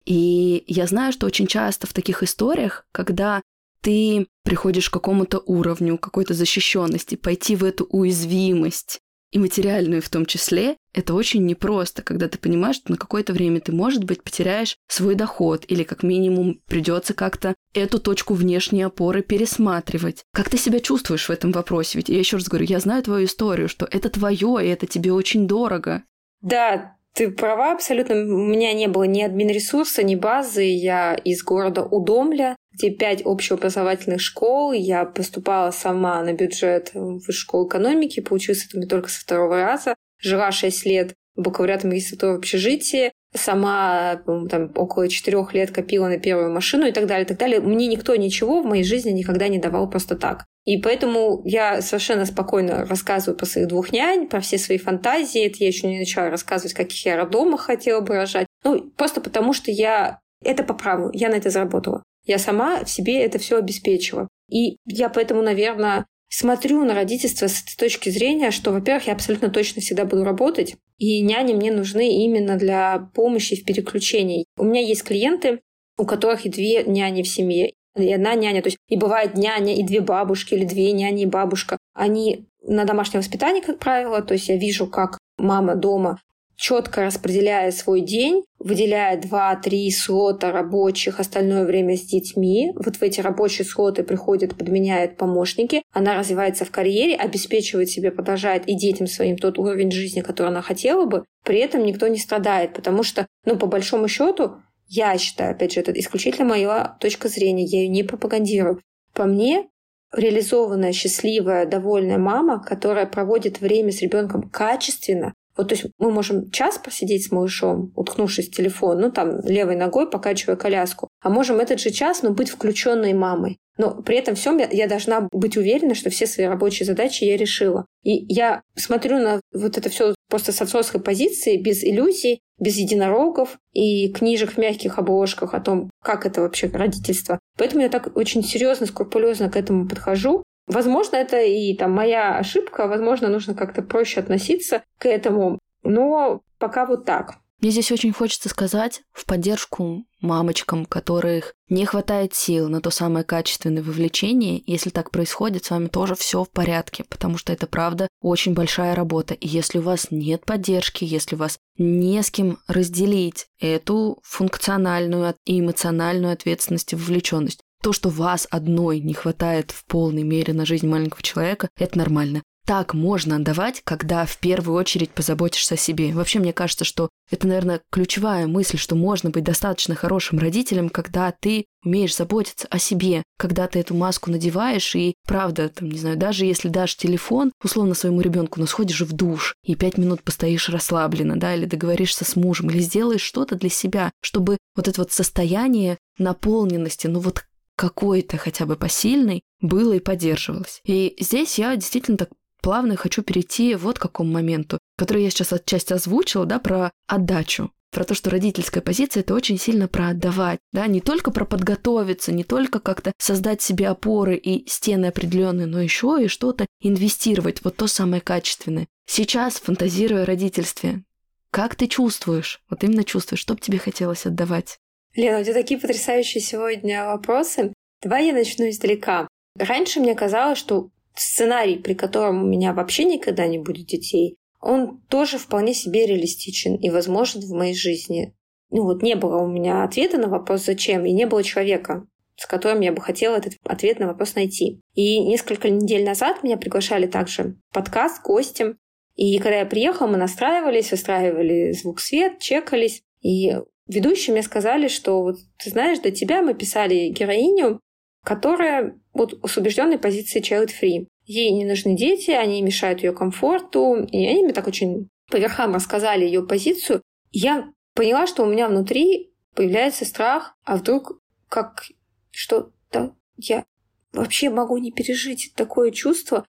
И 0.06 0.64
я 0.68 0.88
знаю, 0.88 1.12
что 1.12 1.28
очень 1.28 1.48
часто 1.48 1.88
в 1.88 1.94
таких 1.94 2.24
историях, 2.24 2.86
когда 2.94 3.42
ты 3.82 4.28
приходишь 4.44 4.90
к 4.90 4.94
какому-то 4.94 5.40
уровню 5.40 5.98
какой-то 5.98 6.34
защищенности, 6.34 7.16
пойти 7.16 7.56
в 7.56 7.64
эту 7.64 7.86
уязвимость, 7.86 9.00
и 9.32 9.40
материальную 9.40 10.02
в 10.02 10.10
том 10.10 10.26
числе, 10.26 10.76
это 10.94 11.14
очень 11.14 11.46
непросто, 11.46 12.02
когда 12.02 12.28
ты 12.28 12.38
понимаешь, 12.38 12.76
что 12.76 12.92
на 12.92 12.98
какое-то 12.98 13.32
время 13.32 13.62
ты, 13.62 13.72
может 13.72 14.04
быть, 14.04 14.24
потеряешь 14.24 14.76
свой 14.90 15.16
доход 15.16 15.64
или 15.70 15.84
как 15.84 16.04
минимум 16.04 16.60
придется 16.68 17.14
как-то 17.14 17.56
эту 17.74 18.00
точку 18.00 18.34
внешней 18.34 18.82
опоры 18.82 19.22
пересматривать. 19.22 20.26
Как 20.34 20.50
ты 20.50 20.58
себя 20.58 20.82
чувствуешь 20.82 21.30
в 21.30 21.32
этом 21.32 21.54
вопросе? 21.54 21.98
Ведь 21.98 22.10
я 22.10 22.20
еще 22.20 22.38
раз 22.38 22.50
говорю, 22.50 22.66
я 22.66 22.82
знаю 22.82 23.04
твою 23.04 23.26
историю, 23.26 23.70
что 23.70 23.88
это 23.90 24.10
твое, 24.10 24.58
и 24.66 24.68
это 24.68 24.86
тебе 24.86 25.14
очень 25.14 25.48
дорого. 25.48 26.04
Да, 26.42 26.98
ты 27.14 27.30
права 27.30 27.74
абсолютно. 27.74 28.16
У 28.16 28.46
меня 28.48 28.74
не 28.74 28.88
было 28.88 29.04
ни 29.04 29.22
админресурса, 29.22 30.04
ни 30.04 30.16
базы. 30.16 30.64
Я 30.64 31.14
из 31.14 31.44
города 31.44 31.84
Удомля, 31.84 32.56
где 32.72 32.90
пять 32.90 33.26
общеобразовательных 33.26 34.22
школ. 34.22 34.72
Я 34.72 35.06
поступала 35.06 35.72
сама 35.72 36.24
на 36.24 36.34
бюджет 36.34 36.92
в 36.94 37.32
школу 37.32 37.68
экономики, 37.68 38.22
получилась 38.22 38.66
это 38.66 38.88
только 38.88 39.10
со 39.10 39.22
второго 39.22 39.62
раза. 39.62 39.96
Жила 40.20 40.52
шесть 40.52 40.86
лет 40.86 41.14
в 41.36 41.42
бакалавриате 41.42 41.88
магистратуры 41.88 42.34
в 42.34 42.38
общежитии, 42.38 43.12
сама 43.34 44.22
там 44.50 44.72
около 44.76 45.08
четырех 45.08 45.54
лет 45.54 45.72
копила 45.72 46.08
на 46.08 46.18
первую 46.18 46.52
машину 46.52 46.86
и 46.86 46.92
так 46.92 47.06
далее, 47.08 47.26
и 47.26 47.28
так 47.28 47.38
далее. 47.38 47.60
Мне 47.62 47.88
никто 47.88 48.16
ничего 48.16 48.62
в 48.62 48.66
моей 48.66 48.84
жизни 48.84 49.12
никогда 49.12 49.48
не 49.48 49.58
давал 49.58 49.90
просто 49.90 50.16
так. 50.16 50.46
И 50.66 50.78
поэтому 50.78 51.42
я 51.44 51.82
совершенно 51.82 52.26
спокойно 52.26 52.86
рассказываю 52.86 53.38
про 53.38 53.46
своих 53.46 53.68
двух 53.68 53.92
нянь, 53.92 54.28
про 54.28 54.42
все 54.42 54.58
свои 54.58 54.78
фантазии. 54.78 55.46
Это 55.46 55.58
я 55.60 55.68
еще 55.68 55.88
не 55.88 56.00
начала 56.00 56.30
рассказывать, 56.30 56.74
каких 56.74 57.04
я 57.06 57.18
роддомах 57.18 57.62
хотела 57.62 58.02
бы 58.02 58.16
рожать. 58.16 58.48
Ну, 58.64 58.92
просто 58.96 59.22
потому 59.22 59.54
что 59.54 59.72
я... 59.72 60.20
Это 60.44 60.64
по 60.64 60.74
праву. 60.74 61.10
Я 61.14 61.30
на 61.30 61.36
это 61.36 61.50
заработала. 61.50 62.04
Я 62.26 62.38
сама 62.38 62.84
в 62.84 62.90
себе 62.90 63.24
это 63.24 63.40
все 63.40 63.58
обеспечила. 63.58 64.28
И 64.50 64.78
я 64.86 65.10
поэтому, 65.10 65.42
наверное, 65.42 66.06
смотрю 66.32 66.84
на 66.86 66.96
родительство 66.96 67.48
с 67.48 67.62
этой 67.62 67.76
точки 67.78 68.10
зрения, 68.10 68.52
что, 68.52 68.72
во-первых, 68.72 69.08
я 69.08 69.14
абсолютно 69.14 69.50
точно 69.50 69.82
всегда 69.82 70.06
буду 70.06 70.24
работать, 70.24 70.76
и 70.98 71.22
няни 71.22 71.54
мне 71.54 71.72
нужны 71.72 72.24
именно 72.24 72.58
для 72.58 73.10
помощи 73.14 73.56
в 73.56 73.66
переключении. 73.66 74.46
У 74.58 74.64
меня 74.64 74.82
есть 74.82 75.04
клиенты, 75.04 75.60
у 75.98 76.06
которых 76.06 76.46
и 76.46 76.50
две 76.50 76.84
няни 76.84 77.22
в 77.22 77.28
семье, 77.28 77.74
и 77.96 78.14
одна 78.14 78.36
няня. 78.36 78.62
То 78.62 78.68
есть 78.68 78.78
и 78.88 78.96
бывает 78.96 79.36
няня, 79.36 79.76
и 79.76 79.84
две 79.84 80.00
бабушки, 80.00 80.54
или 80.54 80.64
две 80.64 80.92
няни 80.94 81.24
и 81.24 81.28
бабушка. 81.28 81.78
Они 81.94 82.48
на 82.64 82.86
домашнем 82.86 83.20
воспитании, 83.20 83.62
как 83.62 83.80
правило. 83.80 84.22
То 84.22 84.34
есть 84.34 84.48
я 84.48 84.56
вижу, 84.56 84.88
как 84.88 85.18
мама 85.38 85.76
дома 85.76 86.20
четко 86.62 87.02
распределяет 87.02 87.76
свой 87.76 88.02
день, 88.02 88.44
выделяет 88.60 89.26
2-3 89.26 89.90
слота 89.90 90.52
рабочих, 90.52 91.20
остальное 91.20 91.66
время 91.66 91.98
с 91.98 92.02
детьми. 92.02 92.72
Вот 92.76 92.98
в 92.98 93.02
эти 93.02 93.20
рабочие 93.20 93.66
слоты 93.66 94.04
приходят, 94.04 94.56
подменяют 94.56 95.18
помощники. 95.18 95.82
Она 95.92 96.16
развивается 96.16 96.64
в 96.64 96.70
карьере, 96.70 97.16
обеспечивает 97.16 97.90
себе, 97.90 98.12
продолжает 98.12 98.68
и 98.68 98.76
детям 98.76 99.08
своим 99.08 99.38
тот 99.38 99.58
уровень 99.58 99.92
жизни, 99.92 100.22
который 100.22 100.50
она 100.50 100.62
хотела 100.62 101.06
бы. 101.06 101.26
При 101.44 101.58
этом 101.58 101.84
никто 101.84 102.08
не 102.08 102.20
страдает, 102.20 102.76
потому 102.76 103.02
что, 103.02 103.26
ну, 103.44 103.58
по 103.58 103.66
большому 103.66 104.08
счету, 104.08 104.58
я 104.88 105.18
считаю, 105.18 105.54
опять 105.54 105.74
же, 105.74 105.80
это 105.80 105.92
исключительно 106.00 106.48
моя 106.48 106.96
точка 107.00 107.28
зрения, 107.28 107.64
я 107.66 107.80
ее 107.80 107.88
не 107.88 108.04
пропагандирую. 108.04 108.80
По 109.16 109.26
мне, 109.26 109.68
реализованная, 110.14 110.92
счастливая, 110.92 111.66
довольная 111.66 112.20
мама, 112.20 112.64
которая 112.64 113.08
проводит 113.08 113.62
время 113.62 113.92
с 113.92 114.02
ребенком 114.02 114.44
качественно, 114.44 115.34
вот, 115.62 115.70
то 115.70 115.76
есть 115.76 115.86
мы 116.00 116.12
можем 116.12 116.50
час 116.52 116.78
посидеть 116.78 117.26
с 117.26 117.32
малышом, 117.32 117.92
уткнувшись 117.96 118.50
в 118.50 118.56
телефон, 118.56 119.00
ну 119.00 119.12
там 119.12 119.40
левой 119.46 119.76
ногой 119.76 120.10
покачивая 120.10 120.56
коляску, 120.56 121.08
а 121.22 121.30
можем 121.30 121.60
этот 121.60 121.80
же 121.80 121.92
час, 121.92 122.24
но 122.24 122.30
ну, 122.30 122.36
быть 122.36 122.50
включенной 122.50 123.14
мамой. 123.14 123.58
Но 123.78 124.02
при 124.02 124.18
этом 124.18 124.36
всем 124.36 124.58
я, 124.58 124.68
я 124.72 124.88
должна 124.88 125.28
быть 125.32 125.58
уверена, 125.58 125.96
что 125.96 126.10
все 126.10 126.28
свои 126.28 126.46
рабочие 126.46 126.86
задачи 126.86 127.24
я 127.24 127.38
решила. 127.38 127.86
И 128.04 128.26
я 128.34 128.62
смотрю 128.76 129.18
на 129.18 129.40
вот 129.54 129.78
это 129.78 129.90
все 129.90 130.14
просто 130.30 130.52
с 130.52 130.62
отцовской 130.62 131.02
позиции, 131.02 131.58
без 131.58 131.84
иллюзий, 131.84 132.42
без 132.60 132.78
единорогов 132.78 133.58
и 133.74 134.12
книжек 134.12 134.52
в 134.52 134.58
мягких 134.58 135.00
обложках 135.00 135.54
о 135.54 135.62
том, 135.62 135.90
как 136.04 136.26
это 136.26 136.42
вообще 136.42 136.68
родительство. 136.68 137.40
Поэтому 137.58 137.82
я 137.82 137.90
так 137.90 138.16
очень 138.16 138.44
серьезно, 138.44 138.86
скрупулезно 138.86 139.50
к 139.50 139.56
этому 139.56 139.88
подхожу. 139.88 140.44
Возможно, 140.68 141.16
это 141.16 141.42
и 141.42 141.76
там 141.76 141.92
моя 141.92 142.38
ошибка, 142.38 142.88
возможно, 142.88 143.28
нужно 143.28 143.54
как-то 143.56 143.82
проще 143.82 144.20
относиться 144.20 144.84
к 144.98 145.08
этому, 145.08 145.60
но 145.84 146.42
пока 146.60 146.86
вот 146.86 147.06
так. 147.06 147.36
Мне 147.62 147.70
здесь 147.70 147.92
очень 147.92 148.12
хочется 148.12 148.50
сказать 148.50 149.04
в 149.12 149.28
поддержку 149.28 150.04
мамочкам, 150.20 150.86
которых 150.88 151.54
не 151.70 151.86
хватает 151.86 152.34
сил 152.34 152.70
на 152.70 152.82
то 152.82 152.90
самое 152.90 153.24
качественное 153.24 153.84
вовлечение. 153.84 154.64
Если 154.66 154.90
так 154.90 155.12
происходит, 155.12 155.66
с 155.66 155.70
вами 155.70 155.88
тоже 155.88 156.16
все 156.16 156.44
в 156.44 156.50
порядке, 156.50 157.04
потому 157.08 157.38
что 157.38 157.54
это 157.54 157.68
правда 157.68 158.08
очень 158.20 158.56
большая 158.56 158.96
работа. 158.96 159.36
И 159.36 159.48
если 159.48 159.78
у 159.78 159.84
вас 159.84 160.08
нет 160.10 160.44
поддержки, 160.44 161.04
если 161.04 161.36
у 161.36 161.38
вас 161.38 161.60
не 161.78 162.24
с 162.24 162.32
кем 162.32 162.58
разделить 162.68 163.46
эту 163.60 164.20
функциональную 164.24 165.36
и 165.46 165.60
эмоциональную 165.60 166.34
ответственность 166.34 166.94
и 166.94 166.96
вовлеченность, 166.96 167.62
то, 167.82 167.94
что 167.94 168.10
вас 168.10 168.48
одной 168.50 169.00
не 169.00 169.14
хватает 169.14 169.72
в 169.72 169.86
полной 169.86 170.24
мере 170.24 170.54
на 170.54 170.66
жизнь 170.66 170.88
маленького 170.88 171.22
человека, 171.22 171.70
это 171.78 171.98
нормально. 171.98 172.44
Так 172.66 172.94
можно 172.94 173.38
отдавать, 173.38 173.82
когда 173.84 174.24
в 174.26 174.38
первую 174.38 174.78
очередь 174.78 175.10
позаботишься 175.10 175.74
о 175.74 175.78
себе. 175.78 176.14
Вообще, 176.14 176.40
мне 176.40 176.54
кажется, 176.54 176.86
что 176.86 177.10
это, 177.32 177.48
наверное, 177.48 177.82
ключевая 177.92 178.46
мысль, 178.46 178.78
что 178.78 178.96
можно 178.96 179.32
быть 179.32 179.44
достаточно 179.44 179.96
хорошим 179.96 180.38
родителем, 180.38 180.90
когда 180.90 181.32
ты 181.32 181.66
умеешь 181.84 182.16
заботиться 182.16 182.68
о 182.70 182.78
себе, 182.78 183.24
когда 183.40 183.68
ты 183.68 183.80
эту 183.80 183.96
маску 183.96 184.30
надеваешь 184.30 184.96
и, 184.96 185.16
правда, 185.28 185.70
там, 185.70 185.90
не 185.90 185.98
знаю, 185.98 186.18
даже 186.18 186.46
если 186.46 186.70
дашь 186.70 186.96
телефон, 186.96 187.52
условно, 187.64 187.96
своему 187.96 188.22
ребенку, 188.22 188.60
но 188.60 188.68
сходишь 188.68 189.02
в 189.02 189.12
душ 189.12 189.56
и 189.64 189.74
пять 189.76 189.98
минут 189.98 190.22
постоишь 190.22 190.70
расслабленно, 190.70 191.38
да, 191.40 191.56
или 191.56 191.66
договоришься 191.66 192.26
с 192.26 192.36
мужем, 192.36 192.70
или 192.70 192.80
сделаешь 192.80 193.22
что-то 193.22 193.56
для 193.56 193.70
себя, 193.70 194.12
чтобы 194.22 194.60
вот 194.76 194.88
это 194.88 195.02
вот 195.02 195.12
состояние 195.12 195.98
наполненности, 196.20 197.08
ну 197.08 197.20
вот 197.20 197.44
какой-то 197.82 198.38
хотя 198.38 198.68
бы 198.68 198.76
посильный, 198.76 199.42
было 199.60 199.94
и 199.94 200.00
поддерживалось. 200.00 200.82
И 200.86 201.16
здесь 201.20 201.58
я 201.58 201.76
действительно 201.76 202.16
так 202.16 202.30
плавно 202.62 202.96
хочу 202.96 203.24
перейти 203.24 203.74
вот 203.74 203.98
к 203.98 204.02
какому 204.04 204.32
моменту, 204.32 204.78
который 205.00 205.24
я 205.24 205.32
сейчас 205.32 205.52
отчасти 205.52 205.92
озвучила, 205.94 206.46
да, 206.46 206.60
про 206.60 206.92
отдачу 207.08 207.72
про 207.92 208.06
то, 208.06 208.14
что 208.14 208.30
родительская 208.30 208.82
позиция 208.82 209.20
это 209.20 209.34
очень 209.34 209.58
сильно 209.60 209.90
про 209.90 210.10
отдавать, 210.10 210.60
да, 210.72 210.88
не 210.88 211.02
только 211.02 211.30
про 211.30 211.44
подготовиться, 211.44 212.32
не 212.32 212.46
только 212.46 212.80
как-то 212.80 213.12
создать 213.18 213.62
себе 213.62 213.90
опоры 213.90 214.38
и 214.38 214.66
стены 214.70 215.08
определенные, 215.08 215.68
но 215.68 215.82
еще 215.82 216.18
и 216.24 216.30
что-то 216.30 216.68
инвестировать, 216.80 217.62
вот 217.66 217.76
то 217.76 217.88
самое 217.88 218.22
качественное. 218.22 218.88
Сейчас, 219.08 219.56
фантазируя 219.56 220.24
о 220.24 220.26
родительстве, 220.26 221.04
как 221.52 221.76
ты 221.76 221.88
чувствуешь, 221.88 222.62
вот 222.70 222.86
именно 222.86 223.04
чувствуешь, 223.04 223.42
что 223.42 223.56
бы 223.56 223.60
тебе 223.60 223.78
хотелось 223.78 224.26
отдавать? 224.26 224.80
Лена, 225.16 225.42
у 225.42 225.44
тебя 225.44 225.54
такие 225.54 225.80
потрясающие 225.80 226.42
сегодня 226.42 227.06
вопросы. 227.06 227.74
Давай 228.02 228.28
я 228.28 228.34
начну 228.34 228.70
издалека. 228.70 229.28
Раньше 229.58 230.00
мне 230.00 230.16
казалось, 230.16 230.58
что 230.58 230.90
сценарий, 231.16 231.78
при 231.78 231.94
котором 231.94 232.44
у 232.44 232.48
меня 232.48 232.74
вообще 232.74 233.04
никогда 233.04 233.46
не 233.48 233.60
будет 233.60 233.88
детей, 233.88 234.38
он 234.62 235.02
тоже 235.10 235.38
вполне 235.38 235.74
себе 235.74 236.06
реалистичен 236.06 236.76
и 236.76 236.90
возможен 236.90 237.42
в 237.42 237.52
моей 237.52 237.76
жизни. 237.76 238.34
ну 238.70 238.84
вот 238.84 239.02
не 239.02 239.16
было 239.16 239.42
у 239.42 239.48
меня 239.48 239.84
ответа 239.84 240.18
на 240.18 240.30
вопрос 240.30 240.66
«зачем?» 240.66 241.06
и 241.06 241.12
не 241.12 241.26
было 241.26 241.44
человека, 241.44 242.06
с 242.38 242.46
которым 242.46 242.80
я 242.80 242.94
бы 242.94 243.02
хотела 243.02 243.36
этот 243.36 243.56
ответ 243.66 244.00
на 244.00 244.08
вопрос 244.08 244.36
найти. 244.36 244.80
И 244.94 245.20
несколько 245.20 245.70
недель 245.70 246.06
назад 246.06 246.42
меня 246.42 246.56
приглашали 246.56 247.08
также 247.08 247.58
в 247.70 247.74
подкаст 247.74 248.24
гостем. 248.24 248.78
И 249.16 249.38
когда 249.40 249.58
я 249.58 249.66
приехала, 249.66 250.08
мы 250.08 250.18
настраивались, 250.18 250.92
выстраивали 250.92 251.74
звук-свет, 251.74 252.40
чекались. 252.40 253.02
И 253.22 253.52
ведущие 253.92 254.34
мне 254.34 254.44
сказали, 254.44 254.88
что 254.88 255.22
вот 255.22 255.38
ты 255.58 255.70
знаешь, 255.70 256.00
до 256.00 256.12
тебя 256.12 256.42
мы 256.42 256.54
писали 256.54 257.10
героиню, 257.10 257.80
которая 258.24 259.00
вот 259.14 259.40
с 259.46 259.58
убежденной 259.58 259.98
позиции 259.98 260.42
child-free. 260.42 261.08
Ей 261.26 261.52
не 261.52 261.66
нужны 261.66 261.96
дети, 261.96 262.32
они 262.32 262.62
мешают 262.62 263.04
ее 263.04 263.14
комфорту. 263.14 264.04
И 264.04 264.26
они 264.26 264.44
мне 264.44 264.54
так 264.54 264.68
очень 264.68 265.10
по 265.30 265.38
верхам 265.38 265.74
рассказали 265.76 266.26
ее 266.26 266.46
позицию. 266.46 267.02
Я 267.32 267.72
поняла, 267.94 268.28
что 268.28 268.44
у 268.44 268.48
меня 268.48 268.68
внутри 268.68 269.34
появляется 269.56 270.06
страх, 270.06 270.56
а 270.64 270.78
вдруг 270.78 271.20
как 271.50 271.86
что-то 272.32 273.16
я 273.38 273.66
вообще 274.14 274.50
могу 274.50 274.78
не 274.78 274.92
пережить 274.92 275.54
такое 275.56 275.92
чувство. 275.92 276.46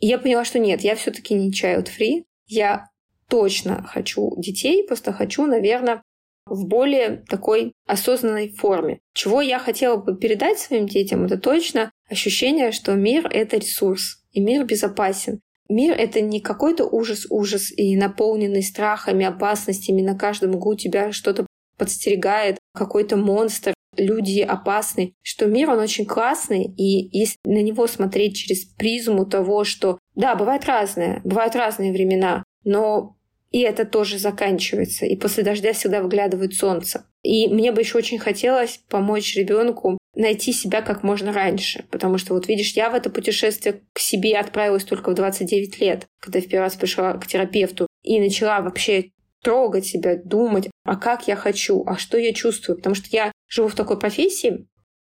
И 0.00 0.06
я 0.06 0.18
поняла, 0.18 0.44
что 0.44 0.58
нет, 0.58 0.82
я 0.82 0.94
все-таки 0.96 1.34
не 1.34 1.50
child 1.50 1.88
free. 1.88 2.24
Я 2.46 2.88
точно 3.28 3.82
хочу 3.82 4.34
детей, 4.38 4.86
просто 4.86 5.12
хочу, 5.12 5.46
наверное, 5.46 6.02
в 6.46 6.66
более 6.66 7.24
такой 7.28 7.72
осознанной 7.86 8.50
форме. 8.50 9.00
Чего 9.12 9.40
я 9.40 9.58
хотела 9.58 9.96
бы 9.96 10.16
передать 10.16 10.58
своим 10.58 10.86
детям, 10.86 11.24
это 11.24 11.38
точно 11.38 11.90
ощущение, 12.08 12.72
что 12.72 12.94
мир— 12.94 13.28
это 13.32 13.56
ресурс, 13.56 14.24
и 14.32 14.40
мир 14.40 14.64
безопасен. 14.64 15.40
Мир— 15.68 15.94
это 15.98 16.20
не 16.20 16.40
какой-то 16.40 16.84
ужас-ужас 16.84 17.72
и 17.76 17.96
наполненный 17.96 18.62
страхами, 18.62 19.26
опасностями, 19.26 20.02
на 20.02 20.16
каждом 20.16 20.54
углу 20.54 20.76
тебя 20.76 21.12
что-то 21.12 21.46
подстерегает, 21.76 22.58
какой-то 22.74 23.16
монстр, 23.16 23.74
люди 23.96 24.40
опасны, 24.40 25.14
что 25.22 25.46
мир, 25.46 25.70
он 25.70 25.78
очень 25.78 26.06
классный, 26.06 26.64
и 26.64 27.18
если 27.18 27.36
на 27.44 27.62
него 27.62 27.86
смотреть 27.86 28.36
через 28.36 28.64
призму 28.64 29.26
того, 29.26 29.64
что, 29.64 29.98
да, 30.14 30.34
бывает 30.34 30.64
разное, 30.66 31.20
бывают 31.24 31.56
разные 31.56 31.92
времена, 31.92 32.44
но 32.64 33.15
и 33.50 33.60
это 33.60 33.84
тоже 33.84 34.18
заканчивается, 34.18 35.06
и 35.06 35.16
после 35.16 35.42
дождя 35.42 35.72
всегда 35.72 36.02
выглядывает 36.02 36.54
солнце. 36.54 37.06
И 37.22 37.48
мне 37.48 37.72
бы 37.72 37.80
еще 37.80 37.98
очень 37.98 38.18
хотелось 38.18 38.80
помочь 38.88 39.36
ребенку 39.36 39.98
найти 40.14 40.52
себя 40.52 40.82
как 40.82 41.02
можно 41.02 41.32
раньше. 41.32 41.84
Потому 41.90 42.18
что, 42.18 42.34
вот 42.34 42.48
видишь, 42.48 42.72
я 42.72 42.90
в 42.90 42.94
это 42.94 43.10
путешествие 43.10 43.82
к 43.92 43.98
себе 43.98 44.38
отправилась 44.38 44.84
только 44.84 45.10
в 45.10 45.14
29 45.14 45.80
лет, 45.80 46.06
когда 46.20 46.40
в 46.40 46.46
первый 46.46 46.64
раз 46.64 46.74
пришла 46.74 47.12
к 47.14 47.26
терапевту 47.26 47.86
и 48.02 48.20
начала 48.20 48.60
вообще 48.60 49.10
трогать 49.42 49.86
себя, 49.86 50.16
думать, 50.16 50.68
а 50.84 50.96
как 50.96 51.28
я 51.28 51.36
хочу, 51.36 51.84
а 51.86 51.96
что 51.96 52.18
я 52.18 52.32
чувствую. 52.32 52.76
Потому 52.76 52.94
что 52.94 53.08
я 53.10 53.30
живу 53.48 53.68
в 53.68 53.74
такой 53.74 53.98
профессии. 53.98 54.66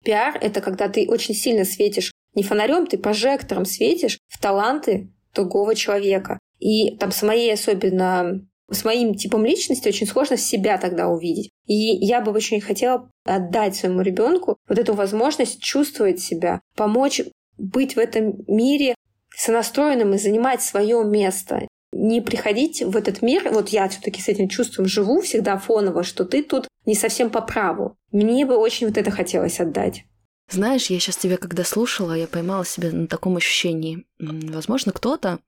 Пиар— 0.03 0.37
это 0.41 0.61
когда 0.61 0.87
ты 0.87 1.07
очень 1.07 1.35
сильно 1.35 1.65
светишь 1.65 2.11
не 2.33 2.43
фонарем, 2.43 2.87
ты 2.87 2.97
прожектором 2.97 3.65
светишь 3.65 4.19
в 4.27 4.39
таланты 4.39 5.11
другого 5.33 5.75
человека. 5.75 6.39
И 6.61 6.95
там 6.97 7.11
с 7.11 7.21
моей 7.23 7.53
особенно 7.53 8.41
с 8.71 8.85
моим 8.85 9.15
типом 9.15 9.43
личности 9.43 9.89
очень 9.89 10.07
сложно 10.07 10.37
себя 10.37 10.77
тогда 10.77 11.09
увидеть. 11.09 11.49
И 11.65 11.75
я 11.75 12.21
бы 12.21 12.31
очень 12.31 12.61
хотела 12.61 13.09
отдать 13.25 13.75
своему 13.75 14.01
ребенку 14.01 14.55
вот 14.69 14.79
эту 14.79 14.93
возможность 14.93 15.61
чувствовать 15.61 16.21
себя, 16.21 16.61
помочь 16.77 17.21
быть 17.57 17.95
в 17.95 17.99
этом 17.99 18.45
мире 18.47 18.95
сонастроенным 19.35 20.13
и 20.13 20.17
занимать 20.17 20.61
свое 20.61 21.03
место 21.03 21.67
не 21.93 22.21
приходить 22.21 22.81
в 22.81 22.95
этот 22.95 23.21
мир, 23.21 23.49
вот 23.51 23.69
я 23.69 23.87
все-таки 23.89 24.21
с 24.21 24.27
этим 24.29 24.47
чувством 24.47 24.85
живу 24.85 25.21
всегда 25.21 25.57
фоново, 25.57 26.03
что 26.03 26.25
ты 26.25 26.41
тут 26.41 26.67
не 26.85 26.95
совсем 26.95 27.29
по 27.29 27.41
праву. 27.41 27.97
Мне 28.11 28.45
бы 28.45 28.55
очень 28.55 28.87
вот 28.87 28.97
это 28.97 29.11
хотелось 29.11 29.59
отдать. 29.59 30.05
Знаешь, 30.49 30.87
я 30.87 30.99
сейчас 30.99 31.17
тебя 31.17 31.37
когда 31.37 31.63
слушала, 31.63 32.13
я 32.13 32.27
поймала 32.27 32.65
себя 32.65 32.91
на 32.91 33.07
таком 33.07 33.37
ощущении. 33.37 34.05
Возможно, 34.19 34.91
кто-то, 34.91 35.39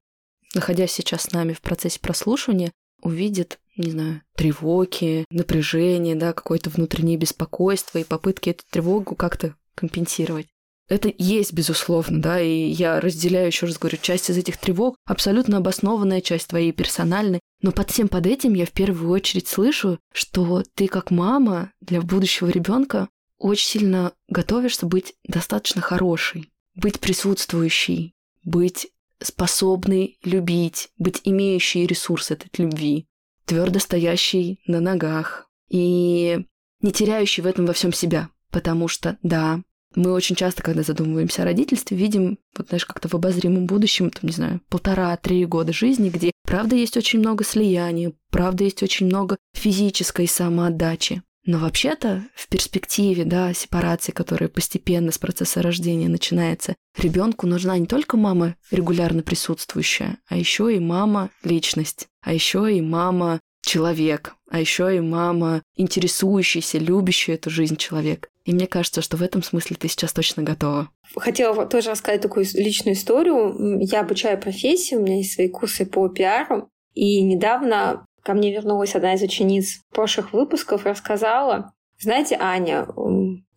находясь 0.53 0.91
сейчас 0.91 1.23
с 1.23 1.31
нами 1.31 1.53
в 1.53 1.61
процессе 1.61 1.99
прослушивания, 1.99 2.71
увидит, 3.01 3.59
не 3.75 3.91
знаю, 3.91 4.21
тревоги, 4.35 5.25
напряжение, 5.29 6.15
да, 6.15 6.33
какое-то 6.33 6.69
внутреннее 6.69 7.17
беспокойство 7.17 7.97
и 7.97 8.03
попытки 8.03 8.51
эту 8.51 8.63
тревогу 8.69 9.15
как-то 9.15 9.55
компенсировать. 9.75 10.47
Это 10.89 11.11
есть, 11.17 11.53
безусловно, 11.53 12.21
да, 12.21 12.41
и 12.41 12.67
я 12.67 12.99
разделяю, 12.99 13.47
еще 13.47 13.65
раз 13.65 13.77
говорю, 13.77 13.97
часть 14.01 14.29
из 14.29 14.37
этих 14.37 14.57
тревог, 14.57 14.97
абсолютно 15.05 15.57
обоснованная 15.57 16.21
часть 16.21 16.49
твоей 16.49 16.71
персональной, 16.71 17.39
но 17.61 17.71
под 17.71 17.89
всем 17.89 18.09
под 18.09 18.27
этим 18.27 18.53
я 18.53 18.65
в 18.65 18.71
первую 18.71 19.09
очередь 19.09 19.47
слышу, 19.47 19.99
что 20.13 20.63
ты 20.75 20.87
как 20.87 21.09
мама 21.09 21.71
для 21.79 22.01
будущего 22.01 22.49
ребенка 22.49 23.07
очень 23.37 23.79
сильно 23.79 24.11
готовишься 24.27 24.85
быть 24.85 25.15
достаточно 25.23 25.81
хорошей, 25.81 26.51
быть 26.75 26.99
присутствующей, 26.99 28.13
быть 28.43 28.87
способной 29.23 30.19
любить, 30.23 30.89
быть 30.97 31.21
имеющей 31.23 31.85
ресурс 31.85 32.31
этой 32.31 32.49
любви, 32.57 33.07
твердо 33.45 33.79
стоящей 33.79 34.59
на 34.67 34.79
ногах 34.79 35.49
и 35.69 36.45
не 36.81 36.91
теряющей 36.91 37.41
в 37.41 37.47
этом 37.47 37.65
во 37.65 37.73
всем 37.73 37.93
себя. 37.93 38.29
Потому 38.51 38.87
что, 38.87 39.17
да, 39.23 39.61
мы 39.95 40.11
очень 40.11 40.35
часто, 40.35 40.63
когда 40.63 40.83
задумываемся 40.83 41.43
о 41.43 41.45
родительстве, 41.45 41.97
видим, 41.97 42.37
вот 42.57 42.67
знаешь, 42.67 42.85
как-то 42.85 43.07
в 43.07 43.13
обозримом 43.13 43.65
будущем, 43.65 44.09
там, 44.09 44.21
не 44.23 44.31
знаю, 44.31 44.61
полтора-три 44.69 45.45
года 45.45 45.73
жизни, 45.73 46.09
где, 46.09 46.31
правда, 46.43 46.75
есть 46.75 46.97
очень 46.97 47.19
много 47.19 47.43
слияния, 47.43 48.13
правда, 48.31 48.63
есть 48.63 48.83
очень 48.83 49.05
много 49.05 49.37
физической 49.53 50.27
самоотдачи. 50.27 51.23
Но 51.45 51.59
вообще-то 51.59 52.23
в 52.35 52.47
перспективе, 52.47 53.25
да, 53.25 53.53
сепарации, 53.53 54.11
которая 54.11 54.49
постепенно 54.49 55.11
с 55.11 55.17
процесса 55.17 55.61
рождения 55.61 56.07
начинается, 56.07 56.75
ребенку 56.97 57.47
нужна 57.47 57.77
не 57.77 57.85
только 57.85 58.15
мама 58.15 58.55
регулярно 58.71 59.23
присутствующая, 59.23 60.19
а 60.27 60.37
еще 60.37 60.73
и 60.73 60.79
мама 60.79 61.31
личность, 61.43 62.07
а 62.21 62.33
еще 62.33 62.73
и 62.73 62.81
мама 62.81 63.41
человек, 63.61 64.35
а 64.49 64.59
еще 64.59 64.95
и 64.95 64.99
мама, 64.99 65.61
интересующийся, 65.75 66.77
любящий 66.77 67.33
эту 67.33 67.49
жизнь 67.49 67.75
человек. 67.75 68.29
И 68.45 68.53
мне 68.53 68.67
кажется, 68.67 69.01
что 69.01 69.17
в 69.17 69.23
этом 69.23 69.41
смысле 69.41 69.77
ты 69.77 69.87
сейчас 69.87 70.13
точно 70.13 70.43
готова. 70.43 70.89
Хотела 71.15 71.65
тоже 71.65 71.91
рассказать 71.91 72.21
такую 72.21 72.45
личную 72.53 72.95
историю. 72.95 73.79
Я 73.79 74.01
обучаю 74.01 74.39
профессию, 74.39 74.99
у 74.99 75.03
меня 75.03 75.17
есть 75.17 75.33
свои 75.33 75.47
курсы 75.47 75.85
по 75.85 76.07
пиару. 76.09 76.69
И 76.93 77.21
недавно 77.21 78.05
ко 78.23 78.33
мне 78.33 78.53
вернулась 78.53 78.95
одна 78.95 79.13
из 79.13 79.21
учениц 79.21 79.81
прошлых 79.91 80.33
выпусков 80.33 80.85
рассказала, 80.85 81.73
знаете, 81.99 82.37
Аня, 82.39 82.87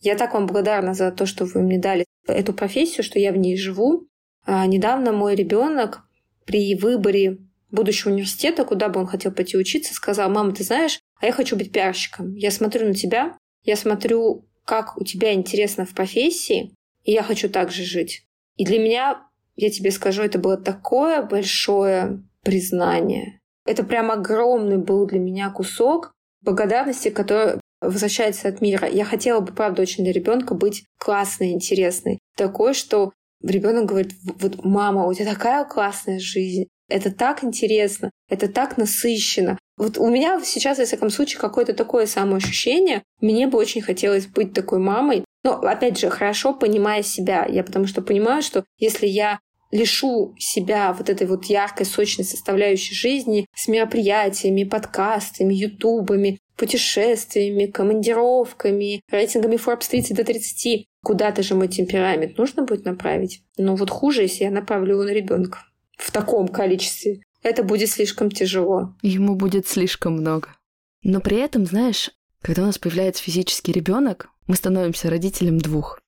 я 0.00 0.16
так 0.16 0.34
вам 0.34 0.46
благодарна 0.46 0.94
за 0.94 1.10
то, 1.10 1.26
что 1.26 1.44
вы 1.46 1.62
мне 1.62 1.78
дали 1.78 2.04
эту 2.26 2.52
профессию, 2.52 3.02
что 3.02 3.18
я 3.18 3.32
в 3.32 3.36
ней 3.36 3.56
живу. 3.56 4.06
А 4.44 4.66
недавно 4.66 5.12
мой 5.12 5.34
ребенок 5.34 6.02
при 6.44 6.76
выборе 6.76 7.38
будущего 7.70 8.12
университета, 8.12 8.64
куда 8.64 8.88
бы 8.88 9.00
он 9.00 9.06
хотел 9.06 9.32
пойти 9.32 9.56
учиться, 9.56 9.94
сказал, 9.94 10.30
мама, 10.30 10.52
ты 10.52 10.62
знаешь, 10.62 11.00
а 11.20 11.26
я 11.26 11.32
хочу 11.32 11.56
быть 11.56 11.72
пиарщиком. 11.72 12.34
Я 12.34 12.50
смотрю 12.50 12.86
на 12.86 12.94
тебя, 12.94 13.36
я 13.64 13.76
смотрю, 13.76 14.48
как 14.64 14.96
у 14.96 15.04
тебя 15.04 15.34
интересно 15.34 15.84
в 15.84 15.94
профессии, 15.94 16.72
и 17.02 17.12
я 17.12 17.22
хочу 17.22 17.48
так 17.48 17.72
же 17.72 17.82
жить. 17.82 18.26
И 18.56 18.64
для 18.64 18.78
меня, 18.78 19.22
я 19.56 19.70
тебе 19.70 19.90
скажу, 19.90 20.22
это 20.22 20.38
было 20.38 20.56
такое 20.56 21.22
большое 21.22 22.22
признание. 22.42 23.40
Это 23.66 23.84
прям 23.84 24.10
огромный 24.10 24.78
был 24.78 25.06
для 25.06 25.18
меня 25.18 25.50
кусок 25.50 26.12
благодарности, 26.42 27.10
который 27.10 27.60
возвращается 27.80 28.48
от 28.48 28.60
мира. 28.60 28.88
Я 28.88 29.04
хотела 29.04 29.40
бы, 29.40 29.52
правда, 29.52 29.82
очень 29.82 30.04
для 30.04 30.12
ребенка 30.12 30.54
быть 30.54 30.84
классной, 30.98 31.52
интересной. 31.52 32.18
Такой, 32.36 32.74
что 32.74 33.12
ребенок 33.42 33.86
говорит, 33.86 34.14
вот 34.22 34.64
мама, 34.64 35.06
у 35.06 35.12
тебя 35.12 35.32
такая 35.32 35.64
классная 35.64 36.18
жизнь, 36.18 36.66
это 36.88 37.12
так 37.12 37.42
интересно, 37.42 38.10
это 38.28 38.48
так 38.48 38.76
насыщенно. 38.76 39.58
Вот 39.76 39.98
у 39.98 40.08
меня 40.08 40.40
сейчас, 40.42 40.78
в 40.78 40.84
всяком 40.84 41.10
случае, 41.10 41.40
какое-то 41.40 41.74
такое 41.74 42.06
самоощущение. 42.06 43.02
Мне 43.20 43.46
бы 43.46 43.58
очень 43.58 43.82
хотелось 43.82 44.26
быть 44.26 44.54
такой 44.54 44.78
мамой. 44.78 45.24
Но, 45.44 45.58
опять 45.60 45.98
же, 45.98 46.10
хорошо 46.10 46.54
понимая 46.54 47.02
себя. 47.02 47.44
Я 47.46 47.62
потому 47.62 47.86
что 47.86 48.02
понимаю, 48.02 48.42
что 48.42 48.64
если 48.78 49.06
я 49.06 49.38
лишу 49.70 50.34
себя 50.38 50.92
вот 50.92 51.08
этой 51.10 51.26
вот 51.26 51.44
яркой, 51.46 51.86
сочной 51.86 52.24
составляющей 52.24 52.94
жизни 52.94 53.46
с 53.54 53.68
мероприятиями, 53.68 54.64
подкастами, 54.64 55.54
ютубами, 55.54 56.38
путешествиями, 56.56 57.66
командировками, 57.66 59.00
рейтингами 59.10 59.56
Forbes 59.56 59.88
30 59.90 60.16
до 60.16 60.24
30. 60.24 60.86
Куда-то 61.04 61.42
же 61.42 61.54
мой 61.54 61.68
темперамент 61.68 62.38
нужно 62.38 62.62
будет 62.62 62.84
направить. 62.84 63.42
Но 63.56 63.76
вот 63.76 63.90
хуже, 63.90 64.22
если 64.22 64.44
я 64.44 64.50
направлю 64.50 64.94
его 64.94 65.04
на 65.04 65.10
ребенка 65.10 65.64
в 65.96 66.10
таком 66.10 66.48
количестве. 66.48 67.20
Это 67.42 67.62
будет 67.62 67.90
слишком 67.90 68.30
тяжело. 68.30 68.94
Ему 69.02 69.34
будет 69.34 69.68
слишком 69.68 70.14
много. 70.14 70.56
Но 71.02 71.20
при 71.20 71.38
этом, 71.38 71.64
знаешь, 71.64 72.10
когда 72.42 72.62
у 72.62 72.66
нас 72.66 72.78
появляется 72.78 73.22
физический 73.22 73.72
ребенок, 73.72 74.28
мы 74.46 74.56
становимся 74.56 75.10
родителем 75.10 75.58
двух. 75.58 76.00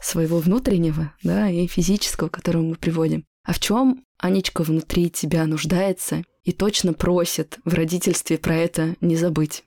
Своего 0.00 0.38
внутреннего, 0.38 1.14
да, 1.22 1.48
и 1.48 1.66
физического, 1.66 2.28
которого 2.28 2.62
мы 2.62 2.74
приводим. 2.76 3.24
А 3.44 3.52
в 3.52 3.60
чем 3.60 4.04
Анечка 4.18 4.62
внутри 4.62 5.10
тебя 5.10 5.46
нуждается 5.46 6.24
и 6.42 6.52
точно 6.52 6.92
просит 6.92 7.58
в 7.64 7.74
родительстве 7.74 8.38
про 8.38 8.56
это 8.56 8.96
не 9.00 9.16
забыть? 9.16 9.64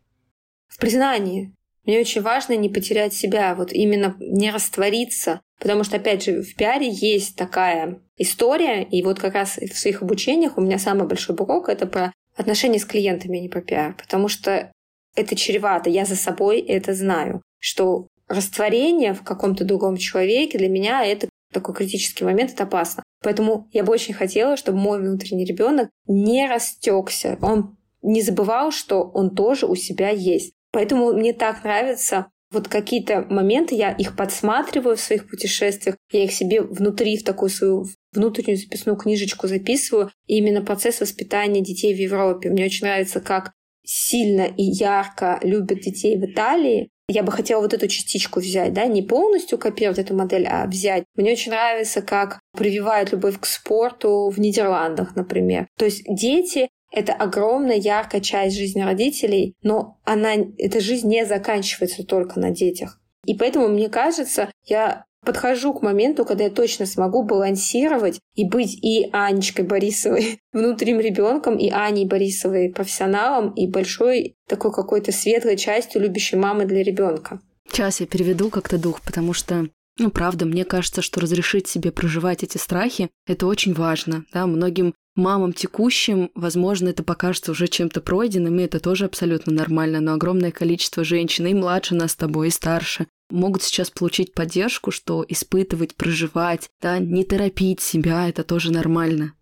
в 0.67 0.79
признании. 0.79 1.53
Мне 1.85 1.99
очень 1.99 2.21
важно 2.21 2.53
не 2.55 2.69
потерять 2.69 3.13
себя, 3.13 3.55
вот 3.55 3.71
именно 3.71 4.15
не 4.19 4.51
раствориться. 4.51 5.41
Потому 5.59 5.83
что, 5.83 5.97
опять 5.97 6.23
же, 6.23 6.43
в 6.43 6.55
пиаре 6.55 6.89
есть 6.89 7.35
такая 7.35 7.99
история, 8.17 8.83
и 8.83 9.01
вот 9.01 9.19
как 9.19 9.33
раз 9.33 9.57
в 9.57 9.77
своих 9.77 10.01
обучениях 10.01 10.57
у 10.57 10.61
меня 10.61 10.77
самый 10.77 11.07
большой 11.07 11.35
блок— 11.35 11.69
это 11.69 11.87
про 11.87 12.13
отношения 12.35 12.77
с 12.77 12.85
клиентами, 12.85 13.39
а 13.39 13.41
не 13.41 13.49
про 13.49 13.61
пиар. 13.61 13.95
Потому 13.95 14.27
что 14.27 14.71
это 15.15 15.35
чревато, 15.35 15.89
я 15.89 16.05
за 16.05 16.15
собой 16.15 16.59
это 16.59 16.93
знаю, 16.93 17.41
что 17.59 18.07
растворение 18.27 19.13
в 19.13 19.23
каком-то 19.23 19.63
другом 19.63 19.97
человеке 19.97 20.57
для 20.57 20.69
меня 20.69 21.05
это 21.05 21.29
такой 21.53 21.75
критический 21.75 22.25
момент, 22.25 22.51
это 22.51 22.63
опасно. 22.63 23.03
Поэтому 23.23 23.67
я 23.71 23.83
бы 23.83 23.91
очень 23.91 24.13
хотела, 24.13 24.57
чтобы 24.57 24.77
мой 24.77 24.99
внутренний 24.99 25.45
ребенок 25.45 25.89
не 26.05 26.47
растекся. 26.47 27.37
Он 27.41 27.77
не 28.01 28.21
забывал, 28.21 28.71
что 28.71 29.01
он 29.01 29.35
тоже 29.35 29.65
у 29.65 29.75
себя 29.75 30.09
есть. 30.09 30.53
Поэтому 30.71 31.13
мне 31.13 31.33
так 31.33 31.63
нравится 31.63 32.27
вот 32.51 32.67
какие-то 32.67 33.25
моменты, 33.29 33.75
я 33.75 33.91
их 33.91 34.15
подсматриваю 34.15 34.95
в 34.95 35.01
своих 35.01 35.29
путешествиях, 35.29 35.97
я 36.11 36.23
их 36.23 36.31
себе 36.31 36.61
внутри 36.61 37.17
в 37.17 37.23
такую 37.23 37.49
свою 37.49 37.87
внутреннюю 38.13 38.57
записную 38.57 38.97
книжечку 38.97 39.47
записываю. 39.47 40.11
И 40.27 40.37
именно 40.37 40.61
процесс 40.61 41.01
воспитания 41.01 41.61
детей 41.61 41.93
в 41.93 41.97
Европе. 41.97 42.49
Мне 42.49 42.65
очень 42.65 42.85
нравится, 42.85 43.19
как 43.19 43.51
сильно 43.83 44.43
и 44.43 44.63
ярко 44.63 45.39
любят 45.43 45.79
детей 45.79 46.17
в 46.17 46.25
Италии, 46.25 46.89
я 47.09 47.23
бы 47.23 47.31
хотела 47.31 47.61
вот 47.61 47.73
эту 47.73 47.87
частичку 47.87 48.39
взять, 48.39 48.73
да, 48.73 48.85
не 48.85 49.01
полностью 49.01 49.57
копировать 49.57 49.99
эту 49.99 50.13
модель, 50.13 50.45
а 50.45 50.65
взять. 50.65 51.05
Мне 51.15 51.31
очень 51.31 51.51
нравится, 51.51 52.01
как 52.01 52.39
прививают 52.55 53.11
любовь 53.11 53.39
к 53.39 53.45
спорту 53.45 54.29
в 54.29 54.39
Нидерландах, 54.39 55.15
например. 55.15 55.67
То 55.77 55.85
есть 55.85 56.03
дети 56.07 56.69
это 56.91 57.13
огромная 57.13 57.77
яркая 57.77 58.21
часть 58.21 58.57
жизни 58.57 58.81
родителей, 58.81 59.55
но 59.61 59.99
она, 60.03 60.33
эта 60.57 60.79
жизнь 60.79 61.07
не 61.07 61.25
заканчивается 61.25 62.05
только 62.05 62.39
на 62.39 62.51
детях. 62.51 62.99
И 63.25 63.35
поэтому, 63.35 63.67
мне 63.67 63.89
кажется, 63.89 64.49
я 64.65 65.05
подхожу 65.27 65.73
к 65.73 65.81
моменту, 65.81 66.23
когда 66.23 66.45
я 66.45 66.49
точно 66.49 66.85
смогу 66.85 67.21
балансировать 67.21 68.21
и 68.33 68.47
быть 68.47 68.73
и 68.81 69.09
Анечкой 69.11 69.65
Борисовой 69.65 70.39
внутренним 70.53 71.01
ребенком, 71.01 71.57
и 71.57 71.69
Аней 71.69 72.05
Борисовой 72.05 72.69
профессионалом, 72.69 73.51
и 73.51 73.67
большой 73.67 74.37
такой 74.47 74.71
какой-то 74.71 75.11
светлой 75.11 75.57
частью 75.57 76.01
любящей 76.01 76.37
мамы 76.37 76.65
для 76.65 76.81
ребенка. 76.81 77.41
Сейчас 77.69 77.99
я 77.99 78.07
переведу 78.07 78.49
как-то 78.49 78.77
дух, 78.77 79.01
потому 79.01 79.33
что 79.33 79.67
ну, 79.99 80.11
правда, 80.11 80.45
мне 80.45 80.63
кажется, 80.63 81.01
что 81.01 81.19
разрешить 81.19 81.67
себе 81.67 81.91
проживать 81.91 82.43
эти 82.43 82.57
страхи– 82.57 83.09
это 83.27 83.47
очень 83.47 83.73
важно. 83.73 84.25
Да? 84.31 84.45
Многим 84.45 84.93
мамам 85.15 85.51
текущим, 85.51 86.29
возможно, 86.35 86.89
это 86.89 87.03
покажется 87.03 87.51
уже 87.51 87.67
чем-то 87.67 87.99
пройденным, 87.99 88.59
и 88.59 88.63
это 88.63 88.79
тоже 88.79 89.05
абсолютно 89.05 89.51
нормально, 89.51 89.99
но 89.99 90.13
огромное 90.13 90.51
количество 90.51 91.03
женщин, 91.03 91.47
и 91.47 91.53
младше 91.53 91.95
нас 91.95 92.11
с 92.11 92.15
тобой, 92.15 92.49
и 92.49 92.51
старше, 92.51 93.07
могут 93.29 93.63
сейчас 93.63 93.89
получить 93.89 94.33
поддержку, 94.33 94.91
что 94.91 95.25
испытывать, 95.27 95.95
проживать, 95.95 96.69
да, 96.81 96.99
не 96.99 97.23
торопить 97.23 97.81
себя, 97.81 98.29
это 98.29 98.43
тоже 98.43 98.71
нормально. 98.71 99.33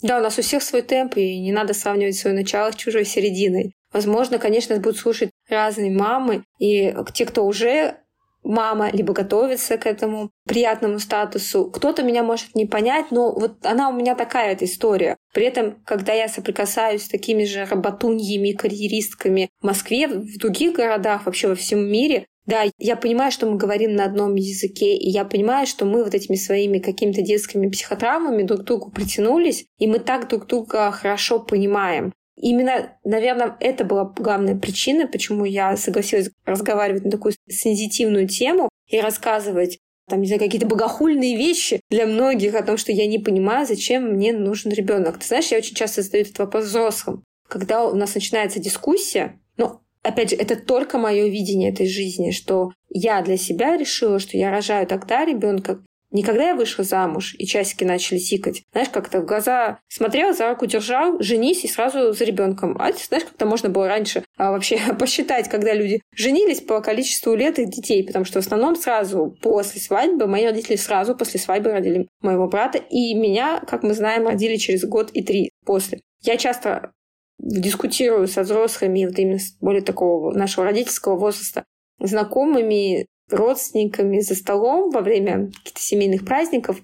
Да, 0.00 0.18
у 0.18 0.22
нас 0.22 0.38
у 0.38 0.42
всех 0.42 0.62
свой 0.62 0.82
темп, 0.82 1.16
и 1.16 1.40
не 1.40 1.52
надо 1.52 1.74
сравнивать 1.74 2.16
свое 2.16 2.36
начало 2.36 2.70
с 2.70 2.76
чужой 2.76 3.04
серединой. 3.04 3.74
Возможно, 3.92 4.38
конечно, 4.38 4.76
будут 4.76 4.98
слушать 4.98 5.30
разные 5.48 5.90
мамы, 5.90 6.44
и 6.58 6.94
те, 7.14 7.26
кто 7.26 7.44
уже 7.44 7.96
мама, 8.44 8.90
либо 8.92 9.12
готовится 9.12 9.76
к 9.76 9.86
этому 9.86 10.30
приятному 10.46 10.98
статусу. 11.00 11.70
Кто-то 11.70 12.02
меня 12.02 12.22
может 12.22 12.54
не 12.54 12.66
понять, 12.66 13.10
но 13.10 13.32
вот 13.32 13.64
она 13.66 13.88
у 13.88 13.92
меня 13.92 14.14
такая 14.14 14.52
эта 14.52 14.64
история. 14.64 15.16
При 15.34 15.44
этом, 15.44 15.82
когда 15.84 16.12
я 16.12 16.28
соприкасаюсь 16.28 17.04
с 17.04 17.08
такими 17.08 17.44
же 17.44 17.64
работуньями, 17.64 18.52
карьеристками 18.52 19.50
в 19.60 19.66
Москве, 19.66 20.08
в 20.08 20.38
других 20.38 20.74
городах, 20.74 21.26
вообще 21.26 21.48
во 21.48 21.54
всем 21.54 21.80
мире, 21.80 22.26
да, 22.48 22.64
я 22.78 22.96
понимаю, 22.96 23.30
что 23.30 23.44
мы 23.44 23.58
говорим 23.58 23.94
на 23.94 24.06
одном 24.06 24.34
языке, 24.34 24.96
и 24.96 25.10
я 25.10 25.26
понимаю, 25.26 25.66
что 25.66 25.84
мы 25.84 26.02
вот 26.02 26.14
этими 26.14 26.34
своими 26.34 26.78
какими-то 26.78 27.20
детскими 27.20 27.68
психотравмами 27.68 28.42
друг 28.42 28.62
к 28.62 28.64
другу 28.64 28.90
притянулись, 28.90 29.66
и 29.78 29.86
мы 29.86 29.98
так 29.98 30.28
друг 30.28 30.46
друга 30.46 30.90
хорошо 30.90 31.40
понимаем. 31.40 32.14
Именно, 32.36 32.96
наверное, 33.04 33.54
это 33.60 33.84
была 33.84 34.10
главная 34.16 34.56
причина, 34.56 35.06
почему 35.06 35.44
я 35.44 35.76
согласилась 35.76 36.30
разговаривать 36.46 37.04
на 37.04 37.10
такую 37.10 37.34
сензитивную 37.50 38.26
тему 38.26 38.70
и 38.86 38.98
рассказывать 38.98 39.78
там, 40.08 40.22
не 40.22 40.26
знаю, 40.26 40.40
какие-то 40.40 40.66
богохульные 40.66 41.36
вещи 41.36 41.82
для 41.90 42.06
многих 42.06 42.54
о 42.54 42.62
том, 42.62 42.78
что 42.78 42.92
я 42.92 43.06
не 43.06 43.18
понимаю, 43.18 43.66
зачем 43.66 44.04
мне 44.14 44.32
нужен 44.32 44.72
ребенок. 44.72 45.18
Ты 45.18 45.26
знаешь, 45.26 45.48
я 45.48 45.58
очень 45.58 45.74
часто 45.74 46.00
задаю 46.00 46.24
этот 46.24 46.38
вопрос 46.38 46.64
взрослым. 46.64 47.24
Когда 47.46 47.84
у 47.84 47.94
нас 47.94 48.14
начинается 48.14 48.58
дискуссия, 48.58 49.38
ну, 49.58 49.82
опять 50.08 50.30
же, 50.30 50.36
это 50.36 50.56
только 50.56 50.98
мое 50.98 51.28
видение 51.28 51.70
этой 51.70 51.86
жизни, 51.86 52.30
что 52.30 52.72
я 52.88 53.22
для 53.22 53.36
себя 53.36 53.76
решила, 53.76 54.18
что 54.18 54.36
я 54.36 54.50
рожаю 54.50 54.86
тогда 54.86 55.24
ребенка, 55.24 55.80
не 56.10 56.22
когда 56.22 56.48
я 56.48 56.54
вышла 56.54 56.84
замуж, 56.84 57.34
и 57.38 57.46
часики 57.46 57.84
начали 57.84 58.18
тикать. 58.18 58.62
Знаешь, 58.72 58.88
как-то 58.88 59.20
в 59.20 59.26
глаза 59.26 59.78
смотрел, 59.88 60.34
за 60.34 60.48
руку 60.48 60.64
держал, 60.64 61.20
женись 61.20 61.64
и 61.64 61.68
сразу 61.68 62.12
за 62.12 62.24
ребенком. 62.24 62.76
А 62.78 62.92
знаешь, 62.92 63.24
как-то 63.24 63.44
можно 63.44 63.68
было 63.68 63.88
раньше 63.88 64.24
а, 64.38 64.50
вообще 64.52 64.80
посчитать, 64.98 65.48
когда 65.48 65.74
люди 65.74 66.00
женились 66.14 66.60
по 66.60 66.80
количеству 66.80 67.34
лет 67.34 67.58
их 67.58 67.68
детей, 67.68 68.04
потому 68.04 68.24
что 68.24 68.40
в 68.40 68.46
основном 68.46 68.76
сразу 68.76 69.36
после 69.42 69.80
свадьбы, 69.80 70.26
мои 70.26 70.46
родители 70.46 70.76
сразу 70.76 71.14
после 71.14 71.40
свадьбы 71.40 71.72
родили 71.72 72.08
моего 72.22 72.48
брата, 72.48 72.78
и 72.78 73.14
меня, 73.14 73.60
как 73.66 73.82
мы 73.82 73.92
знаем, 73.92 74.26
родили 74.26 74.56
через 74.56 74.84
год 74.84 75.10
и 75.12 75.22
три 75.22 75.50
после. 75.66 76.00
Я 76.22 76.36
часто 76.36 76.92
дискутирую 77.38 78.28
со 78.28 78.42
взрослыми, 78.42 79.06
вот 79.06 79.18
именно 79.18 79.38
более 79.60 79.82
такого 79.82 80.32
нашего 80.32 80.66
родительского 80.66 81.16
возраста, 81.16 81.64
знакомыми, 82.00 83.06
родственниками 83.30 84.20
за 84.20 84.34
столом 84.34 84.90
во 84.90 85.00
время 85.00 85.50
каких-то 85.58 85.80
семейных 85.80 86.24
праздников 86.24 86.80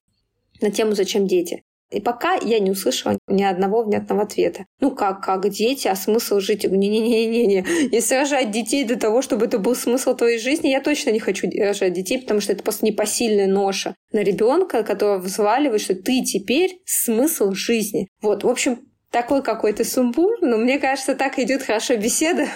на 0.61 0.71
тему 0.71 0.93
«Зачем 0.93 1.27
дети?». 1.27 1.63
И 1.91 2.01
пока 2.01 2.35
я 2.35 2.59
не 2.59 2.73
услышала 2.73 3.17
ни 3.29 3.43
одного 3.45 3.85
внятного 3.85 4.23
ответа. 4.23 4.65
Ну 4.81 4.91
как, 4.91 5.23
как 5.23 5.49
дети, 5.49 5.87
а 5.87 5.95
смысл 5.95 6.41
жить? 6.41 6.65
Не-не-не-не-не. 6.65 7.65
Если 7.93 8.17
рожать 8.17 8.51
детей 8.51 8.85
для 8.85 8.97
того, 8.97 9.23
чтобы 9.23 9.47
это 9.47 9.59
был 9.59 9.77
смысл 9.77 10.17
твоей 10.17 10.39
жизни, 10.39 10.69
я 10.69 10.81
точно 10.81 11.11
не 11.11 11.21
хочу 11.21 11.49
рожать 11.57 11.93
детей, 11.93 12.19
потому 12.19 12.41
что 12.41 12.53
это 12.53 12.65
просто 12.65 12.85
непосильная 12.85 13.47
ноша 13.47 13.95
на 14.13 14.21
ребенка, 14.21 14.83
которого 14.83 15.19
взваливает, 15.19 15.83
что 15.83 15.95
ты 15.95 16.25
теперь 16.25 16.81
смысл 16.85 17.53
жизни. 17.53 18.09
Вот, 18.23 18.43
в 18.43 18.49
общем, 18.49 18.79
такой 19.15 19.45
какой-то 19.45 19.85
сумбур, 19.85 20.39
но 20.41 20.57
мне 20.57 20.81
кажется, 20.81 21.15
так 21.15 21.39
идет 21.39 21.62
хорошо 21.62 21.97
беседа. 21.97 22.49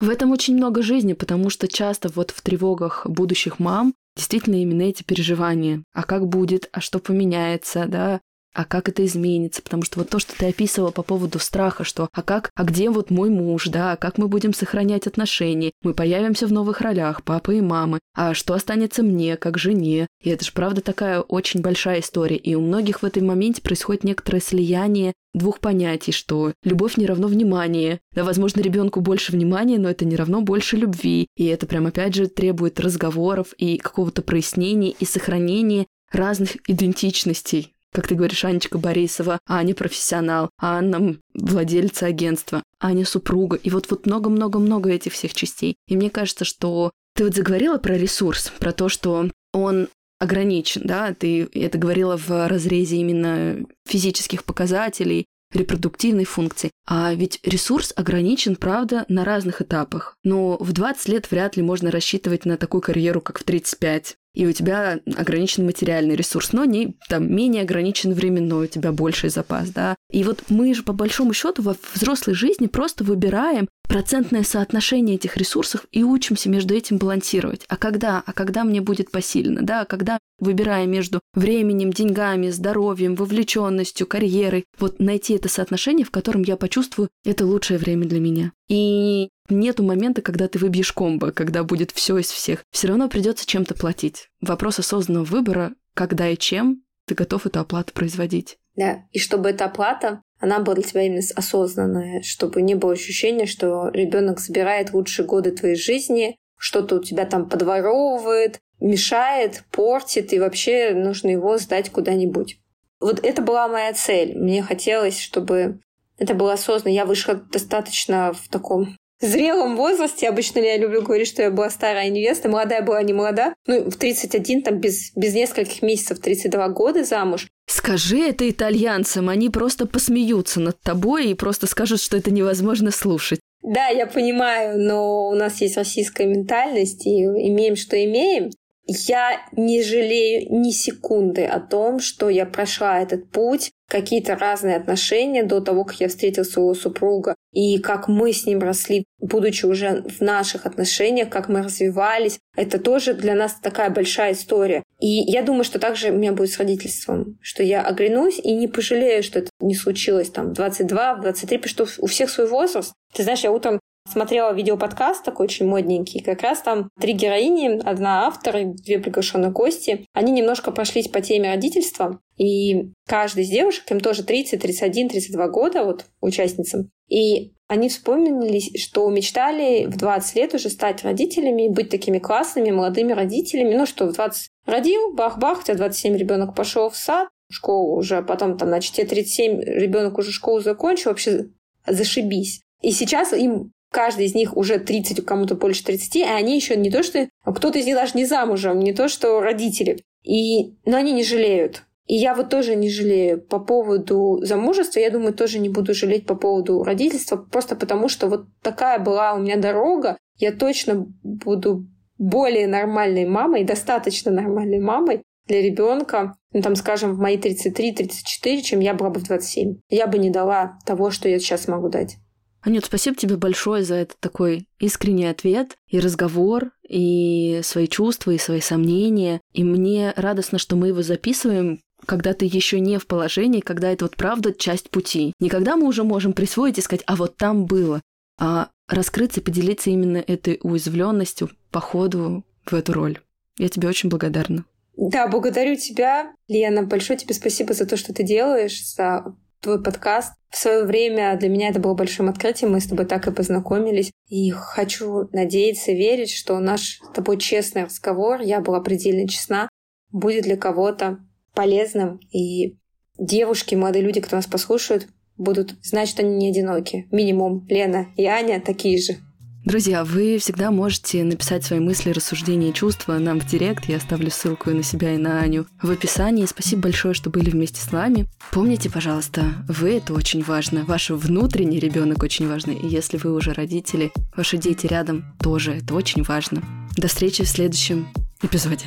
В 0.00 0.10
этом 0.10 0.32
очень 0.32 0.56
много 0.56 0.82
жизни, 0.82 1.12
потому 1.12 1.50
что 1.50 1.68
часто 1.68 2.08
вот 2.08 2.32
в 2.32 2.42
тревогах 2.42 3.06
будущих 3.06 3.60
мам 3.60 3.94
действительно 4.16 4.56
именно 4.56 4.82
эти 4.82 5.04
переживания. 5.04 5.84
А 5.92 6.02
как 6.02 6.26
будет, 6.26 6.68
а 6.72 6.80
что 6.80 6.98
поменяется, 6.98 7.86
да, 7.86 8.20
а 8.54 8.64
как 8.64 8.88
это 8.88 9.04
изменится, 9.04 9.62
потому 9.62 9.82
что 9.82 9.98
вот 9.98 10.08
то, 10.08 10.18
что 10.18 10.36
ты 10.36 10.46
описывала 10.46 10.90
по 10.90 11.02
поводу 11.02 11.38
страха, 11.38 11.84
что 11.84 12.08
а 12.12 12.22
как, 12.22 12.50
а 12.54 12.64
где 12.64 12.88
вот 12.88 13.10
мой 13.10 13.30
муж, 13.30 13.68
да, 13.68 13.92
а 13.92 13.96
как 13.96 14.16
мы 14.16 14.28
будем 14.28 14.54
сохранять 14.54 15.06
отношения, 15.06 15.72
мы 15.82 15.92
появимся 15.92 16.46
в 16.46 16.52
новых 16.52 16.80
ролях, 16.80 17.22
папа 17.24 17.50
и 17.50 17.60
мамы, 17.60 17.98
а 18.14 18.34
что 18.34 18.54
останется 18.54 19.02
мне, 19.02 19.36
как 19.36 19.58
жене, 19.58 20.06
и 20.22 20.30
это 20.30 20.44
же 20.44 20.52
правда 20.52 20.80
такая 20.80 21.20
очень 21.20 21.60
большая 21.60 22.00
история, 22.00 22.36
и 22.36 22.54
у 22.54 22.60
многих 22.60 23.02
в 23.02 23.06
этом 23.06 23.26
моменте 23.26 23.60
происходит 23.60 24.04
некоторое 24.04 24.40
слияние 24.40 25.12
двух 25.34 25.58
понятий, 25.58 26.12
что 26.12 26.52
любовь 26.62 26.96
не 26.96 27.06
равно 27.06 27.26
внимание. 27.26 28.00
Да, 28.12 28.24
возможно, 28.24 28.60
ребенку 28.60 29.00
больше 29.00 29.32
внимания, 29.32 29.78
но 29.78 29.90
это 29.90 30.04
не 30.04 30.16
равно 30.16 30.40
больше 30.40 30.76
любви. 30.76 31.26
И 31.36 31.46
это 31.46 31.66
прям 31.66 31.86
опять 31.86 32.14
же 32.14 32.28
требует 32.28 32.80
разговоров 32.80 33.52
и 33.58 33.76
какого-то 33.76 34.22
прояснения 34.22 34.92
и 34.92 35.04
сохранения 35.04 35.86
разных 36.12 36.56
идентичностей 36.68 37.73
как 37.94 38.08
ты 38.08 38.16
говоришь, 38.16 38.44
Анечка 38.44 38.76
Борисова, 38.76 39.38
Аня 39.46 39.74
профессионал, 39.74 40.50
Анна 40.58 41.16
владельца 41.32 42.06
агентства, 42.06 42.64
Аня 42.80 43.06
супруга. 43.06 43.56
И 43.56 43.70
вот 43.70 43.88
вот 43.88 44.04
много-много-много 44.04 44.90
этих 44.90 45.12
всех 45.12 45.32
частей. 45.32 45.76
И 45.86 45.96
мне 45.96 46.10
кажется, 46.10 46.44
что 46.44 46.90
ты 47.14 47.24
вот 47.24 47.34
заговорила 47.34 47.78
про 47.78 47.96
ресурс, 47.96 48.52
про 48.58 48.72
то, 48.72 48.88
что 48.88 49.30
он 49.52 49.88
ограничен, 50.18 50.82
да, 50.84 51.14
ты 51.14 51.48
это 51.52 51.78
говорила 51.78 52.16
в 52.16 52.48
разрезе 52.48 52.96
именно 52.96 53.64
физических 53.86 54.44
показателей, 54.44 55.26
репродуктивной 55.52 56.24
функции. 56.24 56.70
А 56.86 57.14
ведь 57.14 57.38
ресурс 57.44 57.92
ограничен, 57.94 58.56
правда, 58.56 59.04
на 59.08 59.24
разных 59.24 59.62
этапах. 59.62 60.16
Но 60.24 60.56
в 60.58 60.72
20 60.72 61.08
лет 61.08 61.30
вряд 61.30 61.56
ли 61.56 61.62
можно 61.62 61.92
рассчитывать 61.92 62.44
на 62.44 62.56
такую 62.56 62.80
карьеру, 62.80 63.20
как 63.20 63.38
в 63.38 63.44
35 63.44 64.16
и 64.34 64.46
у 64.46 64.52
тебя 64.52 65.00
ограничен 65.16 65.64
материальный 65.64 66.16
ресурс, 66.16 66.52
но 66.52 66.64
не 66.64 66.96
там 67.08 67.34
менее 67.34 67.62
ограничен 67.62 68.12
временной, 68.12 68.66
у 68.66 68.68
тебя 68.68 68.92
больший 68.92 69.30
запас, 69.30 69.70
да. 69.70 69.96
И 70.10 70.24
вот 70.24 70.44
мы 70.48 70.74
же 70.74 70.82
по 70.82 70.92
большому 70.92 71.32
счету 71.32 71.62
во 71.62 71.76
взрослой 71.94 72.34
жизни 72.34 72.66
просто 72.66 73.04
выбираем 73.04 73.68
процентное 73.88 74.42
соотношение 74.42 75.16
этих 75.16 75.36
ресурсов 75.36 75.86
и 75.92 76.02
учимся 76.02 76.48
между 76.48 76.74
этим 76.74 76.96
балансировать. 76.98 77.64
А 77.68 77.76
когда? 77.76 78.22
А 78.24 78.32
когда 78.32 78.64
мне 78.64 78.80
будет 78.80 79.10
посильно? 79.10 79.62
Да, 79.62 79.82
а 79.82 79.84
когда 79.84 80.18
выбирая 80.38 80.86
между 80.86 81.20
временем, 81.34 81.92
деньгами, 81.92 82.50
здоровьем, 82.50 83.14
вовлеченностью, 83.14 84.06
карьерой, 84.06 84.64
вот 84.78 85.00
найти 85.00 85.34
это 85.34 85.48
соотношение, 85.48 86.04
в 86.04 86.10
котором 86.10 86.42
я 86.42 86.56
почувствую, 86.56 87.08
это 87.24 87.46
лучшее 87.46 87.78
время 87.78 88.06
для 88.06 88.20
меня. 88.20 88.52
И 88.68 89.28
нету 89.48 89.82
момента, 89.82 90.22
когда 90.22 90.48
ты 90.48 90.58
выбьешь 90.58 90.92
комбо, 90.92 91.32
когда 91.32 91.64
будет 91.64 91.90
все 91.90 92.18
из 92.18 92.30
всех. 92.30 92.64
Все 92.70 92.88
равно 92.88 93.08
придется 93.08 93.46
чем-то 93.46 93.74
платить. 93.74 94.30
Вопрос 94.40 94.78
осознанного 94.78 95.24
выбора, 95.24 95.72
когда 95.94 96.28
и 96.28 96.36
чем 96.36 96.82
ты 97.06 97.14
готов 97.14 97.46
эту 97.46 97.60
оплату 97.60 97.92
производить. 97.92 98.58
Да, 98.76 99.04
и 99.12 99.18
чтобы 99.18 99.50
эта 99.50 99.66
оплата 99.66 100.22
она 100.40 100.58
была 100.58 100.74
для 100.74 100.84
тебя 100.84 101.02
именно 101.02 101.22
осознанная, 101.36 102.22
чтобы 102.22 102.60
не 102.60 102.74
было 102.74 102.92
ощущения, 102.92 103.46
что 103.46 103.88
ребенок 103.88 104.40
забирает 104.40 104.92
лучшие 104.92 105.24
годы 105.26 105.52
твоей 105.52 105.76
жизни, 105.76 106.36
что-то 106.58 106.96
у 106.96 107.02
тебя 107.02 107.24
там 107.24 107.48
подворовывает, 107.48 108.58
мешает, 108.80 109.64
портит, 109.70 110.32
и 110.32 110.38
вообще 110.38 110.92
нужно 110.94 111.28
его 111.28 111.56
сдать 111.58 111.90
куда-нибудь. 111.90 112.58
Вот 113.00 113.24
это 113.24 113.42
была 113.42 113.68
моя 113.68 113.92
цель. 113.92 114.36
Мне 114.36 114.62
хотелось, 114.62 115.18
чтобы 115.18 115.80
это 116.18 116.34
было 116.34 116.54
осознанно. 116.54 116.94
Я 116.94 117.06
вышла 117.06 117.34
достаточно 117.34 118.32
в 118.32 118.48
таком 118.48 118.96
зрелом 119.24 119.76
возрасте. 119.76 120.28
Обычно 120.28 120.58
я 120.60 120.76
люблю 120.76 121.02
говорить, 121.02 121.28
что 121.28 121.42
я 121.42 121.50
была 121.50 121.70
старая 121.70 122.08
невеста. 122.10 122.48
Молодая 122.48 122.82
была 122.82 123.02
не 123.02 123.12
молода. 123.12 123.54
Ну, 123.66 123.90
в 123.90 123.96
31, 123.96 124.62
там, 124.62 124.78
без, 124.78 125.12
без 125.16 125.34
нескольких 125.34 125.82
месяцев, 125.82 126.20
32 126.20 126.68
года 126.68 127.04
замуж. 127.04 127.48
Скажи 127.66 128.20
это 128.20 128.48
итальянцам, 128.48 129.28
они 129.28 129.48
просто 129.48 129.86
посмеются 129.86 130.60
над 130.60 130.80
тобой 130.80 131.28
и 131.28 131.34
просто 131.34 131.66
скажут, 131.66 132.00
что 132.00 132.16
это 132.16 132.30
невозможно 132.30 132.90
слушать. 132.90 133.40
Да, 133.62 133.88
я 133.88 134.06
понимаю, 134.06 134.78
но 134.78 135.28
у 135.28 135.34
нас 135.34 135.62
есть 135.62 135.78
российская 135.78 136.26
ментальность, 136.26 137.06
и 137.06 137.24
имеем, 137.24 137.76
что 137.76 138.02
имеем. 138.04 138.50
Я 138.86 139.40
не 139.52 139.82
жалею 139.82 140.46
ни 140.50 140.70
секунды 140.70 141.44
о 141.44 141.58
том, 141.58 142.00
что 142.00 142.28
я 142.28 142.44
прошла 142.44 143.00
этот 143.00 143.30
путь, 143.30 143.70
какие-то 143.88 144.34
разные 144.34 144.76
отношения 144.76 145.42
до 145.42 145.60
того, 145.60 145.84
как 145.84 146.00
я 146.00 146.08
встретила 146.08 146.44
своего 146.44 146.74
супруга, 146.74 147.34
и 147.52 147.78
как 147.78 148.08
мы 148.08 148.32
с 148.32 148.44
ним 148.44 148.60
росли, 148.60 149.04
будучи 149.20 149.64
уже 149.64 150.02
в 150.02 150.20
наших 150.20 150.66
отношениях, 150.66 151.30
как 151.30 151.48
мы 151.48 151.62
развивались. 151.62 152.38
Это 152.56 152.78
тоже 152.78 153.14
для 153.14 153.34
нас 153.34 153.54
такая 153.62 153.90
большая 153.90 154.32
история. 154.32 154.82
И 155.00 155.08
я 155.08 155.42
думаю, 155.42 155.64
что 155.64 155.78
также 155.78 156.10
у 156.10 156.16
меня 156.16 156.32
будет 156.32 156.50
с 156.50 156.58
родительством, 156.58 157.38
что 157.40 157.62
я 157.62 157.82
оглянусь 157.82 158.38
и 158.38 158.52
не 158.52 158.68
пожалею, 158.68 159.22
что 159.22 159.38
это 159.38 159.50
не 159.60 159.74
случилось 159.74 160.30
там 160.30 160.52
22, 160.52 161.16
23, 161.16 161.58
потому 161.58 161.68
что 161.68 162.02
у 162.02 162.06
всех 162.06 162.30
свой 162.30 162.48
возраст. 162.48 162.92
Ты 163.14 163.22
знаешь, 163.22 163.44
я 163.44 163.52
утром 163.52 163.80
смотрела 164.10 164.52
видеоподкаст 164.52 165.24
такой 165.24 165.44
очень 165.46 165.66
модненький. 165.66 166.22
Как 166.22 166.42
раз 166.42 166.60
там 166.60 166.90
три 167.00 167.12
героини, 167.12 167.80
одна 167.84 168.26
автор 168.26 168.56
и 168.56 168.64
две 168.64 168.98
приглашенные 168.98 169.50
гости. 169.50 170.06
Они 170.12 170.32
немножко 170.32 170.70
прошлись 170.72 171.08
по 171.08 171.20
теме 171.20 171.50
родительства. 171.50 172.20
И 172.36 172.92
каждый 173.06 173.44
из 173.44 173.50
девушек, 173.50 173.90
им 173.90 174.00
тоже 174.00 174.24
30, 174.24 174.60
31, 174.60 175.08
32 175.08 175.48
года, 175.48 175.84
вот 175.84 176.06
участницам. 176.20 176.90
И 177.08 177.52
они 177.68 177.88
вспомнили, 177.88 178.76
что 178.78 179.08
мечтали 179.08 179.86
в 179.86 179.96
20 179.96 180.36
лет 180.36 180.54
уже 180.54 180.68
стать 180.68 181.02
родителями, 181.02 181.68
быть 181.68 181.88
такими 181.88 182.18
классными 182.18 182.70
молодыми 182.70 183.12
родителями. 183.12 183.74
Ну 183.74 183.86
что, 183.86 184.06
в 184.06 184.12
20 184.12 184.48
родил, 184.66 185.14
бах-бах, 185.14 185.60
у 185.60 185.62
тебя 185.62 185.76
27 185.76 186.16
ребенок 186.16 186.54
пошел 186.54 186.90
в 186.90 186.96
сад, 186.96 187.28
школу 187.50 187.96
уже, 187.96 188.22
потом 188.22 188.58
там, 188.58 188.68
значит, 188.68 188.94
тебе 188.94 189.06
37 189.06 189.60
ребенок 189.60 190.18
уже 190.18 190.32
школу 190.32 190.60
закончил, 190.60 191.10
вообще 191.10 191.46
зашибись. 191.86 192.62
И 192.82 192.90
сейчас 192.90 193.32
им 193.32 193.72
каждый 193.94 194.26
из 194.26 194.34
них 194.34 194.56
уже 194.56 194.78
30, 194.78 195.24
кому-то 195.24 195.54
больше 195.54 195.84
30, 195.84 196.22
а 196.22 196.34
они 196.34 196.56
еще 196.56 196.76
не 196.76 196.90
то, 196.90 197.04
что... 197.04 197.28
Кто-то 197.44 197.78
из 197.78 197.86
них 197.86 197.94
даже 197.94 198.12
не 198.14 198.26
замужем, 198.26 198.80
не 198.80 198.92
то, 198.92 199.08
что 199.08 199.40
родители. 199.40 200.00
И... 200.24 200.74
Но 200.84 200.96
они 200.96 201.12
не 201.12 201.22
жалеют. 201.22 201.84
И 202.06 202.16
я 202.16 202.34
вот 202.34 202.50
тоже 202.50 202.74
не 202.74 202.90
жалею 202.90 203.40
по 203.40 203.60
поводу 203.60 204.40
замужества. 204.42 204.98
Я 204.98 205.10
думаю, 205.10 205.32
тоже 205.32 205.60
не 205.60 205.68
буду 205.68 205.94
жалеть 205.94 206.26
по 206.26 206.34
поводу 206.34 206.82
родительства, 206.82 207.36
просто 207.36 207.76
потому 207.76 208.08
что 208.08 208.26
вот 208.26 208.46
такая 208.62 208.98
была 208.98 209.32
у 209.34 209.38
меня 209.38 209.56
дорога. 209.56 210.18
Я 210.38 210.50
точно 210.50 211.06
буду 211.22 211.86
более 212.18 212.66
нормальной 212.66 213.26
мамой, 213.26 213.64
достаточно 213.64 214.32
нормальной 214.32 214.80
мамой 214.80 215.22
для 215.46 215.62
ребенка, 215.62 216.34
ну, 216.52 216.62
там, 216.62 216.74
скажем, 216.74 217.12
в 217.14 217.18
мои 217.18 217.36
33-34, 217.36 218.60
чем 218.62 218.80
я 218.80 218.94
была 218.94 219.10
бы 219.10 219.20
в 219.20 219.24
27. 219.24 219.76
Я 219.88 220.06
бы 220.06 220.18
не 220.18 220.30
дала 220.30 220.78
того, 220.84 221.10
что 221.10 221.28
я 221.28 221.38
сейчас 221.38 221.68
могу 221.68 221.88
дать. 221.88 222.16
Анют, 222.64 222.86
спасибо 222.86 223.14
тебе 223.14 223.36
большое 223.36 223.84
за 223.84 223.96
этот 223.96 224.18
такой 224.20 224.66
искренний 224.78 225.26
ответ 225.26 225.76
и 225.86 226.00
разговор, 226.00 226.70
и 226.88 227.60
свои 227.62 227.86
чувства, 227.86 228.30
и 228.30 228.38
свои 228.38 228.60
сомнения. 228.60 229.42
И 229.52 229.62
мне 229.62 230.14
радостно, 230.16 230.58
что 230.58 230.74
мы 230.74 230.88
его 230.88 231.02
записываем, 231.02 231.80
когда 232.06 232.32
ты 232.32 232.46
еще 232.46 232.80
не 232.80 232.98
в 232.98 233.06
положении, 233.06 233.60
когда 233.60 233.90
это 233.90 234.06
вот 234.06 234.16
правда 234.16 234.54
часть 234.54 234.88
пути. 234.88 235.34
Не 235.40 235.50
когда 235.50 235.76
мы 235.76 235.86
уже 235.86 236.04
можем 236.04 236.32
присвоить 236.32 236.78
и 236.78 236.80
сказать, 236.80 237.04
а 237.06 237.16
вот 237.16 237.36
там 237.36 237.66
было, 237.66 238.00
а 238.38 238.70
раскрыться 238.88 239.42
поделиться 239.42 239.90
именно 239.90 240.18
этой 240.18 240.58
уязвленностью 240.62 241.50
по 241.70 241.80
ходу 241.80 242.44
в 242.64 242.72
эту 242.72 242.94
роль. 242.94 243.18
Я 243.58 243.68
тебе 243.68 243.88
очень 243.88 244.08
благодарна. 244.08 244.64
Да, 244.96 245.28
благодарю 245.28 245.76
тебя, 245.76 246.32
Лена. 246.48 246.82
Большое 246.82 247.18
тебе 247.18 247.34
спасибо 247.34 247.74
за 247.74 247.84
то, 247.84 247.96
что 247.96 248.14
ты 248.14 248.22
делаешь, 248.22 248.84
за 248.86 249.34
твой 249.64 249.82
подкаст. 249.82 250.34
В 250.50 250.56
свое 250.56 250.84
время 250.84 251.36
для 251.36 251.48
меня 251.48 251.70
это 251.70 251.80
было 251.80 251.94
большим 251.94 252.28
открытием, 252.28 252.72
мы 252.72 252.80
с 252.80 252.86
тобой 252.86 253.06
так 253.06 253.26
и 253.26 253.32
познакомились. 253.32 254.12
И 254.28 254.50
хочу 254.50 255.28
надеяться, 255.32 255.92
верить, 255.92 256.30
что 256.30 256.58
наш 256.60 257.00
с 257.00 257.14
тобой 257.14 257.38
честный 257.38 257.84
разговор, 257.84 258.40
я 258.40 258.60
была 258.60 258.80
предельно 258.80 259.26
честна, 259.26 259.68
будет 260.12 260.44
для 260.44 260.56
кого-то 260.56 261.18
полезным. 261.54 262.20
И 262.30 262.76
девушки, 263.18 263.74
молодые 263.74 264.04
люди, 264.04 264.20
кто 264.20 264.36
нас 264.36 264.46
послушают, 264.46 265.08
будут 265.36 265.74
знать, 265.82 266.08
что 266.08 266.22
они 266.22 266.36
не 266.36 266.50
одиноки. 266.50 267.08
Минимум 267.10 267.66
Лена 267.68 268.08
и 268.16 268.26
Аня 268.26 268.60
такие 268.60 269.00
же. 269.00 269.16
Друзья, 269.64 270.04
вы 270.04 270.36
всегда 270.38 270.70
можете 270.70 271.24
написать 271.24 271.64
свои 271.64 271.80
мысли, 271.80 272.10
рассуждения 272.10 272.68
и 272.68 272.74
чувства 272.74 273.16
нам 273.16 273.40
в 273.40 273.46
директ. 273.46 273.86
Я 273.88 273.96
оставлю 273.96 274.30
ссылку 274.30 274.68
и 274.68 274.74
на 274.74 274.82
себя, 274.82 275.14
и 275.14 275.16
на 275.16 275.40
Аню 275.40 275.66
в 275.80 275.90
описании. 275.90 276.44
Спасибо 276.44 276.82
большое, 276.82 277.14
что 277.14 277.30
были 277.30 277.48
вместе 277.48 277.80
с 277.80 277.90
нами. 277.90 278.26
Помните, 278.50 278.90
пожалуйста, 278.90 279.54
вы 279.66 279.94
это 279.96 280.12
очень 280.12 280.42
важно. 280.42 280.84
Ваш 280.84 281.08
внутренний 281.08 281.78
ребенок 281.78 282.22
очень 282.22 282.46
важный. 282.46 282.74
И 282.74 282.86
если 282.86 283.16
вы 283.16 283.32
уже 283.32 283.54
родители, 283.54 284.12
ваши 284.36 284.58
дети 284.58 284.86
рядом 284.86 285.24
тоже 285.40 285.76
это 285.76 285.94
очень 285.94 286.22
важно. 286.24 286.62
До 286.98 287.08
встречи 287.08 287.42
в 287.42 287.48
следующем 287.48 288.06
эпизоде. 288.42 288.84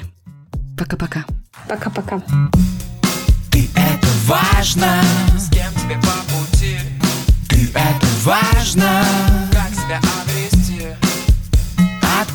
Пока-пока. 0.77 1.25
Пока-пока. 1.67 2.21
Ты 3.51 3.67
это 3.75 4.07
важно. 4.25 5.01
С 5.39 5.49
кем 5.49 5.73
тебе 5.73 5.95
по 6.03 6.35
пути? 6.35 6.77
Ты 7.49 7.67
это 7.73 8.07
важно. 8.23 9.03
Как 9.51 9.69
себя 9.73 9.97
обрести? 9.97 10.36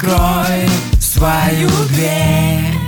Открой 0.02 0.68
свою 0.98 1.68
дверь 1.90 2.81